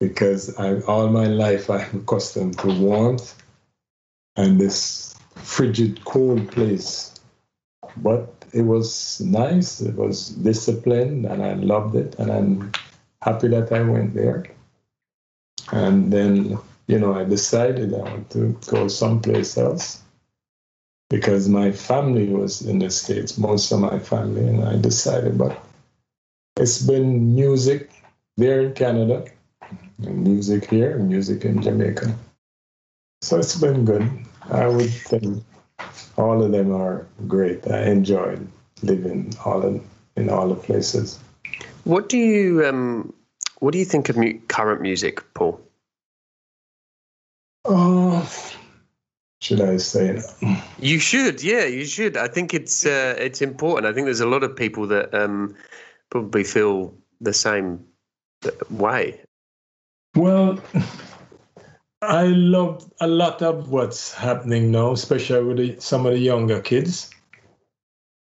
because 0.00 0.56
I, 0.56 0.80
all 0.82 1.08
my 1.08 1.26
life 1.26 1.68
I'm 1.76 2.00
accustomed 2.00 2.58
to 2.60 2.68
warmth 2.68 3.34
and 4.36 4.60
this 4.60 5.16
frigid, 5.34 6.04
cold 6.04 6.50
place. 6.52 7.14
But 7.96 8.32
it 8.52 8.62
was 8.62 9.20
nice. 9.20 9.80
It 9.80 9.96
was 9.96 10.30
disciplined, 10.30 11.26
and 11.26 11.42
I 11.42 11.54
loved 11.54 11.96
it. 11.96 12.14
And 12.18 12.30
I'm 12.30 12.72
happy 13.22 13.48
that 13.48 13.72
I 13.72 13.82
went 13.82 14.14
there. 14.14 14.46
And 15.72 16.12
then, 16.12 16.58
you 16.86 16.98
know, 16.98 17.14
I 17.14 17.24
decided 17.24 17.92
I 17.92 17.98
want 17.98 18.30
to 18.30 18.56
go 18.66 18.88
someplace 18.88 19.58
else 19.58 20.02
because 21.10 21.48
my 21.48 21.72
family 21.72 22.28
was 22.28 22.62
in 22.62 22.78
the 22.78 22.90
States, 22.90 23.38
most 23.38 23.72
of 23.72 23.80
my 23.80 23.98
family, 23.98 24.46
and 24.46 24.64
I 24.64 24.76
decided, 24.76 25.38
but 25.38 25.62
it's 26.56 26.82
been 26.82 27.34
music 27.34 27.90
there 28.36 28.60
in 28.60 28.74
Canada, 28.74 29.24
music 29.98 30.68
here, 30.70 30.98
music 30.98 31.44
in 31.44 31.62
Jamaica. 31.62 32.14
So 33.22 33.38
it's 33.38 33.56
been 33.56 33.84
good. 33.84 34.08
I 34.50 34.68
would 34.68 34.90
think 34.90 35.42
all 36.16 36.42
of 36.42 36.52
them 36.52 36.72
are 36.72 37.06
great. 37.26 37.66
I 37.68 37.84
enjoyed 37.86 38.46
living 38.82 39.32
all 39.44 39.62
in, 39.66 39.84
in 40.16 40.30
all 40.30 40.48
the 40.48 40.54
places. 40.54 41.18
What 41.84 42.08
do 42.08 42.18
you 42.18 42.64
um, 42.66 43.12
what 43.60 43.72
do 43.72 43.78
you 43.78 43.84
think 43.84 44.08
of 44.08 44.16
mu- 44.16 44.38
current 44.48 44.82
music, 44.82 45.22
Paul? 45.34 45.60
Should 49.48 49.62
I 49.62 49.78
say? 49.78 50.20
You 50.78 50.98
should, 50.98 51.42
yeah, 51.42 51.64
you 51.64 51.86
should. 51.86 52.18
I 52.18 52.28
think 52.28 52.52
it's 52.52 52.84
uh, 52.84 53.14
it's 53.18 53.40
important. 53.40 53.86
I 53.86 53.94
think 53.94 54.04
there's 54.04 54.20
a 54.20 54.28
lot 54.28 54.42
of 54.42 54.54
people 54.54 54.86
that 54.88 55.14
um, 55.14 55.54
probably 56.10 56.44
feel 56.44 56.94
the 57.22 57.32
same 57.32 57.82
way. 58.68 59.18
Well, 60.14 60.60
I 62.02 62.24
love 62.26 62.92
a 63.00 63.06
lot 63.06 63.40
of 63.40 63.70
what's 63.70 64.12
happening 64.12 64.70
now, 64.70 64.92
especially 64.92 65.42
with 65.42 65.56
the, 65.56 65.80
some 65.80 66.04
of 66.04 66.12
the 66.12 66.18
younger 66.18 66.60
kids. 66.60 67.08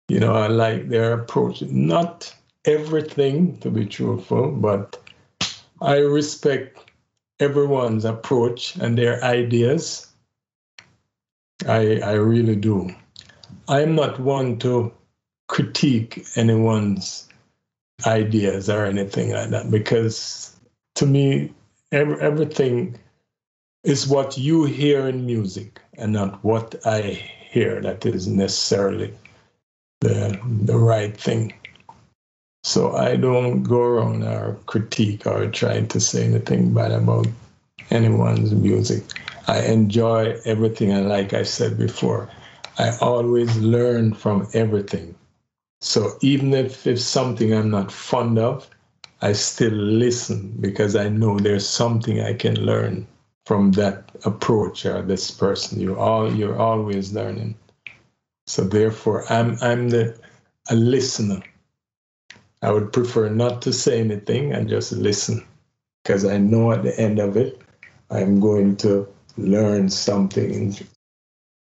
You 0.10 0.20
know, 0.20 0.34
I 0.34 0.45
like 0.47 0.89
their 0.89 1.14
approach. 1.14 1.64
Not 1.64 2.32
everything, 2.66 3.57
to 3.62 3.72
be 3.72 3.88
truthful, 3.88 4.51
but 4.51 5.01
I 5.82 5.97
respect 5.97 6.91
everyone's 7.39 8.05
approach 8.05 8.76
and 8.76 8.95
their 8.95 9.24
ideas. 9.24 10.09
I, 11.68 11.99
I 11.99 12.14
really 12.14 12.55
do. 12.55 12.89
I'm 13.68 13.95
not 13.95 14.20
one 14.20 14.57
to 14.60 14.91
critique 15.47 16.26
anyone's 16.36 17.28
ideas 18.05 18.70
or 18.70 18.86
anything 18.86 19.32
like 19.32 19.49
that 19.49 19.70
because 19.70 20.55
to 20.95 21.05
me, 21.05 21.53
every, 21.91 22.20
everything 22.22 22.97
is 23.84 24.07
what 24.07 24.38
you 24.38 24.66
hear 24.66 25.07
in 25.07 25.26
music 25.26 25.80
and 25.97 26.14
not 26.14 26.43
what 26.43 26.76
I 26.86 27.01
hear 27.01 27.82
that 27.82 28.05
is 28.05 28.28
necessarily 28.28 29.14
the, 30.01 30.39
the 30.64 30.78
right 30.78 31.16
thing. 31.16 31.53
So 32.64 32.95
I 32.95 33.16
don't 33.16 33.64
go 33.64 33.82
around 33.82 34.24
or 34.24 34.57
critique 34.66 35.26
or 35.26 35.47
try 35.47 35.82
to 35.82 35.99
say 35.99 36.26
anything 36.26 36.74
bad 36.74 36.91
about 36.91 37.28
anyone's 37.89 38.53
music. 38.53 39.03
I 39.50 39.64
enjoy 39.64 40.39
everything, 40.45 40.91
and 40.91 41.10
like 41.10 41.34
I 41.34 41.41
said 41.41 41.76
before, 41.76 42.30
I 42.78 42.95
always 43.02 43.58
learn 43.58 44.14
from 44.14 44.47
everything. 44.54 45.16
So 45.82 46.20
even 46.22 46.54
if 46.54 46.86
it's 46.86 47.04
something 47.04 47.52
I'm 47.52 47.72
not 47.72 47.91
fond 47.91 48.38
of, 48.38 48.70
I 49.24 49.34
still 49.34 49.74
listen 49.74 50.56
because 50.60 50.95
I 50.95 51.10
know 51.10 51.39
there's 51.39 51.68
something 51.68 52.22
I 52.22 52.34
can 52.34 52.64
learn 52.64 53.08
from 53.47 53.72
that 53.72 54.12
approach 54.24 54.86
or 54.86 55.02
this 55.02 55.32
person. 55.32 55.80
You 55.80 55.97
all 55.97 56.32
you're 56.32 56.60
always 56.60 57.12
learning. 57.12 57.56
So 58.45 58.64
therefore, 58.64 59.26
I'm 59.34 59.58
I'm 59.62 59.89
the 59.89 60.16
a 60.70 60.76
listener. 60.76 61.41
I 62.62 62.72
would 62.72 62.93
prefer 62.93 63.30
not 63.30 63.64
to 63.64 63.74
say 63.74 64.00
anything 64.00 64.54
and 64.54 64.70
just 64.70 64.91
listen, 64.91 65.43
because 66.04 66.24
I 66.24 66.38
know 66.38 66.72
at 66.72 66.84
the 66.84 66.95
end 67.00 67.18
of 67.18 67.36
it, 67.36 67.60
I'm 68.12 68.39
going 68.39 68.76
to 68.78 69.08
learn 69.39 69.89
something 69.89 70.75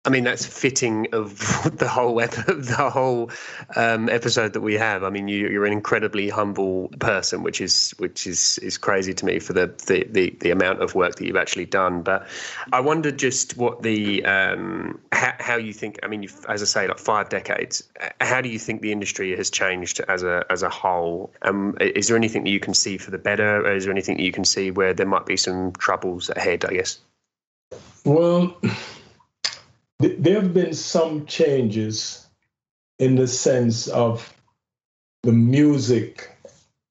I 0.06 0.08
mean, 0.08 0.22
that's 0.22 0.46
fitting 0.46 1.08
of 1.12 1.38
the 1.78 1.88
whole 1.88 2.14
the 2.14 2.90
whole 2.92 3.30
um, 3.74 4.08
episode 4.08 4.52
that 4.52 4.60
we 4.60 4.74
have. 4.74 5.02
I 5.02 5.10
mean, 5.10 5.26
you, 5.26 5.60
are 5.60 5.66
an 5.66 5.72
incredibly 5.72 6.28
humble 6.28 6.88
person, 7.00 7.42
which 7.42 7.60
is 7.60 7.92
which 7.98 8.24
is 8.24 8.58
is 8.58 8.78
crazy 8.78 9.12
to 9.14 9.26
me 9.26 9.40
for 9.40 9.52
the, 9.52 9.66
the, 9.86 10.06
the, 10.08 10.36
the, 10.40 10.50
amount 10.52 10.80
of 10.80 10.94
work 10.94 11.16
that 11.16 11.26
you've 11.26 11.36
actually 11.36 11.66
done. 11.66 12.02
But 12.02 12.28
I 12.72 12.78
wonder 12.80 13.10
just 13.10 13.56
what 13.56 13.82
the 13.82 14.24
um, 14.24 15.00
how, 15.10 15.34
how 15.40 15.56
you 15.56 15.72
think. 15.72 15.98
I 16.04 16.06
mean, 16.06 16.28
as 16.48 16.62
I 16.62 16.66
say, 16.66 16.86
like 16.86 16.98
five 16.98 17.28
decades. 17.28 17.82
How 18.20 18.40
do 18.40 18.48
you 18.48 18.60
think 18.60 18.82
the 18.82 18.92
industry 18.92 19.36
has 19.36 19.50
changed 19.50 20.00
as 20.06 20.22
a 20.22 20.44
as 20.48 20.62
a 20.62 20.68
whole? 20.68 21.32
Um, 21.42 21.76
is 21.80 22.06
there 22.06 22.16
anything 22.16 22.44
that 22.44 22.50
you 22.50 22.60
can 22.60 22.74
see 22.74 22.96
for 22.96 23.10
the 23.10 23.18
better? 23.18 23.66
Or 23.66 23.74
is 23.74 23.84
there 23.84 23.92
anything 23.92 24.18
that 24.18 24.22
you 24.22 24.32
can 24.32 24.44
see 24.44 24.70
where 24.70 24.94
there 24.94 25.06
might 25.06 25.26
be 25.26 25.36
some 25.36 25.72
troubles 25.72 26.30
ahead? 26.30 26.64
I 26.64 26.74
guess. 26.74 27.00
Well 28.06 28.56
there 29.98 30.40
have 30.40 30.54
been 30.54 30.74
some 30.74 31.26
changes 31.26 32.28
in 33.00 33.16
the 33.16 33.26
sense 33.26 33.88
of 33.88 34.32
the 35.24 35.32
music, 35.32 36.30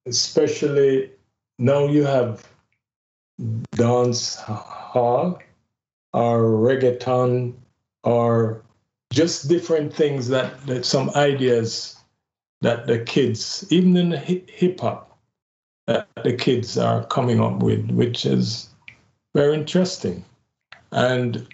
especially 0.05 1.11
now 1.57 1.87
you 1.87 2.03
have 2.03 2.45
dance 3.71 4.35
hall 4.35 5.39
or 6.11 6.41
reggaeton 6.41 7.53
or 8.03 8.61
just 9.13 9.47
different 9.47 9.93
things 9.93 10.27
that, 10.27 10.67
that 10.67 10.85
some 10.85 11.11
ideas 11.11 11.97
that 12.59 12.87
the 12.87 12.99
kids, 12.99 13.65
even 13.69 13.95
in 13.95 14.11
hip 14.11 14.81
hop, 14.81 15.17
that 15.87 16.09
the 16.25 16.33
kids 16.33 16.77
are 16.77 17.05
coming 17.05 17.39
up 17.39 17.63
with, 17.63 17.89
which 17.91 18.25
is 18.25 18.69
very 19.33 19.53
interesting. 19.53 20.25
And 20.95 21.45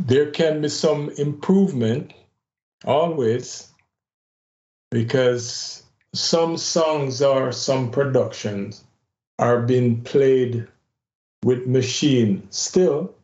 there 0.00 0.32
can 0.32 0.60
be 0.60 0.68
some 0.68 1.10
improvement 1.10 2.12
always 2.84 3.72
because 4.90 5.84
some 6.12 6.56
songs 6.56 7.22
or 7.22 7.52
some 7.52 7.92
productions 7.92 8.82
are 9.38 9.62
being 9.62 10.02
played 10.02 10.66
with 11.44 11.68
machine 11.68 12.48
still, 12.50 13.14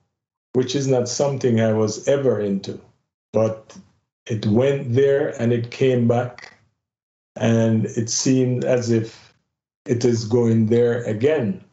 which 0.53 0.77
is 0.77 0.87
not 0.87 1.09
something 1.09 1.61
I 1.61 1.73
was 1.73 2.07
ever 2.07 2.41
into. 2.41 2.81
But 3.33 3.77
it 4.27 4.47
went 4.47 4.93
there 4.93 5.31
and 5.41 5.53
it 5.53 5.73
came 5.73 6.07
back, 6.07 6.55
and 7.35 7.87
it 7.87 8.09
seemed 8.09 8.65
as 8.65 8.91
if 8.91 9.35
it 9.85 10.05
is 10.05 10.27
going 10.27 10.67
there 10.67 11.03
again 11.05 11.65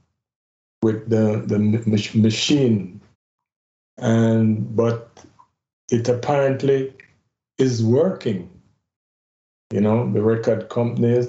with 0.82 1.10
the, 1.10 1.44
the 1.46 1.60
machine 2.16 3.02
and 3.98 4.76
but 4.76 5.10
it 5.92 6.08
apparently 6.08 6.94
is 7.58 7.84
working. 7.84 8.50
You 9.72 9.82
know, 9.82 10.12
the 10.12 10.22
record 10.22 10.70
companies 10.70 11.28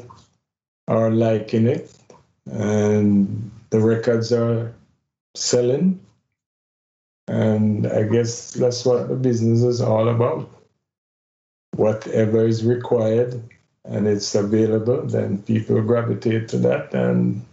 are 0.87 1.11
liking 1.11 1.67
it, 1.67 1.93
and 2.47 3.51
the 3.71 3.81
records 3.81 4.33
are 4.33 4.75
selling. 5.35 6.01
And 7.27 7.87
I 7.87 8.05
guess 8.05 8.53
that's 8.53 8.85
what 8.85 9.09
the 9.09 9.17
business 9.17 9.63
is 9.63 9.81
all 9.81 10.09
about. 10.09 10.49
Whatever 11.77 12.47
is 12.47 12.65
required 12.65 13.43
and 13.85 14.07
it's 14.07 14.35
available, 14.35 15.03
then 15.07 15.43
people 15.43 15.81
gravitate 15.83 16.49
to 16.49 16.59
that, 16.59 16.95
and 16.95 17.45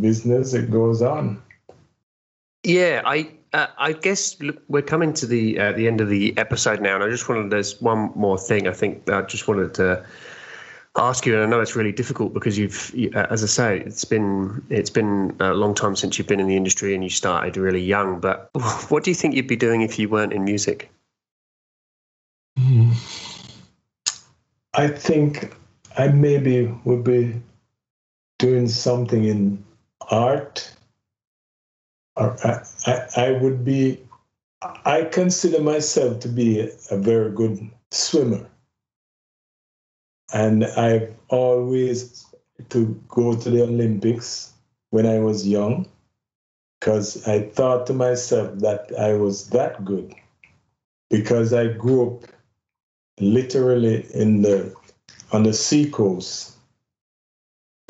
business 0.00 0.54
it 0.54 0.70
goes 0.70 1.02
on. 1.02 1.42
Yeah, 2.62 3.02
I 3.04 3.30
uh, 3.56 3.68
I 3.78 3.92
guess 3.94 4.38
look, 4.40 4.62
we're 4.68 4.82
coming 4.82 5.14
to 5.14 5.26
the 5.26 5.58
uh, 5.58 5.72
the 5.72 5.88
end 5.88 6.02
of 6.02 6.10
the 6.10 6.36
episode 6.36 6.82
now, 6.82 6.94
and 6.94 7.02
I 7.02 7.08
just 7.08 7.26
wanted 7.26 7.50
there's 7.50 7.80
one 7.80 8.12
more 8.14 8.38
thing. 8.38 8.68
I 8.68 8.72
think 8.72 9.08
I 9.08 9.22
just 9.22 9.48
wanted 9.48 9.72
to 9.74 10.04
ask 10.94 11.24
you, 11.24 11.34
and 11.34 11.42
I 11.42 11.46
know 11.46 11.60
it's 11.60 11.74
really 11.74 11.92
difficult 11.92 12.34
because 12.34 12.58
you've, 12.58 12.94
uh, 13.14 13.26
as 13.30 13.42
I 13.42 13.46
say, 13.46 13.80
it's 13.80 14.04
been 14.04 14.62
it's 14.68 14.90
been 14.90 15.34
a 15.40 15.54
long 15.54 15.74
time 15.74 15.96
since 15.96 16.18
you've 16.18 16.26
been 16.26 16.38
in 16.38 16.48
the 16.48 16.56
industry, 16.56 16.94
and 16.94 17.02
you 17.02 17.08
started 17.08 17.56
really 17.56 17.80
young. 17.80 18.20
But 18.20 18.50
what 18.90 19.04
do 19.04 19.10
you 19.10 19.14
think 19.14 19.34
you'd 19.34 19.48
be 19.48 19.56
doing 19.56 19.80
if 19.80 19.98
you 19.98 20.10
weren't 20.10 20.34
in 20.34 20.44
music? 20.44 20.90
I 24.74 24.88
think 24.88 25.56
I 25.96 26.08
maybe 26.08 26.66
would 26.84 27.04
be 27.04 27.40
doing 28.38 28.68
something 28.68 29.24
in 29.24 29.64
art 30.10 30.75
I, 32.16 32.62
I, 32.86 33.06
I 33.16 33.32
would 33.32 33.64
be 33.64 34.02
I 34.84 35.04
consider 35.04 35.60
myself 35.60 36.20
to 36.20 36.28
be 36.28 36.70
a 36.90 36.96
very 36.96 37.30
good 37.30 37.70
swimmer. 37.90 38.48
And 40.32 40.64
I've 40.64 41.14
always 41.28 42.26
to 42.70 43.00
go 43.08 43.36
to 43.36 43.50
the 43.50 43.62
Olympics 43.62 44.52
when 44.90 45.06
I 45.06 45.18
was 45.18 45.46
young 45.46 45.86
because 46.80 47.26
I 47.28 47.42
thought 47.42 47.86
to 47.88 47.94
myself 47.94 48.58
that 48.60 48.90
I 48.98 49.14
was 49.14 49.48
that 49.50 49.84
good 49.84 50.14
because 51.10 51.52
I 51.52 51.68
grew 51.68 52.16
up 52.16 52.24
literally 53.20 54.06
in 54.14 54.42
the 54.42 54.74
on 55.32 55.44
the 55.44 55.54
seacoast 55.54 56.55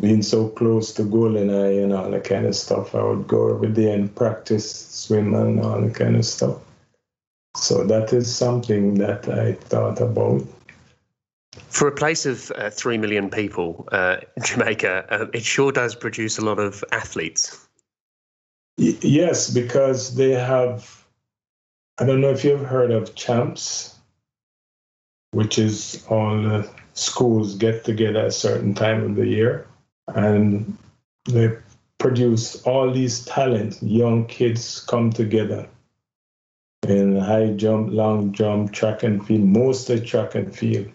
being 0.07 0.23
so 0.23 0.49
close 0.51 0.93
to 0.93 1.03
Goldeneye 1.03 1.43
and 1.43 1.51
I, 1.51 1.83
and 1.83 1.93
all 1.93 2.11
that 2.11 2.23
kind 2.23 2.47
of 2.47 2.55
stuff, 2.55 2.95
I 2.95 3.03
would 3.03 3.27
go 3.27 3.53
every 3.53 3.73
day 3.73 3.93
and 3.93 4.15
practice 4.15 4.71
swimming 4.71 5.35
and 5.35 5.61
all 5.61 5.81
that 5.81 5.97
kind 5.97 6.15
of 6.15 6.25
stuff. 6.25 6.59
So 7.57 7.85
that 7.85 8.13
is 8.13 8.33
something 8.33 8.95
that 8.99 9.29
I 9.29 9.55
thought 9.55 10.01
about. 10.01 10.47
For 11.71 11.89
a 11.89 11.93
place 11.93 12.25
of 12.25 12.53
uh, 12.53 12.71
3 12.71 12.99
million 12.99 13.31
people, 13.31 13.89
uh, 13.91 14.19
Jamaica, 14.45 15.07
uh, 15.11 15.27
it 15.35 15.43
sure 15.43 15.73
does 15.73 15.97
produce 15.97 16.39
a 16.39 16.45
lot 16.45 16.61
of 16.61 16.85
athletes. 16.93 17.67
Y- 18.79 18.99
yes, 19.01 19.51
because 19.51 20.15
they 20.15 20.31
have, 20.31 21.05
I 21.99 22.07
don't 22.07 22.21
know 22.21 22.31
if 22.31 22.45
you've 22.45 22.65
heard 22.65 22.93
of 22.93 23.17
CHAMPS, 23.17 23.97
which 25.33 25.59
is 25.59 26.05
all 26.09 26.41
the 26.41 26.71
schools 26.95 27.57
get 27.57 27.85
together 27.85 28.21
at 28.21 28.27
a 28.27 28.31
certain 28.31 28.73
time 28.73 29.03
of 29.03 29.17
the 29.17 29.27
year 29.27 29.67
and 30.15 30.77
they 31.27 31.57
produce 31.99 32.63
all 32.63 32.93
these 32.93 33.25
talents. 33.25 33.83
Young 33.83 34.27
kids 34.27 34.81
come 34.81 35.11
together 35.11 35.69
in 36.87 37.19
high 37.19 37.49
jump, 37.53 37.93
long 37.93 38.33
jump, 38.33 38.73
track 38.73 39.03
and 39.03 39.27
field, 39.27 39.43
mostly 39.43 40.01
track 40.01 40.35
and 40.35 40.55
field. 40.55 40.89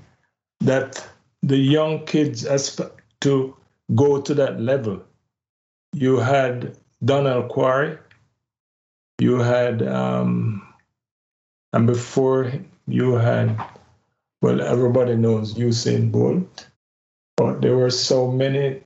That 0.61 1.05
the 1.41 1.57
young 1.57 2.05
kids 2.05 2.45
aspect 2.45 3.01
to 3.21 3.55
go 3.95 4.21
to 4.21 4.33
that 4.35 4.59
level. 4.61 5.01
You 5.93 6.17
had 6.17 6.77
Donald 7.03 7.49
Quarrie, 7.49 7.97
you 9.19 9.39
had, 9.39 9.85
um, 9.85 10.65
and 11.73 11.87
before 11.87 12.51
you 12.87 13.13
had, 13.13 13.59
well, 14.41 14.61
everybody 14.61 15.15
knows 15.15 15.55
Usain 15.55 16.11
Bolt, 16.11 16.67
but 17.35 17.61
there 17.61 17.75
were 17.75 17.89
so 17.89 18.31
many 18.31 18.81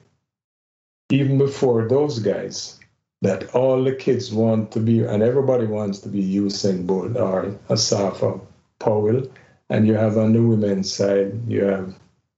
even 1.16 1.38
before 1.38 1.88
those 1.88 2.20
guys, 2.20 2.80
that 3.22 3.56
all 3.56 3.84
the 3.84 3.96
kids 3.96 4.34
want 4.34 4.72
to 4.72 4.80
be, 4.80 5.04
and 5.04 5.24
everybody 5.24 5.66
wants 5.66 6.00
to 6.00 6.10
be 6.10 6.22
Usain 6.22 6.86
Bolt 6.86 7.16
or 7.18 7.56
Asafa 7.70 8.40
Powell. 8.80 9.28
And 9.70 9.88
you 9.88 9.94
have 9.96 10.18
on 10.18 10.34
the 10.34 10.42
women's 10.42 10.94
side, 10.94 11.34
you 11.48 11.64
have 11.64 11.96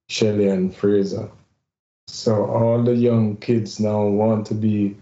Shelly-Ann 0.08 0.72
Fraser. 0.72 1.30
So 2.08 2.46
all 2.46 2.82
the 2.84 2.96
young 2.96 3.36
kids 3.38 3.80
now 3.80 4.06
want 4.06 4.48
to 4.48 4.54
be 4.54 4.96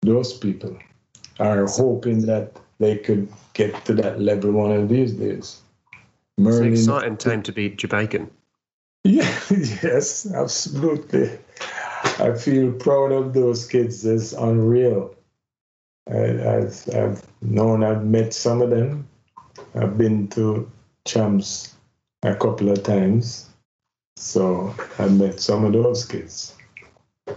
those 0.00 0.36
people, 0.36 0.76
are 1.38 1.66
hoping 1.66 2.26
that 2.26 2.56
they 2.80 2.96
could 2.96 3.28
get 3.54 3.84
to 3.84 3.94
that 3.94 4.20
level 4.20 4.50
one 4.50 4.72
of 4.72 4.88
these 4.88 5.12
days. 5.12 5.60
Merlin, 6.38 6.72
it's 6.72 6.86
an 6.88 6.94
exciting 6.94 7.16
time 7.18 7.42
to 7.44 7.52
be 7.52 7.70
Jamaican. 7.70 8.30
Yeah, 9.04 9.38
yes, 9.50 10.26
absolutely. 10.26 11.38
I 12.22 12.34
feel 12.34 12.70
proud 12.72 13.10
of 13.10 13.34
those 13.34 13.66
kids. 13.66 14.06
It's 14.06 14.32
unreal. 14.32 15.12
I, 16.08 16.18
have 16.18 16.88
I've 16.94 17.26
known, 17.42 17.82
I've 17.82 18.04
met 18.04 18.32
some 18.32 18.62
of 18.62 18.70
them. 18.70 19.08
I've 19.74 19.98
been 19.98 20.28
to 20.28 20.70
champs 21.04 21.74
a 22.22 22.36
couple 22.36 22.70
of 22.70 22.84
times. 22.84 23.50
So 24.16 24.72
I 25.00 25.08
met 25.08 25.40
some 25.40 25.64
of 25.64 25.72
those 25.72 26.06
kids. 26.06 26.54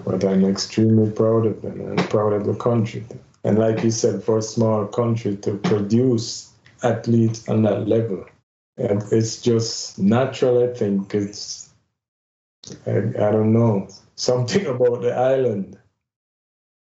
But 0.03 0.23
I'm 0.23 0.45
extremely 0.45 1.09
proud 1.09 1.47
of 1.47 1.63
them. 1.63 1.81
I'm 1.81 2.07
proud 2.07 2.33
of 2.33 2.45
the 2.45 2.55
country. 2.55 3.03
And 3.43 3.57
like 3.57 3.83
you 3.83 3.89
said, 3.89 4.23
for 4.23 4.37
a 4.37 4.43
small 4.43 4.85
country 4.85 5.35
to 5.37 5.57
produce 5.57 6.51
athletes 6.83 7.49
on 7.49 7.63
that 7.63 7.87
level, 7.87 8.23
it's 8.77 9.41
just 9.41 9.97
natural, 9.97 10.63
I 10.63 10.75
think. 10.75 11.15
It's, 11.15 11.71
I, 12.85 12.97
I 12.97 13.31
don't 13.31 13.51
know 13.51 13.87
something 14.15 14.65
about 14.65 15.01
the 15.01 15.13
island. 15.13 15.77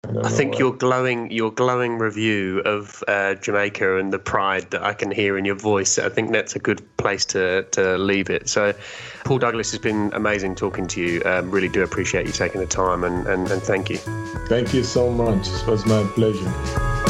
I, 0.05 0.27
I 0.27 0.29
think 0.29 0.59
your 0.59 0.73
glowing 0.73 1.31
your 1.31 1.51
glowing 1.51 1.97
review 1.97 2.59
of 2.59 3.03
uh, 3.07 3.35
Jamaica 3.35 3.97
and 3.97 4.11
the 4.11 4.19
pride 4.19 4.69
that 4.71 4.83
I 4.83 4.93
can 4.93 5.11
hear 5.11 5.37
in 5.37 5.45
your 5.45 5.55
voice. 5.55 5.97
I 5.97 6.09
think 6.09 6.31
that's 6.31 6.55
a 6.55 6.59
good 6.59 6.81
place 6.97 7.25
to 7.27 7.63
to 7.71 7.97
leave 7.97 8.29
it. 8.29 8.49
So, 8.49 8.73
Paul 9.23 9.39
Douglas 9.39 9.71
has 9.71 9.79
been 9.79 10.11
amazing 10.13 10.55
talking 10.55 10.87
to 10.87 11.01
you. 11.01 11.21
Um, 11.25 11.51
really 11.51 11.69
do 11.69 11.83
appreciate 11.83 12.25
you 12.25 12.33
taking 12.33 12.59
the 12.59 12.67
time 12.67 13.03
and, 13.05 13.25
and, 13.27 13.49
and 13.49 13.61
thank 13.61 13.89
you. 13.89 13.97
Thank 14.49 14.73
you 14.73 14.83
so 14.83 15.09
much. 15.09 15.47
It 15.47 15.67
was 15.67 15.85
my 15.85 16.03
pleasure. 16.15 17.02